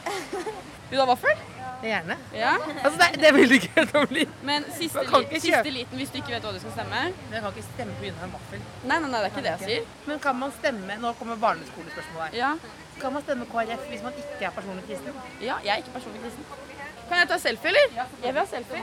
Vil 0.90 0.96
du 0.96 1.02
ha 1.02 1.06
vaffel? 1.10 1.40
Gjerne. 1.84 2.14
Ja. 2.34 2.52
Altså, 2.80 2.96
det, 3.00 3.08
det 3.22 3.30
vil 3.36 3.50
du 3.50 3.54
ikke 3.58 3.70
helt 3.76 3.92
dårlig. 3.94 4.24
Men 4.48 4.64
siste, 4.76 5.02
li- 5.04 5.40
siste 5.42 5.72
liten 5.74 6.00
hvis 6.00 6.10
du 6.14 6.18
ikke 6.22 6.32
vet 6.34 6.46
hva 6.46 6.52
du 6.56 6.58
skal 6.62 6.72
stemme? 6.78 7.02
Jeg 7.30 7.42
kan 7.44 7.50
ikke 7.52 7.66
stemme 7.68 7.94
på 7.98 8.06
grunn 8.06 8.18
av 8.20 8.24
en 8.26 8.34
vaffel. 8.38 8.64
Nei, 8.88 8.96
nei, 9.04 9.10
nei, 9.12 9.20
det 9.20 9.28
er 9.28 9.34
ikke 9.34 9.44
det 9.46 9.52
jeg 9.52 9.62
sier. 9.66 9.90
Men 10.08 10.22
kan 10.24 10.38
man 10.40 10.54
stemme 10.56 10.96
Nå 11.02 11.12
kommer 11.20 11.38
barneskolespørsmålet 11.44 12.26
her. 12.26 12.38
Ja. 12.40 12.50
Kan 13.00 13.12
man 13.12 13.22
stemme 13.24 13.46
KrF 13.48 13.86
hvis 13.88 14.02
man 14.04 14.16
ikke 14.22 14.44
er 14.44 14.50
personlig 14.56 14.84
kristen? 14.88 15.20
Ja, 15.40 15.56
jeg 15.64 15.72
er 15.72 15.84
ikke 15.84 15.94
personlig 15.96 16.20
kristen. 16.24 16.44
Kan 17.08 17.22
jeg 17.22 17.28
ta 17.30 17.38
selfie, 17.42 17.70
eller? 17.72 18.02
Jeg 18.24 18.34
vil 18.34 18.40
ha 18.40 18.46
selfie. 18.46 18.82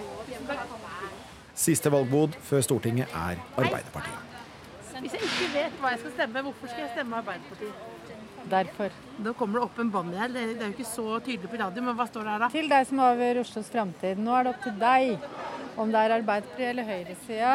Siste 1.57 1.91
valgbod 1.91 2.33
før 2.49 2.65
Stortinget 2.65 3.13
er 3.13 3.37
Arbeiderpartiet. 3.57 4.23
Hvis 4.97 5.13
jeg 5.13 5.21
ikke 5.27 5.51
vet 5.53 5.77
hva 5.81 5.93
jeg 5.93 6.01
skal 6.01 6.13
stemme, 6.15 6.41
hvorfor 6.47 6.71
skal 6.71 6.83
jeg 6.83 6.91
stemme 6.95 7.21
Arbeiderpartiet? 7.21 7.85
Derfor. 8.47 8.93
Da 9.25 9.33
kommer 9.37 9.59
det 9.59 9.65
opp 9.67 9.79
en 9.83 9.89
banner 9.91 10.21
her. 10.23 10.31
Det 10.33 10.43
det 10.55 10.63
er 10.63 10.69
jo 10.71 10.75
ikke 10.77 10.89
så 10.89 11.19
tydelig 11.19 11.49
på 11.51 11.59
radio, 11.61 11.83
men 11.83 11.97
hva 11.97 12.07
står 12.07 12.25
det 12.25 12.33
her 12.33 12.43
da? 12.45 12.49
Til 12.53 12.69
deg 12.71 12.87
som 12.89 13.01
avgjør 13.05 13.41
Oslos 13.43 13.71
framtid. 13.73 14.21
Nå 14.23 14.35
er 14.37 14.47
det 14.47 14.53
opp 14.53 14.63
til 14.63 14.77
deg 14.81 15.27
om 15.77 15.91
det 15.93 16.03
er 16.03 16.15
Arbeiderpartiet 16.17 16.69
eller 16.71 16.87
høyresida 16.87 17.51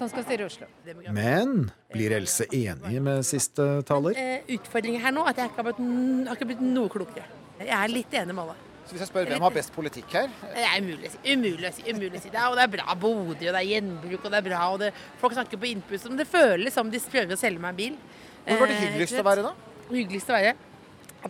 som 0.00 0.08
skal 0.08 0.24
styre 0.24 0.48
Oslo. 0.48 0.66
Men 1.12 1.68
blir 1.92 2.16
Else 2.16 2.46
enig 2.56 3.02
med 3.04 3.22
siste 3.28 3.66
taler? 3.88 4.16
Eh, 4.16 4.48
utfordringen 4.56 5.02
her 5.04 5.14
nå 5.14 5.26
er 5.26 5.34
at 5.34 5.42
jeg 5.42 5.52
ikke 5.52 5.62
har 5.62 5.68
blitt, 5.68 5.84
har 6.30 6.38
ikke 6.38 6.50
blitt 6.54 6.64
noe 6.64 6.92
klokere. 6.92 7.28
Jeg 7.60 7.76
er 7.76 7.92
litt 7.92 8.14
enig 8.16 8.36
med 8.36 8.46
alle. 8.46 8.56
Så 8.88 8.96
hvis 8.96 9.02
jeg 9.04 9.10
spør 9.12 9.28
hvem 9.28 9.44
har 9.44 9.52
best 9.54 9.70
politikk 9.74 10.14
her? 10.16 10.30
Det 10.50 10.62
er 10.66 10.80
umulig 10.82 11.06
å 11.06 11.12
si. 11.12 11.18
Umulig 11.30 11.68
å 11.68 11.72
si. 11.76 11.84
umulig 11.86 12.16
å 12.16 12.22
si. 12.24 12.30
Det 12.32 12.40
er, 12.40 12.46
og 12.48 12.56
det 12.58 12.64
er 12.64 12.72
bra 12.72 12.96
Bodø, 12.98 13.34
og 13.36 13.44
det 13.44 13.60
er 13.60 13.68
gjenbruk, 13.68 14.24
og 14.24 14.32
det 14.32 14.40
er 14.40 14.46
bra, 14.48 14.62
og 14.72 14.80
det, 14.82 14.88
folk 15.20 15.36
snakker 15.36 15.60
på 15.60 15.68
innpust. 15.68 16.08
Men 16.10 16.18
det 16.18 16.26
føles 16.26 16.74
som 16.74 16.90
de 16.90 17.02
prøver 17.12 17.36
å 17.36 17.38
selge 17.38 17.62
meg 17.62 17.76
en 17.76 17.78
bil. 17.78 18.00
Hvor 18.48 18.64
var 18.64 18.72
det 18.72 18.78
Eh, 18.80 18.82
hyggeligst 18.88 19.14
eh, 19.14 19.22
å 19.22 19.28
være 19.28 19.44
da? 19.46 19.52
Hyggeligst 19.92 20.32
å 20.32 20.36
være? 20.38 20.56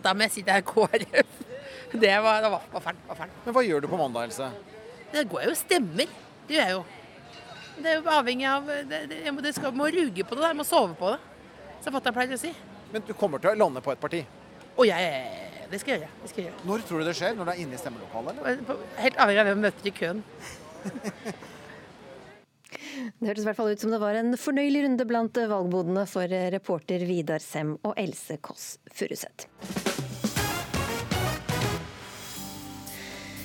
Da 0.07 0.15
må 0.15 0.25
jeg 0.25 0.33
si 0.37 0.45
det 0.47 0.55
er 0.55 0.65
KrF. 0.65 1.37
Det 1.91 2.15
var, 2.23 2.41
det 2.41 2.49
var, 2.55 2.65
var 2.71 2.87
fælt. 2.87 3.37
Men 3.43 3.55
hva 3.57 3.65
gjør 3.67 3.83
du 3.83 3.89
på 3.91 3.99
mandag, 3.99 4.31
Else? 4.31 4.47
Det 5.11 5.27
går 5.29 5.45
jo 5.45 5.53
og 5.53 5.59
stemmer. 5.59 6.17
Det 6.47 6.55
gjør 6.55 6.69
jeg 6.69 6.77
jo. 6.79 6.83
Det 7.77 7.93
er 7.93 7.99
jo 7.99 8.09
avhengig 8.11 8.47
av 8.49 8.67
Det, 8.67 8.99
det, 9.09 9.21
jeg 9.25 9.33
må, 9.35 9.43
det 9.43 9.53
skal, 9.57 9.73
må 9.75 9.87
ruge 9.93 10.25
på 10.27 10.37
det, 10.37 10.47
jeg 10.47 10.57
må 10.59 10.65
sove 10.67 10.97
på 10.99 11.13
det. 11.13 11.19
Som 11.81 11.95
fatter'n 11.95 12.15
pleier 12.15 12.35
å 12.37 12.41
si. 12.41 12.51
Men 12.91 13.05
du 13.07 13.13
kommer 13.17 13.41
til 13.41 13.53
å 13.53 13.57
lande 13.57 13.81
på 13.83 13.93
et 13.93 14.01
parti. 14.01 14.23
Å, 14.75 14.85
jeg 14.87 15.69
Det 15.71 15.79
skal 15.81 15.95
jeg 15.95 16.03
gjøre. 16.03 16.17
Det 16.23 16.31
skal 16.31 16.43
jeg 16.43 16.49
gjøre. 16.49 16.65
Når 16.67 16.83
tror 16.87 16.99
du 16.99 17.07
det 17.07 17.15
skjer? 17.17 17.37
Når 17.37 17.47
du 17.47 17.53
er 17.53 17.61
inne 17.63 17.77
i 17.77 17.81
stemmelokalet? 17.81 18.41
eller? 18.43 18.83
Helt 18.99 19.21
avhengig 19.23 19.43
av 19.43 19.49
hvem 19.51 19.63
møter 19.67 19.87
i 19.87 19.95
køen. 20.01 20.25
Det 22.91 23.27
hørtes 23.27 23.43
i 23.43 23.47
hvert 23.47 23.57
fall 23.57 23.71
ut 23.71 23.81
som 23.81 23.91
det 23.93 23.99
var 24.01 24.17
en 24.19 24.35
fornøyelig 24.39 24.83
runde 24.85 25.05
blant 25.09 25.39
valgbodene 25.51 26.03
for 26.09 26.35
reporter 26.53 27.05
Vidar 27.07 27.43
Sem 27.43 27.73
og 27.81 27.95
Else 27.99 28.37
Kåss 28.43 28.75
Furuseth. 28.93 29.90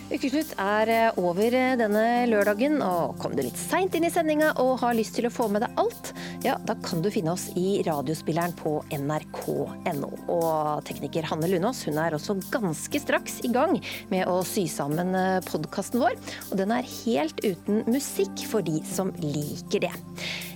Ukeslutt 0.07 0.53
er 0.63 0.91
eh, 0.93 1.17
over 1.19 1.51
denne 1.51 2.03
lørdagen, 2.31 2.79
og 2.85 3.17
kom 3.19 3.33
du 3.35 3.43
litt 3.43 3.59
seint 3.59 3.97
inn 3.99 4.07
i 4.07 4.11
sendinga 4.13 4.53
og 4.63 4.77
har 4.85 4.95
lyst 4.95 5.17
til 5.19 5.27
å 5.27 5.33
få 5.35 5.49
med 5.51 5.65
deg 5.65 5.81
alt, 5.83 6.13
ja, 6.47 6.55
da 6.63 6.77
kan 6.85 7.03
du 7.03 7.11
finne 7.11 7.35
oss 7.35 7.49
i 7.59 7.81
radiospilleren 7.87 8.55
på 8.61 8.77
nrk.no. 8.95 10.13
Og 10.31 10.87
tekniker 10.87 11.27
Hanne 11.27 11.51
Lunås 11.51 11.83
hun 11.89 11.99
er 11.99 12.15
også 12.15 12.39
ganske 12.55 13.03
straks 13.03 13.41
i 13.49 13.51
gang 13.51 13.81
med 14.13 14.31
å 14.31 14.39
sy 14.47 14.69
sammen 14.71 15.11
podkasten 15.51 16.05
vår, 16.05 16.15
og 16.53 16.59
den 16.63 16.77
er 16.77 16.95
helt 17.03 17.43
uten 17.43 17.83
musikk 17.91 18.47
for 18.47 18.63
de 18.63 18.79
som 18.87 19.11
liker 19.19 19.89
det. 19.89 19.95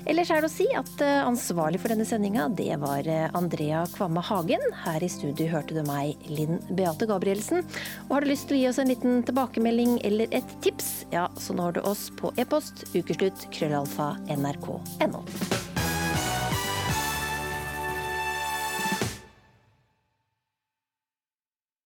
Ellers 0.08 0.30
er 0.32 0.40
det 0.40 0.48
å 0.48 0.52
si 0.52 0.64
at 0.74 1.02
eh, 1.04 1.20
ansvarlig 1.22 1.80
for 1.82 1.92
denne 1.92 2.06
sendinga, 2.08 2.46
det 2.56 2.72
var 2.80 3.06
eh, 3.06 3.28
Andrea 3.36 3.82
Kvamme 3.92 4.22
Hagen. 4.24 4.62
Her 4.82 5.04
i 5.04 5.10
studio 5.12 5.46
hørte 5.52 5.76
du 5.76 5.84
meg, 5.86 6.16
Linn 6.30 6.58
Beate 6.72 7.06
Gabrielsen. 7.10 7.60
Og 8.08 8.14
har 8.16 8.24
du 8.24 8.30
lyst 8.30 8.48
til 8.48 8.56
å 8.56 8.60
gi 8.62 8.68
oss 8.70 8.80
en 8.80 8.90
liten 8.90 9.20
tilbakemelding 9.40 10.00
eller 10.04 10.26
et 10.30 10.62
tips, 10.62 11.06
ja, 11.10 11.30
så 11.36 11.54
når 11.54 11.72
du 11.72 11.80
oss 11.80 12.10
på 12.20 12.32
e-post 12.36 12.84
ukeslutt 12.94 13.48
krøllalfa 13.52 14.16
nrk.no. 14.36 15.24